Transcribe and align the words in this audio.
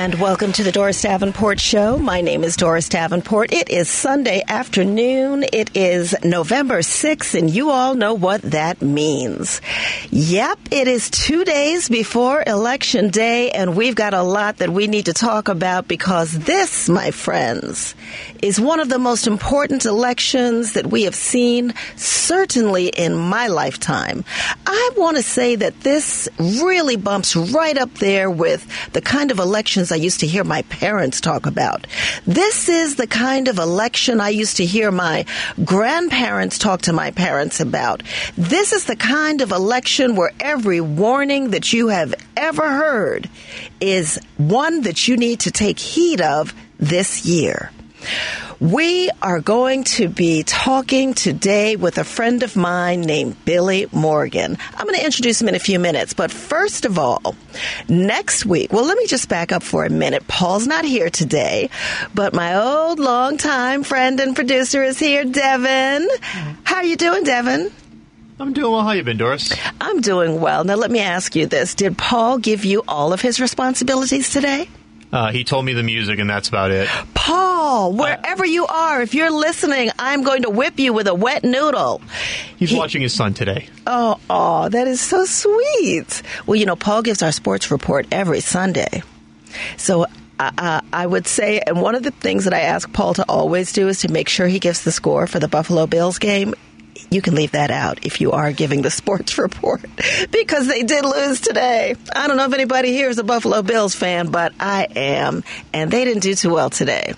And 0.00 0.14
welcome 0.14 0.50
to 0.52 0.62
the 0.62 0.72
Doris 0.72 1.02
Davenport 1.02 1.60
Show. 1.60 1.98
My 1.98 2.22
name 2.22 2.42
is 2.42 2.56
Doris 2.56 2.88
Davenport. 2.88 3.52
It 3.52 3.68
is 3.68 3.90
Sunday 3.90 4.42
afternoon. 4.48 5.44
It 5.52 5.76
is 5.76 6.14
November 6.24 6.78
6th, 6.78 7.38
and 7.38 7.50
you 7.50 7.68
all 7.68 7.94
know 7.94 8.14
what 8.14 8.40
that 8.40 8.80
means. 8.80 9.60
Yep, 10.10 10.58
it 10.70 10.88
is 10.88 11.10
two 11.10 11.44
days 11.44 11.90
before 11.90 12.42
Election 12.46 13.10
Day, 13.10 13.50
and 13.50 13.76
we've 13.76 13.94
got 13.94 14.14
a 14.14 14.22
lot 14.22 14.56
that 14.56 14.70
we 14.70 14.86
need 14.86 15.04
to 15.04 15.12
talk 15.12 15.48
about 15.48 15.86
because 15.86 16.32
this, 16.32 16.88
my 16.88 17.10
friends, 17.10 17.94
is 18.40 18.58
one 18.58 18.80
of 18.80 18.88
the 18.88 18.98
most 18.98 19.26
important 19.26 19.84
elections 19.84 20.72
that 20.72 20.86
we 20.86 21.02
have 21.02 21.14
seen, 21.14 21.74
certainly 21.96 22.88
in 22.88 23.14
my 23.14 23.48
lifetime. 23.48 24.24
I 24.66 24.90
want 24.96 25.18
to 25.18 25.22
say 25.22 25.56
that 25.56 25.78
this 25.80 26.26
really 26.38 26.96
bumps 26.96 27.36
right 27.36 27.76
up 27.76 27.92
there 27.96 28.30
with 28.30 28.66
the 28.94 29.02
kind 29.02 29.30
of 29.30 29.38
elections 29.38 29.89
I 29.92 29.96
used 29.96 30.20
to 30.20 30.26
hear 30.26 30.44
my 30.44 30.62
parents 30.62 31.20
talk 31.20 31.46
about. 31.46 31.86
This 32.26 32.68
is 32.68 32.96
the 32.96 33.06
kind 33.06 33.48
of 33.48 33.58
election 33.58 34.20
I 34.20 34.30
used 34.30 34.56
to 34.58 34.66
hear 34.66 34.90
my 34.90 35.24
grandparents 35.64 36.58
talk 36.58 36.82
to 36.82 36.92
my 36.92 37.10
parents 37.10 37.60
about. 37.60 38.02
This 38.36 38.72
is 38.72 38.84
the 38.84 38.96
kind 38.96 39.40
of 39.40 39.52
election 39.52 40.16
where 40.16 40.32
every 40.40 40.80
warning 40.80 41.50
that 41.50 41.72
you 41.72 41.88
have 41.88 42.14
ever 42.36 42.68
heard 42.68 43.28
is 43.80 44.18
one 44.36 44.82
that 44.82 45.08
you 45.08 45.16
need 45.16 45.40
to 45.40 45.50
take 45.50 45.78
heed 45.78 46.20
of 46.20 46.54
this 46.78 47.24
year. 47.24 47.70
We 48.60 49.08
are 49.22 49.40
going 49.40 49.84
to 49.84 50.10
be 50.10 50.42
talking 50.42 51.14
today 51.14 51.76
with 51.76 51.96
a 51.96 52.04
friend 52.04 52.42
of 52.42 52.56
mine 52.56 53.00
named 53.00 53.42
Billy 53.46 53.86
Morgan. 53.90 54.58
I'm 54.76 54.84
going 54.84 54.98
to 54.98 55.04
introduce 55.04 55.40
him 55.40 55.48
in 55.48 55.54
a 55.54 55.58
few 55.58 55.78
minutes, 55.78 56.12
but 56.12 56.30
first 56.30 56.84
of 56.84 56.98
all, 56.98 57.34
next 57.88 58.44
week, 58.44 58.70
well, 58.70 58.84
let 58.84 58.98
me 58.98 59.06
just 59.06 59.30
back 59.30 59.50
up 59.50 59.62
for 59.62 59.86
a 59.86 59.88
minute. 59.88 60.28
Paul's 60.28 60.66
not 60.66 60.84
here 60.84 61.08
today, 61.08 61.70
but 62.14 62.34
my 62.34 62.62
old 62.62 62.98
longtime 62.98 63.82
friend 63.82 64.20
and 64.20 64.36
producer 64.36 64.82
is 64.82 64.98
here, 64.98 65.24
Devin. 65.24 66.06
How 66.64 66.76
are 66.76 66.84
you 66.84 66.96
doing, 66.96 67.24
Devin? 67.24 67.72
I'm 68.38 68.52
doing 68.52 68.72
well. 68.72 68.82
How 68.82 68.90
you 68.90 69.02
been, 69.02 69.16
Doris? 69.16 69.54
I'm 69.80 70.02
doing 70.02 70.38
well. 70.38 70.64
Now, 70.64 70.74
let 70.74 70.90
me 70.90 71.00
ask 71.00 71.34
you 71.34 71.46
this. 71.46 71.74
Did 71.74 71.96
Paul 71.96 72.36
give 72.36 72.66
you 72.66 72.82
all 72.86 73.14
of 73.14 73.22
his 73.22 73.40
responsibilities 73.40 74.30
today? 74.30 74.68
Uh, 75.12 75.32
he 75.32 75.42
told 75.44 75.64
me 75.64 75.72
the 75.72 75.82
music, 75.82 76.18
and 76.18 76.30
that's 76.30 76.48
about 76.48 76.70
it. 76.70 76.88
Paul, 77.14 77.92
wherever 77.92 78.44
you 78.44 78.66
are, 78.66 79.02
if 79.02 79.14
you're 79.14 79.30
listening, 79.30 79.90
I'm 79.98 80.22
going 80.22 80.42
to 80.42 80.50
whip 80.50 80.78
you 80.78 80.92
with 80.92 81.08
a 81.08 81.14
wet 81.14 81.42
noodle. 81.42 82.00
He's 82.56 82.70
he, 82.70 82.78
watching 82.78 83.02
his 83.02 83.12
son 83.12 83.34
today. 83.34 83.68
Oh, 83.86 84.20
oh, 84.30 84.68
that 84.68 84.86
is 84.86 85.00
so 85.00 85.24
sweet. 85.24 86.22
Well, 86.46 86.56
you 86.56 86.66
know, 86.66 86.76
Paul 86.76 87.02
gives 87.02 87.22
our 87.22 87.32
sports 87.32 87.70
report 87.70 88.06
every 88.12 88.40
Sunday. 88.40 89.02
So 89.76 90.06
uh, 90.38 90.80
I 90.92 91.06
would 91.06 91.26
say, 91.26 91.60
and 91.60 91.82
one 91.82 91.94
of 91.94 92.02
the 92.02 92.12
things 92.12 92.44
that 92.44 92.54
I 92.54 92.60
ask 92.60 92.90
Paul 92.92 93.14
to 93.14 93.24
always 93.28 93.72
do 93.72 93.88
is 93.88 94.00
to 94.00 94.08
make 94.08 94.28
sure 94.28 94.46
he 94.46 94.58
gives 94.58 94.84
the 94.84 94.92
score 94.92 95.26
for 95.26 95.38
the 95.38 95.48
Buffalo 95.48 95.86
Bills 95.86 96.18
game 96.18 96.54
you 97.10 97.22
can 97.22 97.34
leave 97.34 97.52
that 97.52 97.70
out 97.70 98.04
if 98.04 98.20
you 98.20 98.32
are 98.32 98.52
giving 98.52 98.82
the 98.82 98.90
sports 99.00 99.38
report 99.38 99.82
because 100.30 100.66
they 100.66 100.82
did 100.82 101.04
lose 101.04 101.40
today. 101.40 101.94
I 102.14 102.26
don't 102.26 102.36
know 102.36 102.46
if 102.46 102.52
anybody 102.52 102.92
here 102.92 103.08
is 103.08 103.18
a 103.18 103.24
Buffalo 103.24 103.62
Bills 103.62 103.94
fan, 103.94 104.30
but 104.30 104.52
I 104.60 104.84
am, 104.94 105.44
and 105.72 105.90
they 105.90 106.04
didn't 106.04 106.22
do 106.22 106.34
too 106.34 106.50
well 106.50 106.70
today. 106.70 107.14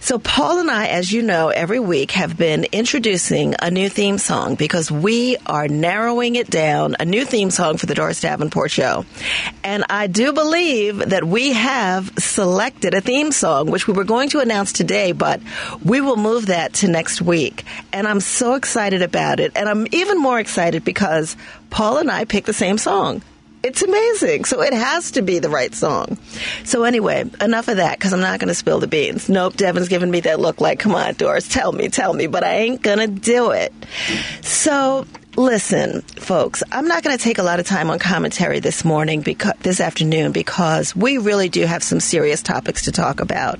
So, 0.00 0.18
Paul 0.18 0.58
and 0.58 0.70
I, 0.70 0.86
as 0.86 1.12
you 1.12 1.22
know, 1.22 1.48
every 1.48 1.78
week 1.78 2.12
have 2.12 2.36
been 2.36 2.64
introducing 2.72 3.54
a 3.60 3.70
new 3.70 3.88
theme 3.88 4.18
song 4.18 4.56
because 4.56 4.90
we 4.90 5.36
are 5.46 5.68
narrowing 5.68 6.36
it 6.36 6.50
down, 6.50 6.96
a 6.98 7.04
new 7.04 7.24
theme 7.24 7.50
song 7.50 7.76
for 7.76 7.86
the 7.86 7.94
Doris 7.94 8.20
Davenport 8.20 8.70
Show. 8.70 9.04
And 9.62 9.84
I 9.88 10.06
do 10.06 10.32
believe 10.32 10.98
that 11.10 11.24
we 11.24 11.52
have 11.52 12.12
selected 12.18 12.94
a 12.94 13.00
theme 13.00 13.32
song, 13.32 13.70
which 13.70 13.86
we 13.86 13.94
were 13.94 14.04
going 14.04 14.28
to 14.30 14.40
announce 14.40 14.72
today, 14.72 15.12
but 15.12 15.40
we 15.84 16.00
will 16.00 16.16
move 16.16 16.46
that 16.46 16.72
to 16.74 16.88
next 16.88 17.22
week. 17.22 17.64
And 17.92 18.06
I'm 18.06 18.20
so 18.20 18.54
excited 18.54 19.02
about 19.12 19.40
it. 19.40 19.52
And 19.54 19.68
I'm 19.68 19.86
even 19.92 20.18
more 20.18 20.40
excited 20.40 20.84
because 20.84 21.36
Paul 21.68 21.98
and 21.98 22.10
I 22.10 22.24
picked 22.24 22.46
the 22.46 22.54
same 22.54 22.78
song. 22.78 23.20
It's 23.62 23.82
amazing. 23.82 24.46
So 24.46 24.62
it 24.62 24.72
has 24.72 25.12
to 25.12 25.22
be 25.22 25.38
the 25.38 25.50
right 25.50 25.72
song. 25.74 26.18
So 26.64 26.82
anyway, 26.82 27.24
enough 27.40 27.68
of 27.68 27.76
that 27.76 27.98
because 27.98 28.12
I'm 28.12 28.20
not 28.20 28.40
going 28.40 28.48
to 28.48 28.54
spill 28.54 28.80
the 28.80 28.88
beans. 28.88 29.28
Nope, 29.28 29.54
Devin's 29.54 29.88
giving 29.88 30.10
me 30.10 30.20
that 30.20 30.40
look 30.40 30.60
like, 30.60 30.80
come 30.80 30.94
on, 30.94 31.14
Doris, 31.14 31.46
tell 31.46 31.70
me, 31.70 31.88
tell 31.88 32.12
me, 32.12 32.26
but 32.26 32.42
I 32.42 32.54
ain't 32.54 32.82
going 32.82 32.98
to 32.98 33.06
do 33.06 33.50
it. 33.50 33.72
So 34.40 35.06
Listen, 35.34 36.02
folks, 36.02 36.62
I'm 36.70 36.86
not 36.86 37.02
going 37.02 37.16
to 37.16 37.22
take 37.22 37.38
a 37.38 37.42
lot 37.42 37.58
of 37.58 37.64
time 37.64 37.88
on 37.88 37.98
commentary 37.98 38.60
this 38.60 38.84
morning 38.84 39.22
because 39.22 39.54
this 39.60 39.80
afternoon 39.80 40.30
because 40.30 40.94
we 40.94 41.16
really 41.16 41.48
do 41.48 41.64
have 41.64 41.82
some 41.82 42.00
serious 42.00 42.42
topics 42.42 42.82
to 42.82 42.92
talk 42.92 43.20
about. 43.20 43.58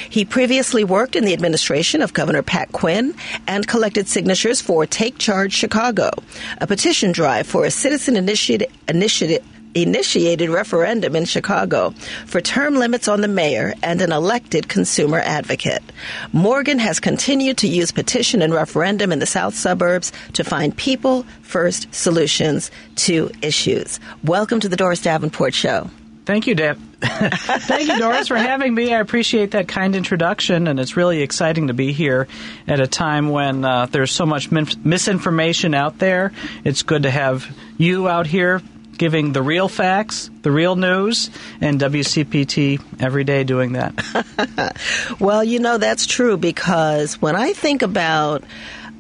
He 0.09 0.25
previously 0.25 0.83
worked 0.83 1.15
in 1.15 1.25
the 1.25 1.33
administration 1.33 2.01
of 2.01 2.13
Governor 2.13 2.41
Pat 2.41 2.71
Quinn 2.71 3.15
and 3.47 3.67
collected 3.67 4.07
signatures 4.07 4.61
for 4.61 4.85
Take 4.85 5.17
Charge 5.17 5.53
Chicago, 5.53 6.11
a 6.59 6.67
petition 6.67 7.11
drive 7.11 7.47
for 7.47 7.65
a 7.65 7.71
citizen 7.71 8.15
initiated, 8.15 8.69
initiative 8.87 9.43
initiated 9.75 10.49
referendum 10.49 11.15
in 11.15 11.25
Chicago 11.25 11.91
for 12.25 12.41
term 12.41 12.75
limits 12.75 13.07
on 13.07 13.21
the 13.21 13.27
mayor 13.27 13.73
and 13.83 14.01
an 14.01 14.11
elected 14.11 14.69
consumer 14.69 15.19
advocate. 15.19 15.83
Morgan 16.31 16.79
has 16.79 16.99
continued 16.99 17.57
to 17.57 17.67
use 17.67 17.91
petition 17.91 18.41
and 18.41 18.53
referendum 18.53 19.11
in 19.11 19.19
the 19.19 19.25
south 19.25 19.53
suburbs 19.53 20.11
to 20.33 20.43
find 20.43 20.75
people 20.77 21.23
first 21.41 21.93
solutions 21.93 22.71
to 22.95 23.29
issues. 23.41 23.99
Welcome 24.23 24.61
to 24.61 24.69
the 24.69 24.77
Doris 24.77 25.01
Davenport 25.01 25.53
Show. 25.53 25.89
Thank 26.25 26.47
you, 26.47 26.55
Deb. 26.55 26.79
Thank 27.01 27.87
you, 27.87 27.99
Doris, 27.99 28.29
for 28.29 28.35
having 28.35 28.73
me. 28.73 28.93
I 28.93 28.99
appreciate 28.99 29.51
that 29.51 29.67
kind 29.67 29.95
introduction, 29.95 30.67
and 30.67 30.79
it's 30.79 30.97
really 30.97 31.21
exciting 31.21 31.67
to 31.67 31.73
be 31.75 31.93
here 31.93 32.27
at 32.67 32.79
a 32.79 32.87
time 32.87 33.29
when 33.29 33.63
uh, 33.63 33.85
there's 33.85 34.11
so 34.11 34.25
much 34.25 34.51
min- 34.51 34.67
misinformation 34.83 35.75
out 35.75 35.99
there. 35.99 36.31
It's 36.63 36.81
good 36.81 37.03
to 37.03 37.11
have 37.11 37.45
you 37.77 38.07
out 38.09 38.25
here 38.25 38.61
giving 38.97 39.33
the 39.33 39.41
real 39.41 39.67
facts, 39.67 40.29
the 40.41 40.51
real 40.51 40.75
news, 40.75 41.29
and 41.61 41.79
WCPT 41.79 42.81
every 42.99 43.23
day 43.23 43.43
doing 43.43 43.73
that. 43.73 44.77
well, 45.19 45.43
you 45.43 45.59
know, 45.59 45.77
that's 45.77 46.05
true 46.05 46.37
because 46.37 47.21
when 47.21 47.35
I 47.35 47.53
think 47.53 47.81
about 47.81 48.43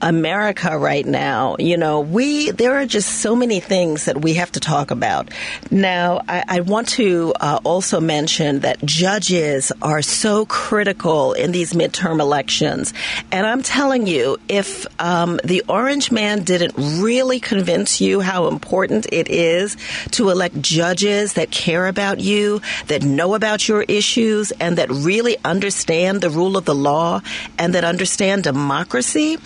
America 0.05 0.77
right 0.77 1.05
now, 1.05 1.55
you 1.57 1.77
know, 1.77 1.99
we 1.99 2.51
there 2.51 2.75
are 2.75 2.85
just 2.85 3.21
so 3.21 3.35
many 3.35 3.59
things 3.59 4.05
that 4.05 4.21
we 4.21 4.35
have 4.35 4.51
to 4.51 4.59
talk 4.59 4.91
about. 4.91 5.31
Now, 5.71 6.21
I, 6.27 6.43
I 6.47 6.59
want 6.59 6.89
to 6.89 7.33
uh, 7.39 7.59
also 7.63 7.99
mention 7.99 8.59
that 8.59 8.85
judges 8.85 9.71
are 9.81 10.03
so 10.03 10.45
critical 10.45 11.33
in 11.33 11.51
these 11.51 11.73
midterm 11.73 12.19
elections, 12.19 12.93
and 13.31 13.47
I'm 13.47 13.63
telling 13.63 14.05
you, 14.05 14.37
if 14.47 14.85
um, 15.01 15.39
the 15.43 15.63
Orange 15.67 16.11
Man 16.11 16.43
didn't 16.43 16.75
really 17.01 17.39
convince 17.39 17.99
you 17.99 18.21
how 18.21 18.47
important 18.47 19.07
it 19.11 19.27
is 19.27 19.75
to 20.11 20.29
elect 20.29 20.61
judges 20.61 21.33
that 21.33 21.49
care 21.49 21.87
about 21.87 22.19
you, 22.19 22.61
that 22.87 23.01
know 23.01 23.33
about 23.33 23.67
your 23.67 23.81
issues, 23.81 24.51
and 24.59 24.77
that 24.77 24.91
really 24.91 25.37
understand 25.43 26.21
the 26.21 26.29
rule 26.29 26.57
of 26.57 26.65
the 26.65 26.75
law 26.75 27.21
and 27.57 27.73
that 27.73 27.83
understand 27.83 28.43
democracy 28.43 29.39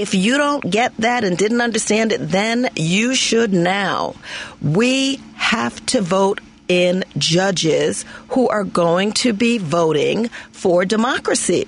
if 0.00 0.14
you 0.14 0.38
don't 0.38 0.68
get 0.68 0.96
that 0.96 1.24
and 1.24 1.36
didn't 1.36 1.60
understand 1.60 2.10
it 2.12 2.20
then, 2.20 2.70
you 2.74 3.14
should 3.14 3.52
now. 3.52 4.14
We 4.62 5.20
have 5.34 5.84
to 5.86 6.00
vote 6.00 6.40
in 6.68 7.04
judges 7.18 8.04
who 8.28 8.48
are 8.48 8.64
going 8.64 9.12
to 9.12 9.32
be 9.32 9.58
voting 9.58 10.28
for 10.52 10.84
democracy. 10.84 11.66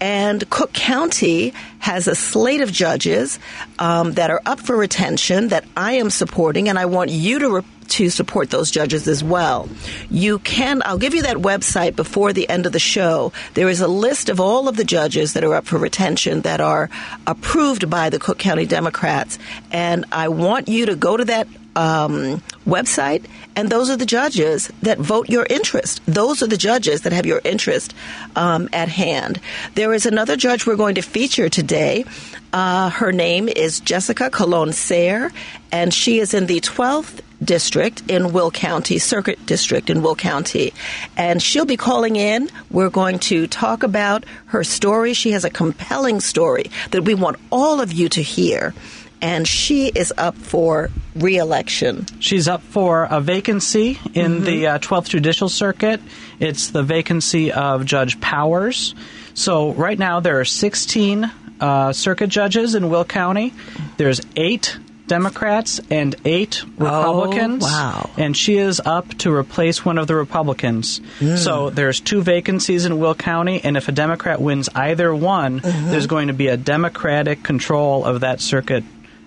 And 0.00 0.48
Cook 0.50 0.72
County 0.74 1.54
has 1.78 2.06
a 2.06 2.14
slate 2.14 2.60
of 2.60 2.70
judges 2.70 3.38
um, 3.78 4.12
that 4.12 4.30
are 4.30 4.42
up 4.44 4.60
for 4.60 4.76
retention 4.76 5.48
that 5.48 5.64
I 5.76 5.94
am 5.94 6.10
supporting, 6.10 6.68
and 6.68 6.78
I 6.78 6.84
want 6.84 7.10
you 7.10 7.38
to. 7.40 7.64
To 7.90 8.10
support 8.10 8.50
those 8.50 8.70
judges 8.70 9.08
as 9.08 9.22
well. 9.22 9.68
You 10.10 10.38
can, 10.40 10.82
I'll 10.84 10.98
give 10.98 11.14
you 11.14 11.22
that 11.22 11.36
website 11.36 11.96
before 11.96 12.32
the 12.32 12.48
end 12.48 12.66
of 12.66 12.72
the 12.72 12.78
show. 12.78 13.32
There 13.54 13.68
is 13.68 13.80
a 13.80 13.88
list 13.88 14.28
of 14.28 14.40
all 14.40 14.68
of 14.68 14.76
the 14.76 14.84
judges 14.84 15.32
that 15.34 15.44
are 15.44 15.54
up 15.54 15.66
for 15.66 15.78
retention 15.78 16.42
that 16.42 16.60
are 16.60 16.90
approved 17.26 17.88
by 17.90 18.10
the 18.10 18.18
Cook 18.18 18.38
County 18.38 18.66
Democrats. 18.66 19.38
And 19.70 20.04
I 20.12 20.28
want 20.28 20.68
you 20.68 20.86
to 20.86 20.96
go 20.96 21.16
to 21.16 21.24
that 21.26 21.48
um, 21.76 22.42
website, 22.66 23.24
and 23.56 23.70
those 23.70 23.90
are 23.90 23.96
the 23.96 24.06
judges 24.06 24.70
that 24.82 24.98
vote 24.98 25.28
your 25.28 25.46
interest. 25.48 26.00
Those 26.06 26.42
are 26.42 26.46
the 26.46 26.56
judges 26.56 27.02
that 27.02 27.12
have 27.12 27.26
your 27.26 27.40
interest 27.44 27.94
um, 28.36 28.68
at 28.72 28.88
hand. 28.88 29.40
There 29.74 29.92
is 29.92 30.06
another 30.06 30.36
judge 30.36 30.66
we're 30.66 30.76
going 30.76 30.96
to 30.96 31.02
feature 31.02 31.48
today. 31.48 32.04
Uh, 32.52 32.90
her 32.90 33.12
name 33.12 33.48
is 33.48 33.80
Jessica 33.80 34.30
Colon 34.30 34.72
Sayre, 34.72 35.32
and 35.72 35.92
she 35.92 36.18
is 36.20 36.34
in 36.34 36.46
the 36.46 36.60
12th 36.60 37.20
district 37.42 38.02
in 38.08 38.32
Will 38.32 38.50
County, 38.50 38.98
Circuit 38.98 39.44
District 39.46 39.90
in 39.90 40.02
Will 40.02 40.14
County. 40.14 40.72
And 41.16 41.42
she'll 41.42 41.64
be 41.64 41.76
calling 41.76 42.16
in. 42.16 42.48
We're 42.70 42.90
going 42.90 43.18
to 43.20 43.46
talk 43.46 43.82
about 43.82 44.24
her 44.46 44.64
story. 44.64 45.14
She 45.14 45.32
has 45.32 45.44
a 45.44 45.50
compelling 45.50 46.20
story 46.20 46.70
that 46.90 47.02
we 47.02 47.14
want 47.14 47.38
all 47.50 47.80
of 47.80 47.92
you 47.92 48.08
to 48.10 48.22
hear 48.22 48.74
and 49.20 49.46
she 49.46 49.88
is 49.88 50.12
up 50.16 50.36
for 50.36 50.90
reelection. 51.14 52.06
She's 52.20 52.48
up 52.48 52.62
for 52.62 53.04
a 53.04 53.20
vacancy 53.20 53.98
in 54.14 54.32
mm-hmm. 54.32 54.44
the 54.44 54.66
uh, 54.66 54.78
12th 54.78 55.08
Judicial 55.08 55.48
Circuit. 55.48 56.00
It's 56.40 56.70
the 56.70 56.82
vacancy 56.82 57.52
of 57.52 57.84
Judge 57.84 58.20
Powers. 58.20 58.94
So 59.34 59.72
right 59.72 59.98
now 59.98 60.20
there 60.20 60.40
are 60.40 60.44
16 60.44 61.30
uh, 61.60 61.92
circuit 61.92 62.28
judges 62.28 62.74
in 62.74 62.90
Will 62.90 63.04
County. 63.04 63.52
There's 63.96 64.20
eight 64.36 64.78
Democrats 65.06 65.80
and 65.90 66.14
eight 66.24 66.64
Republicans. 66.78 67.62
Oh, 67.64 67.66
wow. 67.66 68.10
And 68.16 68.36
she 68.36 68.56
is 68.56 68.80
up 68.80 69.08
to 69.18 69.32
replace 69.32 69.84
one 69.84 69.98
of 69.98 70.06
the 70.06 70.14
Republicans. 70.14 71.00
Mm. 71.20 71.36
So 71.36 71.70
there's 71.70 72.00
two 72.00 72.22
vacancies 72.22 72.86
in 72.86 72.98
Will 72.98 73.14
County, 73.14 73.60
and 73.62 73.76
if 73.76 73.88
a 73.88 73.92
Democrat 73.92 74.40
wins 74.40 74.68
either 74.74 75.14
one, 75.14 75.60
mm-hmm. 75.60 75.90
there's 75.90 76.06
going 76.06 76.28
to 76.28 76.34
be 76.34 76.48
a 76.48 76.56
Democratic 76.56 77.42
control 77.42 78.04
of 78.04 78.20
that 78.20 78.40
circuit 78.40 78.84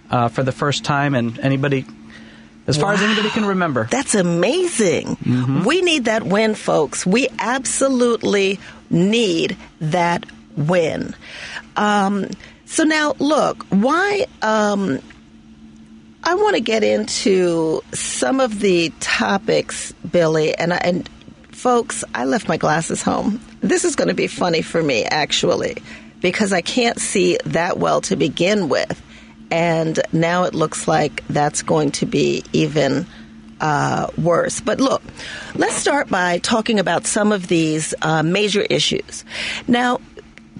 uh, 0.10 0.30
for 0.30 0.44
the 0.44 0.52
first 0.52 0.84
time, 0.84 1.16
and 1.16 1.40
anybody, 1.40 1.86
as 2.66 2.78
far 2.78 2.90
wow. 2.90 2.94
as 2.96 3.02
anybody 3.02 3.30
can 3.30 3.46
remember. 3.46 3.88
That's 3.90 4.16
amazing. 4.16 5.18
Mm-hmm. 5.18 5.64
We 5.64 5.82
need 5.82 6.06
that 6.06 6.24
win, 6.24 6.56
folks. 6.56 7.06
We 7.06 7.28
absolutely 7.40 8.60
need 8.90 9.58
that 9.80 10.26
win. 10.56 11.16
Um, 11.76 12.30
so 12.66 12.84
now, 12.84 13.14
look, 13.20 13.66
why? 13.70 14.26
Um, 14.42 15.00
I 16.24 16.36
want 16.36 16.56
to 16.56 16.62
get 16.62 16.84
into 16.84 17.82
some 17.94 18.42
of 18.42 18.60
the 18.60 18.92
topics, 19.00 19.94
Billy, 20.12 20.54
and 20.56 20.74
and 20.74 21.10
folks, 21.52 22.04
I 22.14 22.26
left 22.26 22.48
my 22.48 22.58
glasses 22.58 23.02
home. 23.02 23.40
This 23.62 23.86
is 23.86 23.96
going 23.96 24.10
to 24.10 24.14
be 24.14 24.28
funny 24.28 24.62
for 24.62 24.84
me, 24.84 25.04
actually, 25.06 25.78
because 26.20 26.52
I 26.54 26.62
can't 26.62 27.00
see 27.00 27.38
that 27.46 27.78
well 27.78 28.02
to 28.02 28.16
begin 28.16 28.68
with 28.70 29.02
and 29.52 30.00
now 30.12 30.44
it 30.44 30.54
looks 30.54 30.88
like 30.88 31.26
that's 31.28 31.62
going 31.62 31.92
to 31.92 32.06
be 32.06 32.44
even 32.54 33.06
uh, 33.60 34.08
worse. 34.18 34.60
But 34.60 34.80
look, 34.80 35.02
let's 35.56 35.76
start 35.76 36.10
by 36.10 36.40
talking 36.40 36.80
about 36.80 37.06
some 37.06 37.32
of 37.32 37.48
these 37.48 37.94
uh, 38.02 38.24
major 38.24 38.62
issues. 38.62 39.26
Now, 39.68 40.00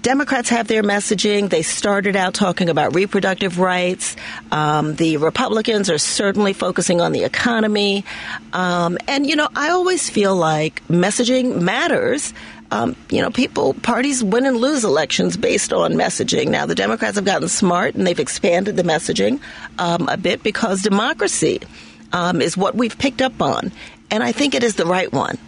Democrats 0.00 0.48
have 0.50 0.68
their 0.68 0.82
messaging. 0.82 1.50
They 1.50 1.62
started 1.62 2.14
out 2.14 2.34
talking 2.34 2.68
about 2.68 2.94
reproductive 2.94 3.58
rights. 3.58 4.16
Um, 4.52 4.94
the 4.94 5.16
Republicans 5.16 5.90
are 5.90 5.98
certainly 5.98 6.52
focusing 6.52 7.00
on 7.00 7.12
the 7.12 7.24
economy. 7.24 8.04
Um, 8.52 8.96
and, 9.08 9.26
you 9.28 9.34
know, 9.34 9.48
I 9.56 9.70
always 9.70 10.08
feel 10.08 10.36
like 10.36 10.86
messaging 10.86 11.60
matters 11.60 12.32
um, 12.70 12.96
you 13.10 13.22
know, 13.22 13.30
people, 13.30 13.74
parties 13.74 14.22
win 14.22 14.44
and 14.44 14.56
lose 14.56 14.84
elections 14.84 15.36
based 15.36 15.72
on 15.72 15.94
messaging. 15.94 16.48
Now, 16.48 16.66
the 16.66 16.74
Democrats 16.74 17.16
have 17.16 17.24
gotten 17.24 17.48
smart 17.48 17.94
and 17.94 18.06
they've 18.06 18.18
expanded 18.18 18.76
the 18.76 18.82
messaging 18.82 19.40
um, 19.78 20.08
a 20.08 20.16
bit 20.16 20.42
because 20.42 20.82
democracy 20.82 21.60
um, 22.12 22.42
is 22.42 22.56
what 22.56 22.74
we've 22.74 22.96
picked 22.98 23.22
up 23.22 23.40
on. 23.40 23.72
And 24.10 24.22
I 24.22 24.32
think 24.32 24.54
it 24.54 24.62
is 24.62 24.76
the 24.76 24.86
right 24.86 25.12
one. 25.12 25.38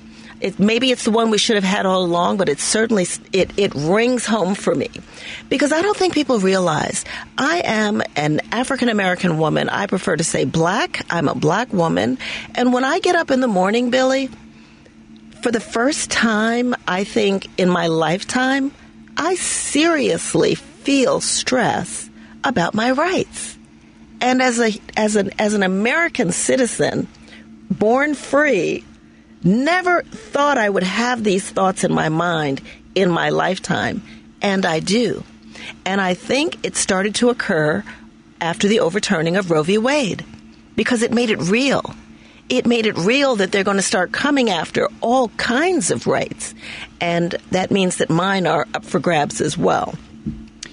It, 0.41 0.59
maybe 0.59 0.91
it's 0.91 1.05
the 1.05 1.11
one 1.11 1.31
we 1.31 1.37
should 1.37 1.57
have 1.57 1.65
had 1.65 1.85
all 1.85 2.03
along, 2.03 2.39
but 2.39 2.49
it 2.49 2.61
certainly 2.61 3.07
it, 3.33 3.51
it 3.59 3.75
rings 3.75 4.25
home 4.25 4.55
for 4.55 4.75
me 4.75 4.89
because 5.51 5.71
I 5.71 5.83
don't 5.83 5.97
think 5.97 6.15
people 6.15 6.39
realize 6.39 7.05
I 7.37 7.61
am 7.63 8.03
an 8.17 8.41
African 8.51 8.89
American 8.89 9.37
woman. 9.37 9.69
I 9.69 9.87
prefer 9.87 10.17
to 10.17 10.25
say 10.25 10.47
black. 10.47 11.05
I'm 11.11 11.29
a 11.29 11.35
black 11.35 11.75
woman, 11.75 12.17
and 12.55 12.73
when 12.73 12.85
I 12.85 13.01
get 13.01 13.17
up 13.17 13.31
in 13.31 13.41
the 13.41 13.49
morning, 13.49 13.91
Billy, 13.91 14.31
for 15.43 15.51
the 15.51 15.61
first 15.61 16.11
time, 16.11 16.75
I 16.87 17.05
think, 17.05 17.47
in 17.59 17.69
my 17.69 17.87
lifetime, 17.87 18.73
I 19.17 19.35
seriously 19.37 20.55
feel 20.55 21.21
stress 21.21 22.09
about 22.45 22.75
my 22.75 22.91
rights. 22.91 23.57
And 24.21 24.43
as 24.43 24.61
a 24.61 24.73
as 24.97 25.17
an 25.17 25.31
as 25.39 25.55
an 25.55 25.63
American 25.63 26.31
citizen, 26.31 27.09
born 27.71 28.15
free, 28.15 28.85
never 29.43 30.03
thought 30.03 30.59
I 30.59 30.69
would 30.69 30.83
have 30.83 31.25
these 31.25 31.49
thoughts 31.49 31.85
in 31.85 31.93
my 31.93 32.11
mind 32.11 32.61
in 32.95 33.11
my 33.11 33.31
lifetime, 33.31 34.03
and 34.43 34.67
I 34.67 34.81
do. 34.81 35.25
And 35.87 36.01
I 36.01 36.15
think 36.15 36.65
it 36.67 36.77
started 36.77 37.15
to 37.17 37.31
occur 37.31 37.85
after 38.41 38.69
the 38.69 38.81
overturning 38.81 39.37
of 39.37 39.51
Roe 39.51 39.63
v. 39.63 39.79
Wade 39.79 40.25
because 40.77 41.03
it 41.03 41.13
made 41.13 41.31
it 41.31 41.39
real 41.39 41.95
it 42.51 42.67
made 42.67 42.85
it 42.85 42.99
real 42.99 43.37
that 43.37 43.53
they're 43.53 43.65
going 43.65 43.77
to 43.77 43.83
start 43.83 44.13
coming 44.13 44.51
after 44.51 44.89
all 45.01 45.29
kinds 45.29 45.91
of 45.91 46.07
rights. 46.07 46.53
And 47.01 47.37
that 47.53 47.71
means 47.71 47.99
that 47.99 48.11
mine 48.11 48.47
are 48.47 48.67
up 48.75 48.85
for 48.85 48.99
grabs 48.99 49.41
as 49.41 49.57
well. 49.57 49.95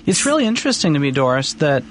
It's 0.05 0.25
really 0.25 0.45
interesting 0.45 0.95
to 0.95 0.99
me, 0.99 1.11
Doris, 1.11 1.53
that 1.55 1.83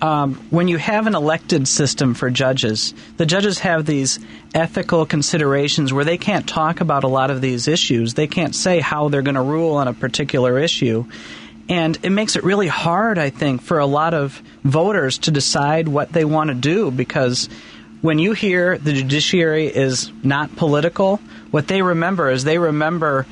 um, 0.00 0.34
when 0.50 0.68
you 0.68 0.78
have 0.78 1.06
an 1.06 1.14
elected 1.14 1.66
system 1.66 2.14
for 2.14 2.30
judges, 2.30 2.94
the 3.16 3.26
judges 3.26 3.58
have 3.60 3.84
these 3.84 4.20
ethical 4.54 5.06
considerations 5.06 5.92
where 5.92 6.04
they 6.04 6.18
can't 6.18 6.48
talk 6.48 6.80
about 6.80 7.02
a 7.02 7.08
lot 7.08 7.30
of 7.30 7.40
these 7.40 7.66
issues. 7.66 8.14
They 8.14 8.28
can't 8.28 8.54
say 8.54 8.78
how 8.78 9.08
they're 9.08 9.22
going 9.22 9.34
to 9.34 9.42
rule 9.42 9.74
on 9.74 9.88
a 9.88 9.94
particular 9.94 10.58
issue. 10.58 11.04
And 11.68 11.98
it 12.02 12.10
makes 12.10 12.36
it 12.36 12.44
really 12.44 12.68
hard, 12.68 13.18
I 13.18 13.30
think, 13.30 13.62
for 13.62 13.78
a 13.78 13.86
lot 13.86 14.14
of 14.14 14.40
voters 14.62 15.18
to 15.18 15.30
decide 15.30 15.88
what 15.88 16.12
they 16.12 16.24
want 16.24 16.48
to 16.48 16.54
do 16.54 16.90
because 16.90 17.48
when 18.02 18.18
you 18.18 18.32
hear 18.32 18.76
the 18.76 18.92
judiciary 18.92 19.66
is 19.66 20.12
not 20.22 20.54
political, 20.56 21.16
what 21.50 21.68
they 21.68 21.80
remember 21.80 22.30
is 22.30 22.44
they 22.44 22.58
remember 22.58 23.26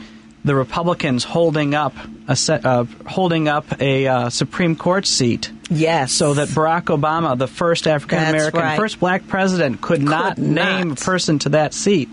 the 0.44 0.54
Republicans 0.54 1.24
holding 1.24 1.74
up 1.74 1.92
a 2.26 2.34
set, 2.34 2.64
uh, 2.64 2.84
holding 3.06 3.48
up 3.48 3.80
a 3.80 4.06
uh, 4.06 4.30
Supreme 4.30 4.76
Court 4.76 5.06
seat. 5.06 5.50
Yes. 5.68 6.12
So 6.12 6.34
that 6.34 6.48
Barack 6.48 6.84
Obama, 6.84 7.36
the 7.36 7.46
first 7.46 7.86
African 7.86 8.18
American, 8.18 8.60
right. 8.60 8.78
first 8.78 9.00
black 9.00 9.26
president, 9.26 9.80
could, 9.80 9.98
could 9.98 10.08
not, 10.08 10.38
not, 10.38 10.78
name 10.78 10.92
a 10.92 10.94
person 10.94 11.38
to 11.40 11.50
that 11.50 11.74
seat. 11.74 12.08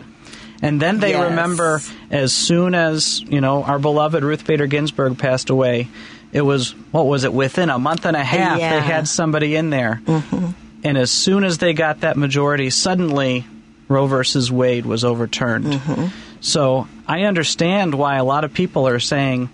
And 0.62 0.82
then 0.82 1.00
they 1.00 1.12
yes. 1.12 1.29
remember 1.29 1.82
as 2.10 2.34
soon 2.34 2.74
as, 2.74 3.22
you 3.22 3.39
know, 3.39 3.63
our 3.63 3.77
beloved 3.77 4.24
Ruth 4.24 4.46
Bader 4.46 4.67
Ginsburg 4.67 5.17
passed 5.20 5.51
away, 5.51 5.88
it 6.34 6.41
was, 6.41 6.72
what 6.91 7.05
was 7.05 7.24
it, 7.24 7.32
within 7.32 7.70
a 7.70 7.77
month 7.77 8.05
and 8.05 8.17
a 8.17 8.24
half, 8.24 8.60
yeah. 8.60 8.79
they 8.79 8.82
had 8.82 9.08
somebody 9.08 9.55
in 9.55 9.70
there. 9.70 10.01
Mm-hmm. 10.05 10.66
And 10.84 10.98
as 10.98 11.12
soon 11.12 11.43
as 11.43 11.57
they 11.57 11.74
got 11.74 12.01
that 12.01 12.17
majority, 12.17 12.69
suddenly 12.69 13.46
Roe 13.88 14.07
versus 14.07 14.51
Wade 14.51 14.86
was 14.86 15.03
overturned. 15.03 15.65
Mm-hmm. 15.65 16.07
So 16.41 16.88
I 17.07 17.24
understand 17.24 17.96
why 17.96 18.17
a 18.17 18.24
lot 18.24 18.43
of 18.43 18.53
people 18.53 18.88
are 18.88 19.00
saying, 19.00 19.50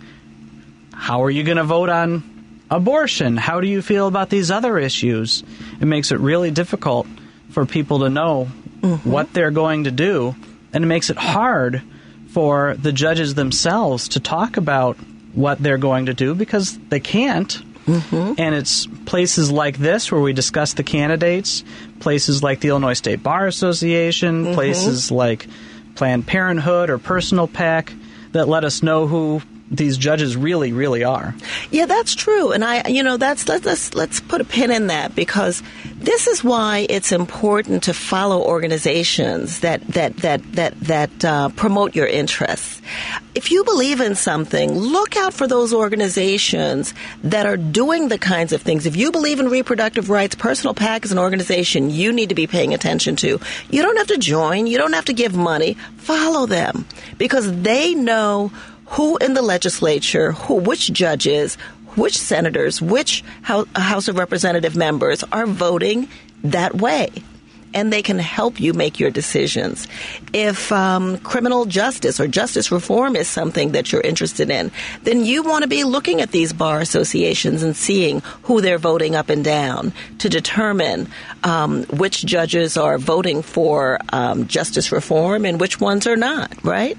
How 0.94 1.24
are 1.24 1.30
you 1.30 1.44
going 1.44 1.58
to 1.58 1.64
vote 1.64 1.90
on 1.90 2.64
abortion? 2.70 3.38
How 3.38 3.62
do 3.62 3.68
you 3.68 3.82
feel 3.82 4.08
about 4.08 4.30
these 4.30 4.52
other 4.52 4.78
issues? 4.78 5.44
It 5.80 5.86
makes 5.86 6.12
it 6.12 6.20
really 6.20 6.52
difficult 6.52 7.08
for 7.52 7.66
people 7.66 8.00
to 8.00 8.10
know 8.10 8.50
mm-hmm. 8.82 9.10
what 9.10 9.34
they're 9.34 9.52
going 9.52 9.86
to 9.86 9.92
do, 9.92 10.36
and 10.74 10.84
it 10.84 10.88
makes 10.88 11.10
it 11.10 11.18
hard 11.18 11.82
for 12.30 12.76
the 12.76 12.92
judges 12.92 13.36
themselves 13.36 14.10
to 14.10 14.20
talk 14.20 14.58
about 14.58 14.98
what 15.34 15.60
they're 15.60 15.78
going 15.78 16.08
to 16.08 16.14
do 16.14 16.34
because 16.36 16.78
they 16.90 17.00
can't 17.00 17.62
Mm-hmm. 17.86 18.34
And 18.38 18.56
it's 18.56 18.86
places 19.06 19.52
like 19.52 19.78
this 19.78 20.12
where 20.12 20.22
we 20.22 20.34
discuss 20.34 20.74
the 20.74 20.84
candidates, 20.84 21.64
places 22.00 22.42
like 22.42 22.60
the 22.60 22.70
Illinois 22.70 22.94
State 22.94 23.24
Bar 23.24 23.48
Association, 23.48 24.46
mm-hmm. 24.46 24.54
places 24.54 25.12
like 25.12 25.48
Planned 25.96 26.28
Parenthood 26.28 26.90
or 26.90 26.98
Personal 26.98 27.48
PAC 27.48 27.94
that 28.32 28.48
let 28.48 28.64
us 28.64 28.82
know 28.84 29.08
who 29.08 29.42
these 29.70 29.98
judges 29.98 30.38
really, 30.38 30.72
really 30.72 31.04
are. 31.04 31.36
Yeah, 31.72 31.86
that's 31.86 32.16
true, 32.16 32.52
and 32.52 32.64
I, 32.64 32.88
you 32.88 33.04
know, 33.04 33.18
that's 33.18 33.48
let's 33.48 33.66
let's, 33.66 33.94
let's 33.96 34.20
put 34.22 34.40
a 34.40 34.44
pin 34.44 34.72
in 34.72 34.88
that 34.88 35.16
because 35.16 35.64
this 35.96 36.28
is 36.28 36.44
why 36.44 36.86
it's 36.90 37.12
important 37.12 37.84
to 37.84 37.94
follow 37.94 38.44
organizations 38.44 39.62
that 39.62 39.86
that 39.90 40.18
that 40.18 40.44
that 40.54 40.80
that 40.82 41.26
uh, 41.26 41.50
promote 41.50 41.96
your 41.96 42.08
interests. 42.08 42.73
If 43.36 43.52
you 43.52 43.64
believe 43.64 44.00
in 44.00 44.16
something, 44.16 44.78
look 44.78 45.16
out 45.18 45.34
for 45.34 45.48
those 45.48 45.74
organizations 45.74 46.94
that 47.24 47.46
are 47.46 47.58
doing 47.58 48.08
the 48.08 48.18
kinds 48.18 48.54
of 48.54 48.62
things. 48.62 48.86
If 48.86 48.96
you 48.96 49.12
believe 49.12 49.40
in 49.40 49.50
reproductive 49.50 50.10
rights, 50.10 50.36
Personal 50.36 50.74
PAC 50.74 51.06
is 51.06 51.12
an 51.12 51.18
organization 51.18 51.90
you 51.90 52.14
need 52.14 52.30
to 52.30 52.36
be 52.36 52.48
paying 52.48 52.74
attention 52.74 53.16
to. 53.18 53.40
You 53.70 53.82
don't 53.82 53.98
have 53.98 54.08
to 54.08 54.18
join. 54.18 54.68
You 54.68 54.78
don't 54.78 54.94
have 54.94 55.06
to 55.06 55.14
give 55.14 55.36
money. 55.36 55.74
Follow 55.98 56.46
them 56.46 56.86
because 57.18 57.62
they 57.62 57.96
know 57.96 58.52
who 58.86 59.18
in 59.18 59.34
the 59.34 59.42
legislature, 59.42 60.34
who, 60.34 60.56
which 60.56 60.94
judges, 60.94 61.56
which 61.96 62.18
senators, 62.18 62.82
which 62.82 63.24
House 63.42 64.08
of 64.08 64.18
Representative 64.18 64.76
members 64.76 65.24
are 65.32 65.48
voting 65.48 66.08
that 66.44 66.76
way. 66.76 67.10
And 67.74 67.92
they 67.92 68.02
can 68.02 68.20
help 68.20 68.60
you 68.60 68.74
make 68.74 69.00
your 69.00 69.10
decisions. 69.10 69.88
If 70.34 70.72
um, 70.72 71.18
criminal 71.20 71.66
justice 71.66 72.20
or 72.20 72.28
justice 72.28 72.72
reform 72.72 73.16
is 73.16 73.28
something 73.28 73.72
that 73.72 73.92
you're 73.92 74.02
interested 74.02 74.50
in, 74.50 74.72
then 75.04 75.26
you 75.26 75.44
want 75.44 75.64
to 75.64 75.68
be 75.68 75.84
looking 75.84 76.22
at 76.22 76.32
these 76.32 76.54
bar 76.54 76.80
associations 76.80 77.64
and 77.64 77.76
seeing 77.76 78.22
who 78.44 78.62
they're 78.62 78.78
voting 78.78 79.16
up 79.16 79.30
and 79.30 79.44
down 79.44 79.94
to 80.20 80.30
determine 80.30 81.10
um, 81.44 81.84
which 81.86 82.26
judges 82.26 82.78
are 82.78 82.98
voting 82.98 83.42
for 83.42 84.00
um, 84.10 84.48
justice 84.48 84.92
reform 84.92 85.46
and 85.46 85.60
which 85.60 85.80
ones 85.80 86.08
are 86.08 86.16
not, 86.16 86.64
right? 86.64 86.98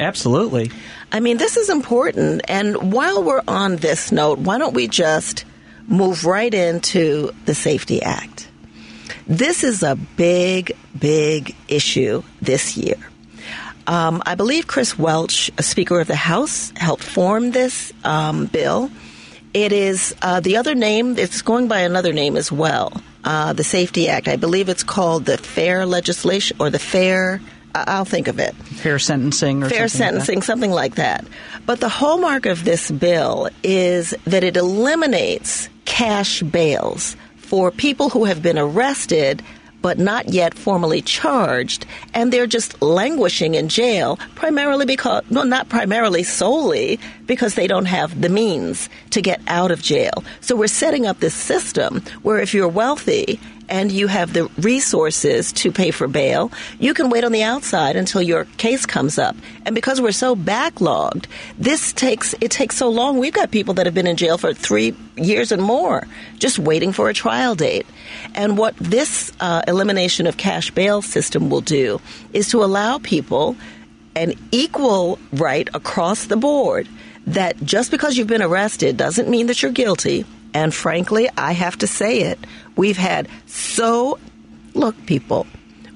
Absolutely. 0.00 0.70
I 1.12 1.20
mean, 1.20 1.36
this 1.36 1.56
is 1.56 1.68
important. 1.68 2.42
And 2.48 2.92
while 2.92 3.22
we're 3.22 3.42
on 3.46 3.76
this 3.76 4.10
note, 4.10 4.38
why 4.38 4.58
don't 4.58 4.74
we 4.74 4.88
just 4.88 5.44
move 5.86 6.24
right 6.24 6.52
into 6.52 7.32
the 7.44 7.54
SAFE-T 7.54 8.02
Act? 8.02 8.48
This 9.26 9.64
is 9.64 9.82
a 9.82 9.96
big, 9.96 10.76
big 10.98 11.54
issue 11.68 12.22
this 12.40 12.76
year. 12.76 12.96
Um, 13.86 14.22
I 14.26 14.34
believe 14.34 14.66
Chris 14.66 14.98
Welch, 14.98 15.50
a 15.58 15.62
Speaker 15.62 16.00
of 16.00 16.06
the 16.06 16.16
House, 16.16 16.72
helped 16.76 17.02
form 17.02 17.50
this 17.50 17.92
um, 18.04 18.46
bill. 18.46 18.90
It 19.54 19.72
is 19.72 20.14
uh, 20.22 20.40
the 20.40 20.56
other 20.56 20.74
name, 20.74 21.18
it's 21.18 21.42
going 21.42 21.68
by 21.68 21.80
another 21.80 22.12
name 22.12 22.36
as 22.36 22.50
well, 22.50 22.92
uh, 23.24 23.52
the 23.52 23.64
SAFE-T 23.64 24.08
Act. 24.08 24.28
I 24.28 24.36
believe 24.36 24.68
it's 24.68 24.84
called 24.84 25.24
the 25.24 25.36
Fair 25.36 25.84
Legislation 25.84 26.56
or 26.60 26.70
the 26.70 26.78
Fair 26.78 27.40
I'll 27.74 28.04
think 28.04 28.28
of 28.28 28.38
it. 28.38 28.54
Fair 28.54 28.98
sentencing 28.98 29.62
or 29.62 29.68
fair 29.68 29.88
something 29.88 30.06
sentencing, 30.06 30.34
like 30.36 30.44
something 30.44 30.70
like 30.70 30.94
that. 30.96 31.24
But 31.64 31.80
the 31.80 31.88
hallmark 31.88 32.46
of 32.46 32.64
this 32.64 32.90
bill 32.90 33.48
is 33.62 34.14
that 34.24 34.44
it 34.44 34.56
eliminates 34.56 35.68
cash 35.84 36.42
bails 36.42 37.16
for 37.52 37.70
people 37.70 38.08
who 38.08 38.24
have 38.24 38.40
been 38.40 38.56
arrested 38.58 39.42
but 39.82 39.98
not 39.98 40.30
yet 40.30 40.54
formally 40.54 41.02
charged, 41.02 41.84
and 42.14 42.32
they're 42.32 42.46
just 42.46 42.80
languishing 42.80 43.56
in 43.56 43.68
jail, 43.68 44.18
primarily 44.36 44.86
because, 44.86 45.22
well, 45.28 45.44
not 45.44 45.68
primarily 45.68 46.22
solely 46.22 46.98
because 47.26 47.54
they 47.54 47.66
don't 47.66 47.84
have 47.84 48.18
the 48.18 48.30
means 48.30 48.88
to 49.10 49.20
get 49.20 49.40
out 49.48 49.70
of 49.70 49.82
jail. 49.82 50.24
So 50.40 50.56
we're 50.56 50.66
setting 50.66 51.04
up 51.04 51.20
this 51.20 51.34
system 51.34 52.00
where 52.22 52.38
if 52.38 52.54
you're 52.54 52.68
wealthy 52.68 53.38
and 53.68 53.90
you 53.90 54.06
have 54.06 54.32
the 54.32 54.46
resources 54.58 55.52
to 55.52 55.72
pay 55.72 55.90
for 55.90 56.08
bail, 56.08 56.50
you 56.78 56.94
can 56.94 57.10
wait 57.10 57.24
on 57.24 57.32
the 57.32 57.42
outside 57.42 57.96
until 57.96 58.22
your 58.22 58.44
case 58.56 58.86
comes 58.86 59.18
up. 59.18 59.36
And 59.64 59.74
because 59.74 60.00
we're 60.00 60.12
so 60.12 60.36
backlogged, 60.36 61.26
this 61.58 61.92
takes 61.92 62.34
it 62.40 62.50
takes 62.50 62.76
so 62.76 62.88
long. 62.88 63.18
We've 63.18 63.32
got 63.32 63.50
people 63.50 63.74
that 63.74 63.86
have 63.86 63.94
been 63.94 64.06
in 64.06 64.16
jail 64.16 64.38
for 64.38 64.52
three 64.52 64.94
years 65.16 65.52
and 65.52 65.62
more, 65.62 66.06
just 66.38 66.58
waiting 66.58 66.92
for 66.92 67.08
a 67.08 67.14
trial 67.14 67.54
date. 67.54 67.86
And 68.34 68.58
what 68.58 68.76
this 68.76 69.32
uh, 69.40 69.62
elimination 69.66 70.26
of 70.26 70.36
cash 70.36 70.70
bail 70.70 71.02
system 71.02 71.50
will 71.50 71.60
do 71.60 72.00
is 72.32 72.48
to 72.50 72.62
allow 72.62 72.98
people 72.98 73.56
an 74.14 74.34
equal 74.50 75.18
right 75.32 75.68
across 75.74 76.26
the 76.26 76.36
board 76.36 76.88
that 77.26 77.56
just 77.64 77.90
because 77.90 78.16
you've 78.16 78.26
been 78.26 78.42
arrested 78.42 78.96
doesn't 78.96 79.28
mean 79.28 79.46
that 79.46 79.62
you're 79.62 79.72
guilty. 79.72 80.24
And 80.54 80.74
frankly, 80.74 81.30
I 81.36 81.52
have 81.52 81.78
to 81.78 81.86
say 81.86 82.22
it. 82.22 82.38
We've 82.76 82.96
had 82.96 83.28
so, 83.46 84.18
look, 84.74 85.06
people, 85.06 85.46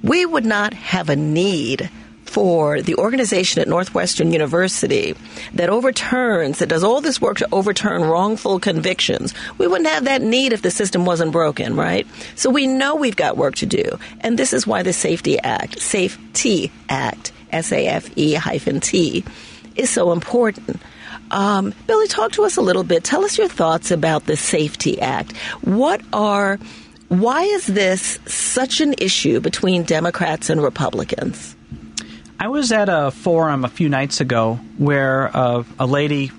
we 0.03 0.27
would 0.27 0.47
not 0.47 0.75
have 0.75 1.09
a 1.09 1.17
need 1.17 1.91
for 2.25 2.83
the 2.83 2.97
organization 2.97 3.63
at 3.63 3.69
Northwestern 3.69 4.33
University 4.33 5.15
that 5.55 5.71
overturns, 5.71 6.59
that 6.59 6.69
does 6.69 6.85
all 6.85 7.01
this 7.01 7.21
work 7.21 7.39
to 7.39 7.49
overturn 7.51 8.03
wrongful 8.03 8.61
convictions. 8.61 9.33
We 9.57 9.67
wouldn't 9.67 9.89
have 9.89 10.05
that 10.05 10.21
need 10.21 10.53
if 10.53 10.61
the 10.61 10.71
system 10.71 11.07
wasn't 11.07 11.33
broken, 11.33 11.77
right? 11.77 12.07
So 12.35 12.51
we 12.51 12.67
know 12.67 12.95
we've 12.95 13.17
got 13.17 13.37
work 13.37 13.55
to 13.57 13.67
do. 13.67 13.99
And 14.21 14.39
this 14.39 14.53
is 14.53 14.67
why 14.67 14.83
the 14.83 14.93
SAFE-T 14.93 15.39
Act, 15.39 15.81
SAFE-T 15.81 16.71
Act, 16.89 17.33
S 17.53 17.73
A 17.73 17.87
F 17.87 18.11
E 18.17 18.35
hyphen 18.35 18.81
T, 18.81 19.25
is 19.77 19.89
so 19.89 20.13
important. 20.13 20.83
Um, 21.31 21.75
Billy, 21.87 22.09
talk 22.09 22.33
to 22.33 22.45
us 22.45 22.57
a 22.57 22.63
little 22.63 22.85
bit. 22.85 23.05
Tell 23.05 23.25
us 23.25 23.39
your 23.39 23.49
thoughts 23.49 23.91
about 23.91 24.27
the 24.27 24.37
SAFE-T 24.37 25.01
Act. 25.01 25.37
What 25.63 26.01
are, 26.13 26.59
why 27.09 27.43
is 27.43 27.67
this 27.67 28.19
such 28.27 28.81
an 28.81 28.95
issue 28.99 29.41
between 29.41 29.83
Democrats 29.83 30.51
and 30.51 30.63
Republicans? 30.63 31.57
I 32.39 32.49
was 32.49 32.71
at 32.71 32.89
a 32.89 33.11
forum 33.11 33.65
a 33.65 33.69
few 33.69 33.89
nights 33.89 34.21
ago 34.21 34.61
where 34.77 35.35
uh, 35.35 35.65
a 35.79 35.87
lady, 35.87 36.31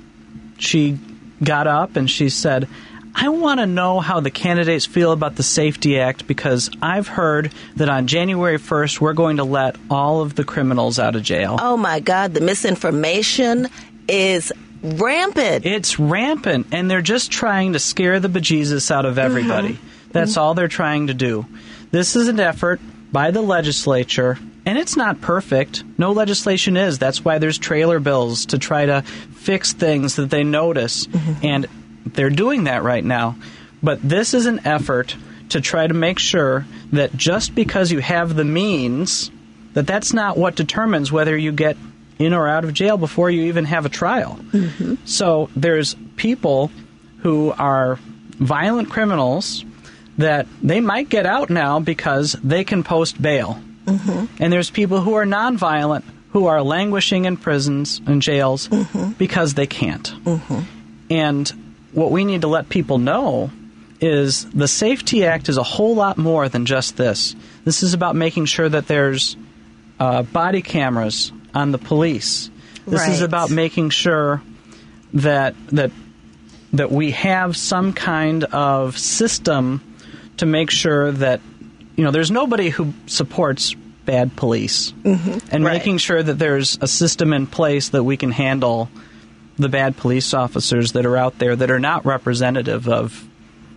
she 0.57 0.99
got 1.43 1.67
up 1.67 1.95
and 1.95 2.09
she 2.09 2.29
said, 2.29 2.67
I 3.19 3.29
want 3.29 3.59
to 3.59 3.65
know 3.65 3.99
how 3.99 4.19
the 4.19 4.29
candidates 4.29 4.85
feel 4.85 5.11
about 5.11 5.35
the 5.35 5.43
SAFE-T 5.43 5.99
Act 5.99 6.27
because 6.27 6.69
I've 6.83 7.07
heard 7.07 7.51
that 7.75 7.89
on 7.89 8.05
January 8.05 8.59
1st 8.59 9.01
we're 9.01 9.13
going 9.13 9.37
to 9.37 9.43
let 9.43 9.75
all 9.89 10.21
of 10.21 10.35
the 10.35 10.43
criminals 10.43 10.99
out 10.99 11.15
of 11.15 11.23
jail. 11.23 11.57
Oh 11.59 11.77
my 11.77 11.99
God, 11.99 12.35
the 12.35 12.41
misinformation 12.41 13.69
is 14.07 14.53
rampant. 14.81 15.65
It's 15.65 15.99
rampant, 15.99 16.67
and 16.71 16.89
they're 16.89 17.01
just 17.01 17.31
trying 17.31 17.73
to 17.73 17.79
scare 17.79 18.19
the 18.19 18.29
bejesus 18.29 18.91
out 18.91 19.05
of 19.05 19.17
everybody. 19.17 19.73
Mm-hmm. 19.73 20.11
That's 20.11 20.31
mm-hmm. 20.31 20.39
all 20.41 20.53
they're 20.53 20.67
trying 20.67 21.07
to 21.07 21.13
do. 21.13 21.45
This 21.91 22.15
is 22.15 22.27
an 22.27 22.39
effort 22.39 22.79
by 23.11 23.31
the 23.31 23.41
legislature, 23.41 24.37
and 24.65 24.77
it's 24.77 24.97
not 24.97 25.21
perfect. 25.21 25.83
No 25.97 26.11
legislation 26.11 26.77
is. 26.77 26.99
That's 26.99 27.23
why 27.23 27.37
there's 27.37 27.57
trailer 27.57 27.99
bills 27.99 28.47
to 28.47 28.57
try 28.57 28.85
to 28.85 29.01
fix 29.01 29.73
things 29.73 30.15
that 30.17 30.29
they 30.29 30.43
notice, 30.43 31.07
mm-hmm. 31.07 31.45
and 31.45 31.67
they're 32.05 32.29
doing 32.29 32.65
that 32.65 32.83
right 32.83 33.03
now. 33.03 33.35
But 33.81 34.01
this 34.01 34.33
is 34.33 34.45
an 34.45 34.65
effort 34.65 35.15
to 35.49 35.61
try 35.61 35.87
to 35.87 35.93
make 35.93 36.19
sure 36.19 36.65
that 36.91 37.15
just 37.15 37.55
because 37.55 37.91
you 37.91 37.99
have 37.99 38.35
the 38.35 38.43
means, 38.43 39.31
that 39.73 39.87
that's 39.87 40.13
not 40.13 40.37
what 40.37 40.55
determines 40.55 41.11
whether 41.11 41.37
you 41.37 41.51
get 41.51 41.77
in 42.19 42.33
or 42.33 42.47
out 42.47 42.63
of 42.63 42.73
jail 42.73 42.97
before 42.97 43.29
you 43.29 43.43
even 43.43 43.65
have 43.65 43.85
a 43.85 43.89
trial. 43.89 44.39
Mm-hmm. 44.51 44.95
So 45.05 45.49
there's 45.55 45.95
people 46.15 46.71
who 47.19 47.53
are 47.57 47.99
violent 48.39 48.89
criminals 48.89 49.63
that 50.17 50.47
they 50.61 50.79
might 50.79 51.09
get 51.09 51.25
out 51.25 51.49
now 51.49 51.79
because 51.79 52.33
they 52.43 52.63
can 52.63 52.83
post 52.83 53.21
bail. 53.21 53.61
Mm-hmm. 53.85 54.43
And 54.43 54.51
there's 54.51 54.69
people 54.69 55.01
who 55.01 55.13
are 55.13 55.25
nonviolent 55.25 56.03
who 56.31 56.47
are 56.47 56.61
languishing 56.61 57.25
in 57.25 57.37
prisons 57.37 58.01
and 58.05 58.21
jails 58.21 58.67
mm-hmm. 58.67 59.11
because 59.13 59.53
they 59.53 59.67
can't. 59.67 60.13
Mm-hmm. 60.23 60.59
And 61.09 61.73
what 61.93 62.11
we 62.11 62.25
need 62.25 62.41
to 62.41 62.47
let 62.47 62.69
people 62.69 62.97
know 62.97 63.49
is 63.99 64.45
the 64.51 64.67
SAFE-T 64.67 65.25
Act 65.25 65.49
is 65.49 65.57
a 65.57 65.63
whole 65.63 65.95
lot 65.95 66.17
more 66.17 66.49
than 66.49 66.65
just 66.65 66.97
this. 66.97 67.35
This 67.63 67.81
is 67.81 67.93
about 67.93 68.15
making 68.15 68.45
sure 68.45 68.69
that 68.69 68.87
there's 68.87 69.35
uh, 69.99 70.23
body 70.23 70.61
cameras 70.61 71.31
on 71.57 71.71
the 71.71 71.79
police. 71.79 72.51
This 72.85 73.01
right. 73.01 73.11
is 73.11 73.21
about 73.21 73.49
making 73.49 73.89
sure 73.89 74.41
that 75.13 75.55
that 75.69 75.91
that 76.73 76.91
we 76.91 77.11
have 77.11 77.57
some 77.57 77.93
kind 77.93 78.43
of 78.43 78.97
system 78.97 79.81
to 80.37 80.45
make 80.45 80.69
sure 80.69 81.11
that 81.11 81.41
you 81.95 82.03
know 82.03 82.11
there's 82.11 82.29
nobody 82.29 82.69
who 82.69 82.93
supports 83.07 83.73
bad 84.05 84.35
police 84.35 84.93
mm-hmm. 85.03 85.39
and 85.51 85.65
right. 85.65 85.73
making 85.73 85.97
sure 85.97 86.21
that 86.21 86.35
there's 86.35 86.77
a 86.79 86.87
system 86.87 87.33
in 87.33 87.47
place 87.47 87.89
that 87.89 88.03
we 88.03 88.15
can 88.15 88.31
handle 88.31 88.89
the 89.57 89.67
bad 89.67 89.97
police 89.97 90.33
officers 90.33 90.91
that 90.91 91.05
are 91.05 91.17
out 91.17 91.39
there 91.39 91.55
that 91.55 91.71
are 91.71 91.79
not 91.79 92.05
representative 92.05 92.87
of 92.87 93.27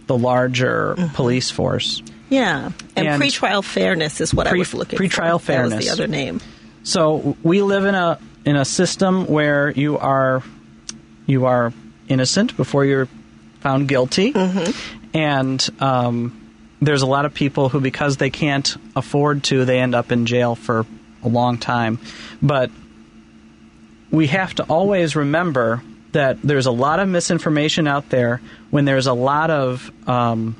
the 0.06 0.16
larger 0.16 0.94
mm-hmm. 0.96 1.14
police 1.14 1.50
force. 1.50 2.02
Yeah, 2.28 2.70
and, 2.94 3.08
and 3.08 3.22
pretrial 3.22 3.64
fairness 3.64 4.20
is 4.20 4.32
what 4.34 4.46
pre- 4.46 4.58
I 4.58 4.60
was 4.60 4.74
looking 4.74 4.98
pretrial 4.98 5.40
for. 5.40 5.46
fairness. 5.46 5.70
That 5.70 5.76
was 5.76 5.86
the 5.86 5.92
other 5.92 6.06
name. 6.06 6.40
So 6.82 7.36
we 7.42 7.62
live 7.62 7.84
in 7.84 7.94
a 7.94 8.18
in 8.44 8.56
a 8.56 8.64
system 8.64 9.26
where 9.26 9.70
you 9.70 9.98
are 9.98 10.42
you 11.26 11.46
are 11.46 11.72
innocent 12.08 12.56
before 12.56 12.84
you're 12.84 13.08
found 13.60 13.88
guilty, 13.88 14.32
mm-hmm. 14.32 15.16
and 15.16 15.68
um, 15.80 16.40
there's 16.80 17.02
a 17.02 17.06
lot 17.06 17.24
of 17.24 17.34
people 17.34 17.68
who, 17.68 17.80
because 17.80 18.16
they 18.16 18.30
can't 18.30 18.76
afford 18.96 19.44
to, 19.44 19.64
they 19.64 19.80
end 19.80 19.94
up 19.94 20.12
in 20.12 20.26
jail 20.26 20.54
for 20.54 20.86
a 21.22 21.28
long 21.28 21.58
time. 21.58 21.98
But 22.40 22.70
we 24.10 24.28
have 24.28 24.54
to 24.54 24.64
always 24.64 25.14
remember 25.14 25.82
that 26.12 26.42
there's 26.42 26.66
a 26.66 26.72
lot 26.72 26.98
of 26.98 27.08
misinformation 27.08 27.86
out 27.86 28.08
there. 28.08 28.40
When 28.70 28.84
there's 28.84 29.06
a 29.06 29.12
lot 29.12 29.50
of 29.50 29.90
um, 30.08 30.56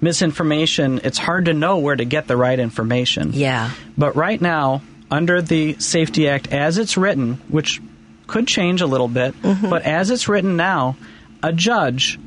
misinformation, 0.00 1.02
it's 1.04 1.18
hard 1.18 1.44
to 1.44 1.52
know 1.52 1.78
where 1.78 1.94
to 1.94 2.04
get 2.04 2.26
the 2.26 2.36
right 2.36 2.58
information. 2.58 3.32
Yeah. 3.34 3.70
But 3.96 4.16
right 4.16 4.40
now, 4.40 4.82
under 5.12 5.42
the 5.42 5.74
SAFE-T 5.78 6.26
Act 6.26 6.52
as 6.52 6.78
it's 6.78 6.96
written, 6.96 7.34
which 7.48 7.80
could 8.26 8.48
change 8.48 8.80
a 8.80 8.86
little 8.86 9.08
bit, 9.08 9.40
mm-hmm. 9.42 9.68
but 9.68 9.82
as 9.82 10.10
it's 10.10 10.26
written 10.26 10.56
now, 10.56 10.96
a 11.42 11.52
judge 11.52 12.18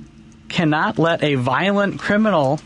cannot 0.49 0.99
let 0.99 1.23
a 1.23 1.33
violent 1.35 1.99
criminal 1.99 2.59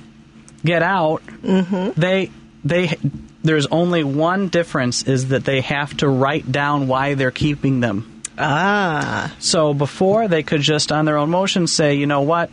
get 0.66 0.84
out. 0.84 1.24
Mm-hmm. 1.26 2.00
They 2.00 2.32
they 2.66 2.98
there's 3.44 3.68
only 3.68 4.04
one 4.04 4.50
difference 4.50 5.04
is 5.04 5.30
that 5.30 5.46
they 5.46 5.62
have 5.62 5.96
to 5.98 6.10
write 6.10 6.52
down 6.52 6.90
why 6.90 7.14
they're 7.14 7.32
keeping 7.32 7.80
them. 7.80 8.22
Ah. 8.38 9.34
So 9.40 9.74
before 9.74 10.28
they 10.28 10.44
could 10.44 10.62
just 10.62 10.92
on 10.92 11.06
their 11.06 11.18
own 11.18 11.30
motion 11.30 11.68
say, 11.68 11.96
you 11.96 12.08
know 12.08 12.22
what, 12.22 12.50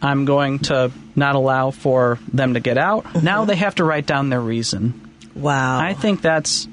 I'm 0.00 0.24
going 0.24 0.60
to 0.60 0.90
not 1.14 1.34
allow 1.34 1.70
for 1.70 2.18
them 2.32 2.54
to 2.54 2.60
get 2.60 2.78
out. 2.78 3.04
Mm-hmm. 3.04 3.24
Now 3.24 3.44
they 3.44 3.56
have 3.56 3.74
to 3.74 3.84
write 3.84 4.06
down 4.06 4.30
their 4.30 4.40
reason. 4.40 5.08
Wow. 5.34 5.78
I 5.78 5.92
think 5.92 6.22
that's 6.22 6.66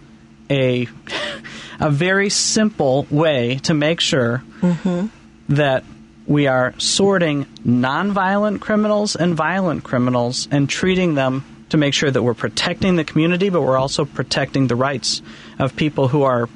a 0.49 0.87
a 1.79 1.91
very 1.91 2.29
simple 2.29 3.05
way 3.09 3.59
to 3.63 3.73
make 3.73 3.99
sure 3.99 4.43
mm-hmm. 4.61 5.07
that 5.49 5.83
we 6.25 6.47
are 6.47 6.73
sorting 6.77 7.45
nonviolent 7.65 8.59
criminals 8.59 9.15
and 9.15 9.35
violent 9.35 9.83
criminals 9.83 10.47
and 10.51 10.69
treating 10.69 11.15
them 11.15 11.45
to 11.69 11.77
make 11.77 11.93
sure 11.93 12.09
that 12.09 12.21
we're 12.21 12.33
protecting 12.33 12.95
the 12.95 13.03
community, 13.03 13.49
but 13.49 13.61
we're 13.61 13.77
also 13.77 14.05
protecting 14.05 14.67
the 14.67 14.75
rights 14.75 15.21
of 15.59 15.75
people 15.75 16.07
who 16.07 16.23
are 16.23 16.49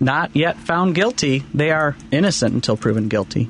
not 0.00 0.34
yet 0.34 0.56
found 0.56 0.94
guilty. 0.94 1.44
They 1.54 1.70
are 1.70 1.96
innocent 2.10 2.54
until 2.54 2.76
proven 2.76 3.08
guilty. 3.08 3.48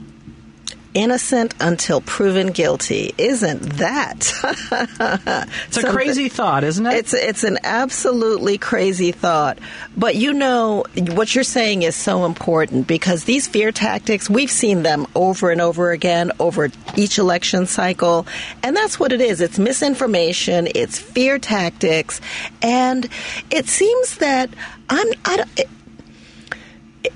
Innocent 0.98 1.54
until 1.60 2.00
proven 2.00 2.48
guilty. 2.48 3.14
Isn't 3.16 3.60
that? 3.74 4.32
It's 5.68 5.76
a 5.76 5.90
crazy 5.90 6.28
thought, 6.28 6.64
isn't 6.64 6.84
it? 6.84 6.94
It's 6.94 7.14
it's 7.14 7.44
an 7.44 7.58
absolutely 7.62 8.58
crazy 8.58 9.12
thought. 9.12 9.58
But 9.96 10.16
you 10.16 10.32
know 10.32 10.84
what 11.12 11.34
you're 11.34 11.44
saying 11.44 11.82
is 11.82 11.94
so 11.94 12.24
important 12.24 12.88
because 12.88 13.24
these 13.24 13.46
fear 13.46 13.70
tactics, 13.70 14.28
we've 14.28 14.50
seen 14.50 14.82
them 14.82 15.06
over 15.14 15.50
and 15.50 15.60
over 15.60 15.92
again 15.92 16.32
over 16.40 16.70
each 16.96 17.18
election 17.18 17.66
cycle, 17.66 18.26
and 18.64 18.74
that's 18.74 18.98
what 18.98 19.12
it 19.12 19.20
is. 19.20 19.40
It's 19.40 19.58
misinformation, 19.58 20.66
it's 20.74 20.98
fear 20.98 21.38
tactics, 21.38 22.20
and 22.60 23.08
it 23.50 23.68
seems 23.68 24.16
that 24.18 24.50
I'm 24.90 25.06
I 25.24 25.36
don't, 25.36 25.68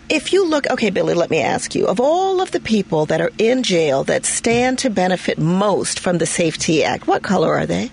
if 0.08 0.32
you 0.32 0.46
look, 0.46 0.68
okay, 0.70 0.90
Billy, 0.90 1.14
let 1.14 1.30
me 1.30 1.40
ask 1.40 1.74
you 1.74 1.86
of 1.86 2.00
all 2.00 2.40
of 2.40 2.50
the 2.50 2.60
people 2.60 3.06
that 3.06 3.20
are 3.20 3.30
in 3.38 3.62
jail 3.62 4.04
that 4.04 4.24
stand 4.24 4.78
to 4.80 4.90
benefit 4.90 5.38
most 5.38 5.98
from 5.98 6.18
the 6.18 6.26
SAFE-T 6.26 6.84
Act, 6.84 7.06
what 7.06 7.22
color 7.22 7.54
are 7.54 7.66
they? 7.66 7.90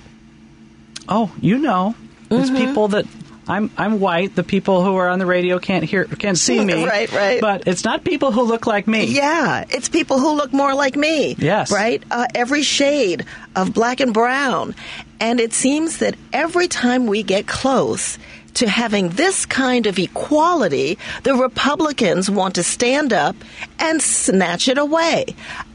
Oh, 1.07 1.31
you 1.41 1.57
know, 1.57 1.95
it's 2.29 2.51
people 2.51 2.89
that 2.89 3.05
I'm 3.47 3.71
I'm 3.77 3.99
white. 3.99 4.35
The 4.35 4.43
people 4.43 4.83
who 4.83 4.95
are 4.97 5.09
on 5.09 5.17
the 5.17 5.25
radio 5.25 5.57
can't 5.57 5.83
hear 5.83 6.05
can't 6.05 6.37
see 6.37 6.63
me. 6.65 6.85
Right, 6.85 7.11
right. 7.11 7.41
But 7.41 7.67
it's 7.67 7.83
not 7.83 8.03
people 8.03 8.31
who 8.31 8.43
look 8.43 8.67
like 8.67 8.87
me. 8.87 9.05
Yeah, 9.05 9.65
it's 9.69 9.89
people 9.89 10.19
who 10.19 10.33
look 10.33 10.53
more 10.53 10.75
like 10.75 10.95
me. 10.95 11.35
Yes. 11.39 11.71
Right? 11.71 12.03
Uh, 12.11 12.27
every 12.35 12.61
shade 12.61 13.25
of 13.55 13.73
black 13.73 13.99
and 13.99 14.13
brown. 14.13 14.75
And 15.19 15.39
it 15.39 15.51
seems 15.51 15.97
that 15.97 16.15
every 16.31 16.67
time 16.67 17.07
we 17.07 17.23
get 17.23 17.47
close 17.47 18.19
to 18.55 18.67
having 18.67 19.09
this 19.09 19.45
kind 19.45 19.85
of 19.85 19.99
equality, 19.99 20.97
the 21.23 21.35
Republicans 21.35 22.29
want 22.29 22.55
to 22.55 22.63
stand 22.63 23.13
up 23.13 23.35
and 23.79 24.01
snatch 24.01 24.67
it 24.67 24.77
away. 24.77 25.25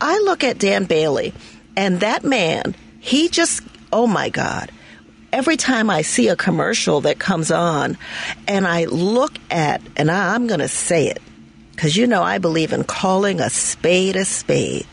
I 0.00 0.18
look 0.20 0.44
at 0.44 0.58
Dan 0.58 0.84
Bailey, 0.84 1.32
and 1.76 2.00
that 2.00 2.24
man, 2.24 2.74
he 3.00 3.28
just, 3.28 3.62
oh 3.92 4.06
my 4.06 4.28
God. 4.28 4.70
Every 5.32 5.56
time 5.56 5.90
I 5.90 6.02
see 6.02 6.28
a 6.28 6.36
commercial 6.36 7.00
that 7.00 7.18
comes 7.18 7.50
on 7.50 7.98
and 8.46 8.66
I 8.66 8.84
look 8.84 9.32
at, 9.50 9.82
and 9.96 10.10
I, 10.10 10.34
I'm 10.34 10.46
going 10.46 10.60
to 10.60 10.68
say 10.68 11.08
it, 11.08 11.20
because 11.72 11.96
you 11.96 12.06
know 12.06 12.22
I 12.22 12.38
believe 12.38 12.72
in 12.72 12.84
calling 12.84 13.40
a 13.40 13.50
spade 13.50 14.14
a 14.14 14.24
spade. 14.24 14.86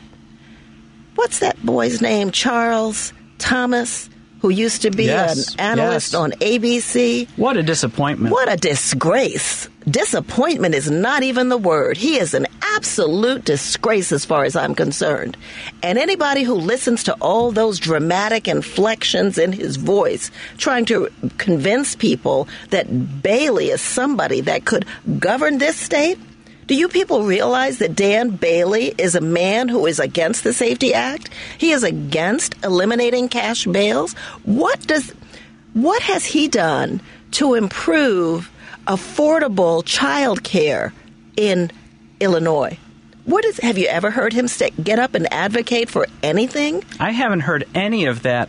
What's 1.13 1.39
that 1.39 1.63
boy's 1.63 2.01
name? 2.01 2.31
Charles 2.31 3.13
Thomas, 3.37 4.09
who 4.41 4.49
used 4.49 4.81
to 4.81 4.91
be 4.91 5.05
Yes, 5.05 5.53
an 5.55 5.59
analyst 5.59 6.13
yes. 6.13 6.19
on 6.19 6.31
ABC. 6.31 7.27
What 7.37 7.57
a 7.57 7.63
disappointment. 7.63 8.33
What 8.33 8.51
a 8.51 8.57
disgrace. 8.57 9.69
Disappointment 9.89 10.75
is 10.75 10.91
not 10.91 11.23
even 11.23 11.49
the 11.49 11.57
word. 11.57 11.97
He 11.97 12.17
is 12.17 12.33
an 12.33 12.47
absolute 12.75 13.45
disgrace 13.45 14.11
as 14.11 14.25
far 14.25 14.43
as 14.43 14.55
I'm 14.55 14.75
concerned. 14.75 15.37
And 15.81 15.97
anybody 15.97 16.43
who 16.43 16.53
listens 16.55 17.03
to 17.03 17.13
all 17.15 17.51
those 17.51 17.79
dramatic 17.79 18.47
inflections 18.47 19.37
in 19.37 19.51
his 19.53 19.75
voice, 19.77 20.31
trying 20.57 20.85
to 20.85 21.09
convince 21.37 21.95
people 21.95 22.47
that 22.69 23.21
Bailey 23.23 23.69
is 23.69 23.81
somebody 23.81 24.41
that 24.41 24.65
could 24.65 24.85
govern 25.19 25.57
this 25.57 25.77
state, 25.77 26.17
do 26.71 26.77
you 26.77 26.87
people 26.87 27.25
realize 27.25 27.79
that 27.79 27.97
Dan 27.97 28.29
Bailey 28.29 28.95
is 28.97 29.15
a 29.15 29.19
man 29.19 29.67
who 29.67 29.87
is 29.87 29.99
against 29.99 30.45
the 30.45 30.53
SAFE-T 30.53 30.93
Act? 30.93 31.29
He 31.57 31.71
is 31.71 31.83
against 31.83 32.55
eliminating 32.63 33.27
cash 33.27 33.65
bails. 33.65 34.13
What 34.43 34.79
does 34.87 35.13
what 35.73 36.01
has 36.03 36.25
he 36.25 36.47
done 36.47 37.01
to 37.31 37.55
improve 37.55 38.49
affordable 38.87 39.83
child 39.83 40.45
care 40.45 40.93
in 41.35 41.71
Illinois? 42.21 42.77
What 43.25 43.43
is 43.43 43.57
have 43.57 43.77
you 43.77 43.87
ever 43.87 44.09
heard 44.09 44.31
him 44.31 44.47
sta 44.47 44.69
get 44.81 44.97
up 44.97 45.13
and 45.13 45.27
advocate 45.33 45.89
for 45.89 46.07
anything? 46.23 46.85
I 47.01 47.11
haven't 47.11 47.41
heard 47.41 47.67
any 47.75 48.05
of 48.05 48.21
that. 48.21 48.47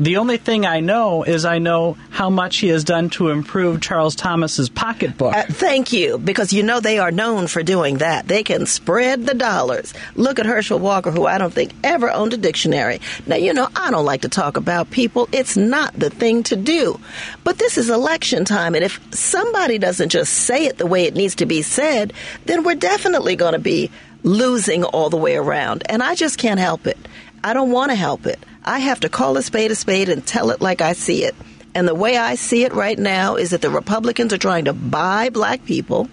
The 0.00 0.18
only 0.18 0.36
thing 0.36 0.64
I 0.64 0.78
know 0.78 1.24
is 1.24 1.44
I 1.44 1.58
know 1.58 1.96
how 2.10 2.30
much 2.30 2.58
he 2.58 2.68
has 2.68 2.84
done 2.84 3.10
to 3.10 3.30
improve 3.30 3.80
Charles 3.80 4.14
Thomas's 4.14 4.68
pocketbook. 4.68 5.34
Uh, 5.34 5.42
thank 5.48 5.92
you, 5.92 6.18
because 6.18 6.52
you 6.52 6.62
know 6.62 6.78
they 6.78 7.00
are 7.00 7.10
known 7.10 7.48
for 7.48 7.64
doing 7.64 7.98
that. 7.98 8.28
They 8.28 8.44
can 8.44 8.66
spread 8.66 9.26
the 9.26 9.34
dollars. 9.34 9.92
Look 10.14 10.38
at 10.38 10.46
Herschel 10.46 10.78
Walker, 10.78 11.10
who 11.10 11.26
I 11.26 11.38
don't 11.38 11.52
think 11.52 11.72
ever 11.82 12.12
owned 12.12 12.32
a 12.32 12.36
dictionary. 12.36 13.00
Now, 13.26 13.36
you 13.36 13.52
know, 13.52 13.68
I 13.74 13.90
don't 13.90 14.04
like 14.04 14.20
to 14.20 14.28
talk 14.28 14.56
about 14.56 14.90
people. 14.92 15.28
It's 15.32 15.56
not 15.56 15.94
the 15.94 16.10
thing 16.10 16.44
to 16.44 16.54
do. 16.54 17.00
But 17.42 17.58
this 17.58 17.76
is 17.76 17.90
election 17.90 18.44
time, 18.44 18.76
and 18.76 18.84
if 18.84 19.00
somebody 19.12 19.78
doesn't 19.78 20.10
just 20.10 20.32
say 20.32 20.66
it 20.66 20.78
the 20.78 20.86
way 20.86 21.06
it 21.06 21.16
needs 21.16 21.34
to 21.36 21.46
be 21.46 21.62
said, 21.62 22.12
then 22.44 22.62
we're 22.62 22.76
definitely 22.76 23.34
going 23.34 23.54
to 23.54 23.58
be 23.58 23.90
losing 24.22 24.84
all 24.84 25.10
the 25.10 25.16
way 25.16 25.34
around. 25.34 25.82
And 25.88 26.04
I 26.04 26.14
just 26.14 26.38
can't 26.38 26.60
help 26.60 26.86
it. 26.86 26.98
I 27.42 27.52
don't 27.52 27.72
want 27.72 27.90
to 27.90 27.96
help 27.96 28.26
it. 28.26 28.38
I 28.68 28.80
have 28.80 29.00
to 29.00 29.08
call 29.08 29.38
a 29.38 29.42
spade 29.42 29.70
a 29.70 29.74
spade 29.74 30.10
and 30.10 30.24
tell 30.26 30.50
it 30.50 30.60
like 30.60 30.82
I 30.82 30.92
see 30.92 31.24
it. 31.24 31.34
And 31.74 31.88
the 31.88 31.94
way 31.94 32.18
I 32.18 32.34
see 32.34 32.64
it 32.64 32.74
right 32.74 32.98
now 32.98 33.36
is 33.36 33.50
that 33.50 33.62
the 33.62 33.70
Republicans 33.70 34.34
are 34.34 34.38
trying 34.38 34.66
to 34.66 34.74
buy 34.74 35.30
black 35.30 35.64
people, 35.64 36.10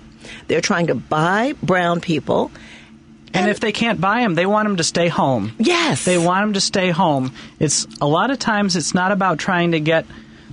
they're 0.48 0.62
trying 0.62 0.88
to 0.88 0.96
buy 0.96 1.54
brown 1.62 2.00
people. 2.00 2.52
and 3.34 3.50
if 3.50 3.60
they 3.60 3.74
can't 3.74 4.00
buy 4.00 4.22
them, 4.22 4.36
they 4.36 4.46
want 4.46 4.70
them 4.70 4.78
to 4.78 4.86
stay 4.86 5.10
home. 5.10 5.52
Yes. 5.60 6.06
They 6.06 6.18
want 6.18 6.44
them 6.44 6.54
to 6.54 6.62
stay 6.62 6.92
home. 6.92 7.34
It's 7.60 7.86
a 8.00 8.08
lot 8.08 8.32
of 8.32 8.40
times 8.40 8.78
it's 8.78 8.94
not 8.94 9.12
about 9.12 9.38
trying 9.38 9.72
to 9.72 9.82
get 9.82 10.06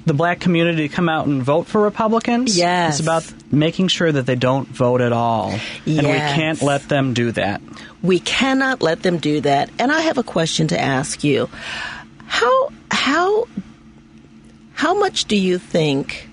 the 0.05 0.15
black 0.15 0.41
community 0.41 0.89
to 0.89 0.95
come 0.95 1.09
out 1.09 1.27
and 1.27 1.43
vote 1.43 1.67
for 1.67 1.81
Republicans. 1.81 2.57
Yes. 2.57 2.99
It's 2.99 3.07
about 3.07 3.33
making 3.53 3.89
sure 3.89 4.11
that 4.11 4.27
they 4.27 4.37
don't 4.37 4.69
vote 4.69 5.01
at 5.01 5.13
all. 5.13 5.51
And 5.87 6.07
we 6.07 6.15
can't 6.15 6.61
let 6.63 6.89
them 6.89 7.15
do 7.15 7.33
that. 7.33 7.61
We 8.03 8.19
cannot 8.19 8.83
let 8.83 9.03
them 9.03 9.19
do 9.19 9.41
that. 9.43 9.71
And 9.79 9.93
I 9.93 10.01
have 10.01 10.19
a 10.19 10.23
question 10.23 10.69
to 10.69 10.81
ask 10.81 11.23
you. 11.23 11.49
How 12.27 12.73
how 12.91 13.47
how 14.73 14.99
much 14.99 15.27
do 15.27 15.37
you 15.37 15.59
think 15.59 16.29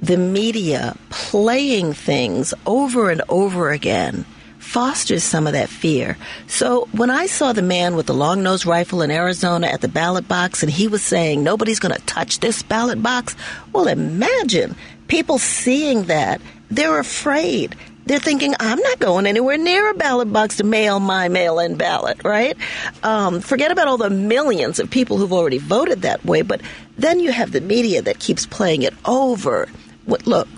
the 0.00 0.16
media 0.16 0.96
playing 1.10 1.92
things 1.92 2.54
over 2.66 3.10
and 3.10 3.22
over 3.28 3.70
again 3.70 4.24
fosters 4.64 5.22
some 5.22 5.46
of 5.46 5.52
that 5.52 5.68
fear. 5.68 6.16
So 6.46 6.88
when 6.92 7.10
I 7.10 7.26
saw 7.26 7.52
the 7.52 7.62
man 7.62 7.94
with 7.94 8.06
the 8.06 8.14
long 8.14 8.42
nosed 8.42 8.66
rifle 8.66 9.02
in 9.02 9.10
Arizona 9.10 9.68
at 9.68 9.80
the 9.80 9.88
ballot 9.88 10.26
box 10.26 10.62
and 10.62 10.72
he 10.72 10.88
was 10.88 11.02
saying 11.02 11.42
nobody's 11.44 11.78
going 11.78 11.94
to 11.94 12.00
touch 12.06 12.40
this 12.40 12.62
ballot 12.62 13.02
box, 13.02 13.36
well, 13.72 13.86
imagine 13.86 14.74
people 15.06 15.38
seeing 15.38 16.04
that. 16.04 16.40
They're 16.70 16.98
afraid. 16.98 17.76
They're 18.06 18.18
thinking, 18.18 18.54
I'm 18.58 18.78
not 18.80 18.98
going 18.98 19.26
anywhere 19.26 19.56
near 19.56 19.90
a 19.90 19.94
ballot 19.94 20.32
box 20.32 20.56
to 20.58 20.64
mail 20.64 20.98
my 21.00 21.28
mail 21.28 21.58
in 21.58 21.76
ballot, 21.76 22.22
right? 22.24 22.56
Um, 23.02 23.40
forget 23.40 23.70
about 23.70 23.86
all 23.88 23.96
the 23.96 24.10
millions 24.10 24.78
of 24.78 24.90
people 24.90 25.16
who've 25.18 25.32
already 25.32 25.58
voted 25.58 26.02
that 26.02 26.24
way, 26.24 26.42
but 26.42 26.60
then 26.98 27.20
you 27.20 27.32
have 27.32 27.52
the 27.52 27.60
media 27.60 28.02
that 28.02 28.18
keeps 28.18 28.44
playing 28.44 28.82
it 28.82 28.94
over. 29.04 29.68
What- 30.04 30.26
Look, 30.26 30.48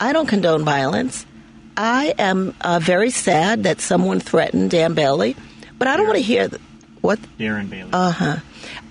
I 0.00 0.12
don't 0.12 0.26
condone 0.28 0.64
violence. 0.64 1.26
I 1.76 2.14
am 2.18 2.54
uh, 2.60 2.78
very 2.82 3.10
sad 3.10 3.64
that 3.64 3.80
someone 3.80 4.20
threatened 4.20 4.70
Dan 4.70 4.94
Bailey, 4.94 5.36
but 5.78 5.88
I 5.88 5.96
don't 5.96 6.06
want 6.06 6.18
to 6.18 6.22
hear 6.24 6.48
th- 6.48 6.60
what 7.00 7.18
Darren 7.38 7.68
Bailey. 7.68 7.90
uh 7.92 8.10
huh. 8.10 8.36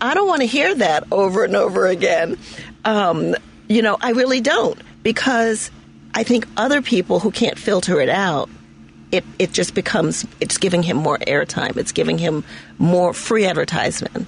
I 0.02 0.14
don't 0.14 0.28
want 0.28 0.42
to 0.42 0.48
hear 0.48 0.76
that 0.76 1.06
over 1.12 1.44
and 1.46 1.56
over 1.56 1.88
again. 1.88 2.38
Um, 2.86 3.36
you 3.68 3.82
know, 3.82 3.98
I 4.00 4.12
really 4.12 4.42
don't 4.42 4.80
because 5.02 5.72
I 6.14 6.24
think 6.24 6.46
other 6.58 6.82
people 6.82 7.20
who 7.20 7.32
can't 7.32 7.58
filter 7.58 8.00
it 8.02 8.10
out, 8.10 8.50
it, 9.12 9.24
it 9.40 9.52
just 9.52 9.74
becomes, 9.74 10.26
it's 10.42 10.58
giving 10.58 10.84
him 10.84 10.98
more 10.98 11.18
airtime. 11.20 11.78
It's 11.78 11.92
giving 11.92 12.18
him 12.18 12.44
more 12.78 13.14
free 13.14 13.46
advertisement. 13.46 14.28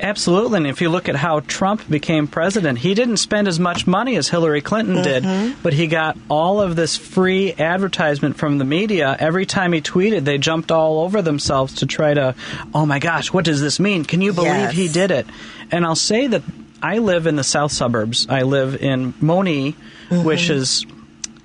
Absolutely. 0.00 0.56
And 0.58 0.66
if 0.66 0.80
you 0.80 0.88
look 0.88 1.08
at 1.08 1.14
how 1.16 1.40
Trump 1.40 1.88
became 1.88 2.26
president, 2.26 2.78
he 2.78 2.94
didn't 2.94 3.18
spend 3.18 3.46
as 3.48 3.60
much 3.60 3.86
money 3.86 4.16
as 4.16 4.28
Hillary 4.28 4.60
Clinton 4.60 4.96
Mm-hmm. 4.96 5.02
did, 5.50 5.62
but 5.62 5.72
he 5.72 5.86
got 5.86 6.16
all 6.28 6.60
of 6.60 6.74
this 6.76 6.96
free 6.96 7.52
advertisement 7.52 8.36
from 8.36 8.58
the 8.58 8.64
media. 8.64 9.14
Every 9.18 9.46
time 9.46 9.72
he 9.72 9.80
tweeted, 9.80 10.24
they 10.24 10.38
jumped 10.38 10.70
all 10.70 11.00
over 11.00 11.22
themselves 11.22 11.74
to 11.76 11.86
try 11.86 12.14
to, 12.14 12.34
oh 12.74 12.86
my 12.86 12.98
gosh, 12.98 13.32
what 13.32 13.44
does 13.44 13.60
this 13.60 13.78
mean? 13.78 14.04
Can 14.04 14.20
you 14.20 14.32
believe 14.32 14.50
Yes. 14.50 14.72
he 14.74 14.88
did 14.88 15.10
it? 15.10 15.26
And 15.70 15.84
I'll 15.84 15.94
say 15.94 16.26
that 16.26 16.42
I 16.82 16.98
live 16.98 17.26
in 17.26 17.36
the 17.36 17.44
south 17.44 17.72
suburbs. 17.72 18.26
I 18.28 18.42
live 18.42 18.82
in 18.82 19.12
Monee, 19.20 19.76
which 20.10 20.44
Mm-hmm. 20.48 20.52
is 20.54 20.86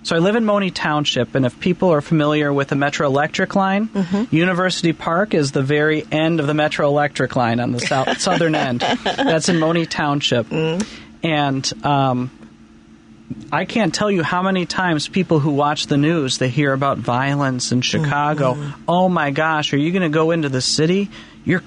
so 0.06 0.16
I 0.16 0.20
live 0.20 0.36
in 0.36 0.46
Monee 0.46 0.72
Township, 0.72 1.36
and 1.36 1.46
if 1.46 1.60
people 1.60 1.90
are 1.92 2.00
familiar 2.02 2.54
with 2.54 2.68
the 2.70 2.76
Metra 2.76 3.06
Electric 3.06 3.56
line, 3.56 3.88
Mm-hmm. 3.90 4.36
University 4.36 4.94
Park 4.94 5.34
is 5.34 5.52
the 5.52 5.64
very 5.64 6.06
end 6.12 6.40
of 6.40 6.48
the 6.48 6.54
Metra 6.54 6.86
Electric 6.86 7.36
line 7.36 7.60
on 7.60 7.72
the 7.72 7.80
south, 7.80 8.22
southern 8.22 8.56
end. 8.56 8.82
That's 8.82 9.50
in 9.50 9.60
Monee 9.60 9.86
Township, 9.86 10.46
Mm. 10.48 10.88
and 11.24 11.86
um, 11.86 12.30
I 13.52 13.66
can't 13.66 13.94
tell 13.94 14.12
you 14.12 14.22
how 14.22 14.44
many 14.44 14.66
times 14.68 15.08
people 15.08 15.40
who 15.40 15.52
watch 15.52 15.88
the 15.88 15.98
news 15.98 16.38
they 16.38 16.50
hear 16.50 16.72
about 16.74 17.00
violence 17.00 17.72
in 17.72 17.82
Chicago. 17.82 18.54
Mm-hmm. 18.54 18.82
Oh 18.88 19.10
my 19.10 19.32
gosh, 19.32 19.74
are 19.74 19.78
you 19.78 19.92
going 19.92 20.04
to 20.04 20.10
go 20.10 20.30
into 20.32 20.48
the 20.50 20.62
city? 20.62 21.10
You're 21.44 21.64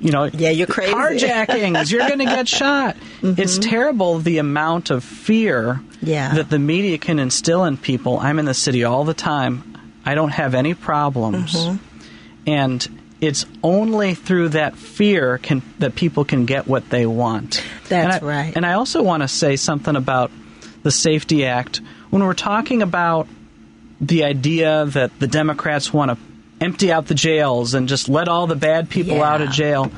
you 0.00 0.10
know, 0.10 0.24
Yeah, 0.24 0.50
you're 0.50 0.66
crazy. 0.66 0.92
carjackings. 0.92 1.90
You're 1.90 2.06
going 2.06 2.18
to 2.18 2.24
get 2.24 2.48
shot. 2.48 2.96
Mm-hmm. 3.22 3.40
It's 3.40 3.58
terrible 3.58 4.18
the 4.18 4.38
amount 4.38 4.90
of 4.90 5.02
fear 5.04 5.80
Yeah. 6.02 6.34
that 6.34 6.50
the 6.50 6.58
media 6.58 6.98
can 6.98 7.18
instill 7.18 7.64
in 7.64 7.76
people. 7.76 8.18
I'm 8.18 8.38
in 8.38 8.44
the 8.44 8.54
city 8.54 8.84
all 8.84 9.04
the 9.04 9.14
time. 9.14 9.78
I 10.04 10.14
don't 10.14 10.30
have 10.32 10.54
any 10.54 10.74
problems, 10.74 11.54
mm-hmm. 11.54 11.76
and 12.46 13.00
it's 13.22 13.46
only 13.62 14.12
through 14.14 14.50
that 14.50 14.76
fear 14.76 15.38
can 15.38 15.62
that 15.78 15.94
people 15.94 16.26
can 16.26 16.44
get 16.44 16.66
what 16.66 16.90
they 16.90 17.06
want. 17.06 17.62
That's 17.88 18.16
And 18.16 18.24
I- 18.24 18.26
right. 18.26 18.52
And 18.54 18.66
I 18.66 18.74
also 18.74 19.02
want 19.02 19.22
to 19.22 19.28
say 19.28 19.56
something 19.56 19.96
about 19.96 20.30
the 20.82 20.90
SAFE-T 20.90 21.46
Act 21.46 21.80
when 22.10 22.22
we're 22.22 22.34
talking 22.34 22.82
about 22.82 23.26
the 24.00 24.24
idea 24.24 24.84
that 24.86 25.18
the 25.20 25.26
Democrats 25.26 25.90
want 25.90 26.10
to 26.10 26.18
empty 26.60 26.92
out 26.92 27.06
the 27.06 27.14
jails 27.14 27.74
and 27.74 27.88
just 27.88 28.08
let 28.08 28.28
all 28.28 28.46
the 28.46 28.56
bad 28.56 28.88
people 28.88 29.22
out 29.22 29.40
of 29.40 29.50
jail. 29.50 29.90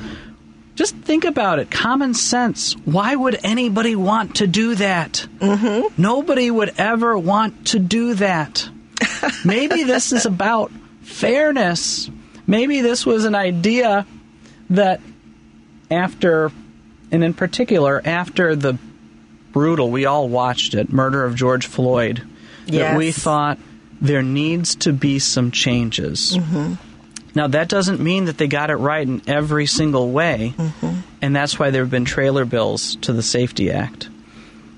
Just 0.75 0.95
think 0.95 1.25
about 1.25 1.57
it. 1.57 1.71
Common 1.71 2.13
sense. 2.13 2.73
Why 2.85 3.15
would 3.15 3.39
anybody 3.43 3.95
want 3.95 4.35
to 4.37 4.47
do 4.47 4.75
that? 4.75 5.27
Mm-hmm. 5.39 5.99
Nobody 5.99 6.51
would 6.51 6.73
ever 6.77 7.17
want 7.17 7.67
to 7.67 7.79
do 7.79 8.13
that. 8.15 8.69
Maybe 9.45 9.83
this 9.83 10.11
is 10.11 10.27
about 10.27 10.71
fairness. 11.01 12.11
Maybe 12.45 12.81
this 12.81 13.05
was 13.05 13.25
an 13.25 13.33
idea 13.33 14.05
that 14.69 15.01
after, 15.89 16.51
and 17.11 17.23
in 17.23 17.33
particular, 17.33 18.01
after 18.05 18.55
the 18.55 18.77
brutal, 19.53 19.89
we 19.89 20.05
all 20.05 20.29
watched 20.29 20.75
it, 20.75 20.91
murder 20.91 21.23
of 21.23 21.33
George 21.33 21.65
Floyd, 21.65 22.21
that 22.67 22.97
we 22.97 23.11
thought 23.11 23.57
there 24.01 24.23
needs 24.23 24.75
to 24.75 24.93
be 24.93 25.19
some 25.19 25.51
changes. 25.51 26.37
Mm-hmm. 26.37 26.73
Now, 27.35 27.47
that 27.47 27.69
doesn't 27.69 27.99
mean 27.99 28.25
that 28.25 28.37
they 28.37 28.47
got 28.47 28.71
it 28.71 28.77
right 28.77 29.07
in 29.07 29.21
every 29.27 29.67
single 29.67 30.09
way, 30.11 30.53
mm-hmm. 30.57 31.01
and 31.21 31.35
that's 31.35 31.59
why 31.59 31.69
there 31.69 31.83
have 31.83 31.91
been 31.91 32.05
trailer 32.05 32.45
bills 32.45 32.95
to 32.97 33.13
the 33.13 33.21
SAFE-T 33.21 33.69
Act. 33.71 34.09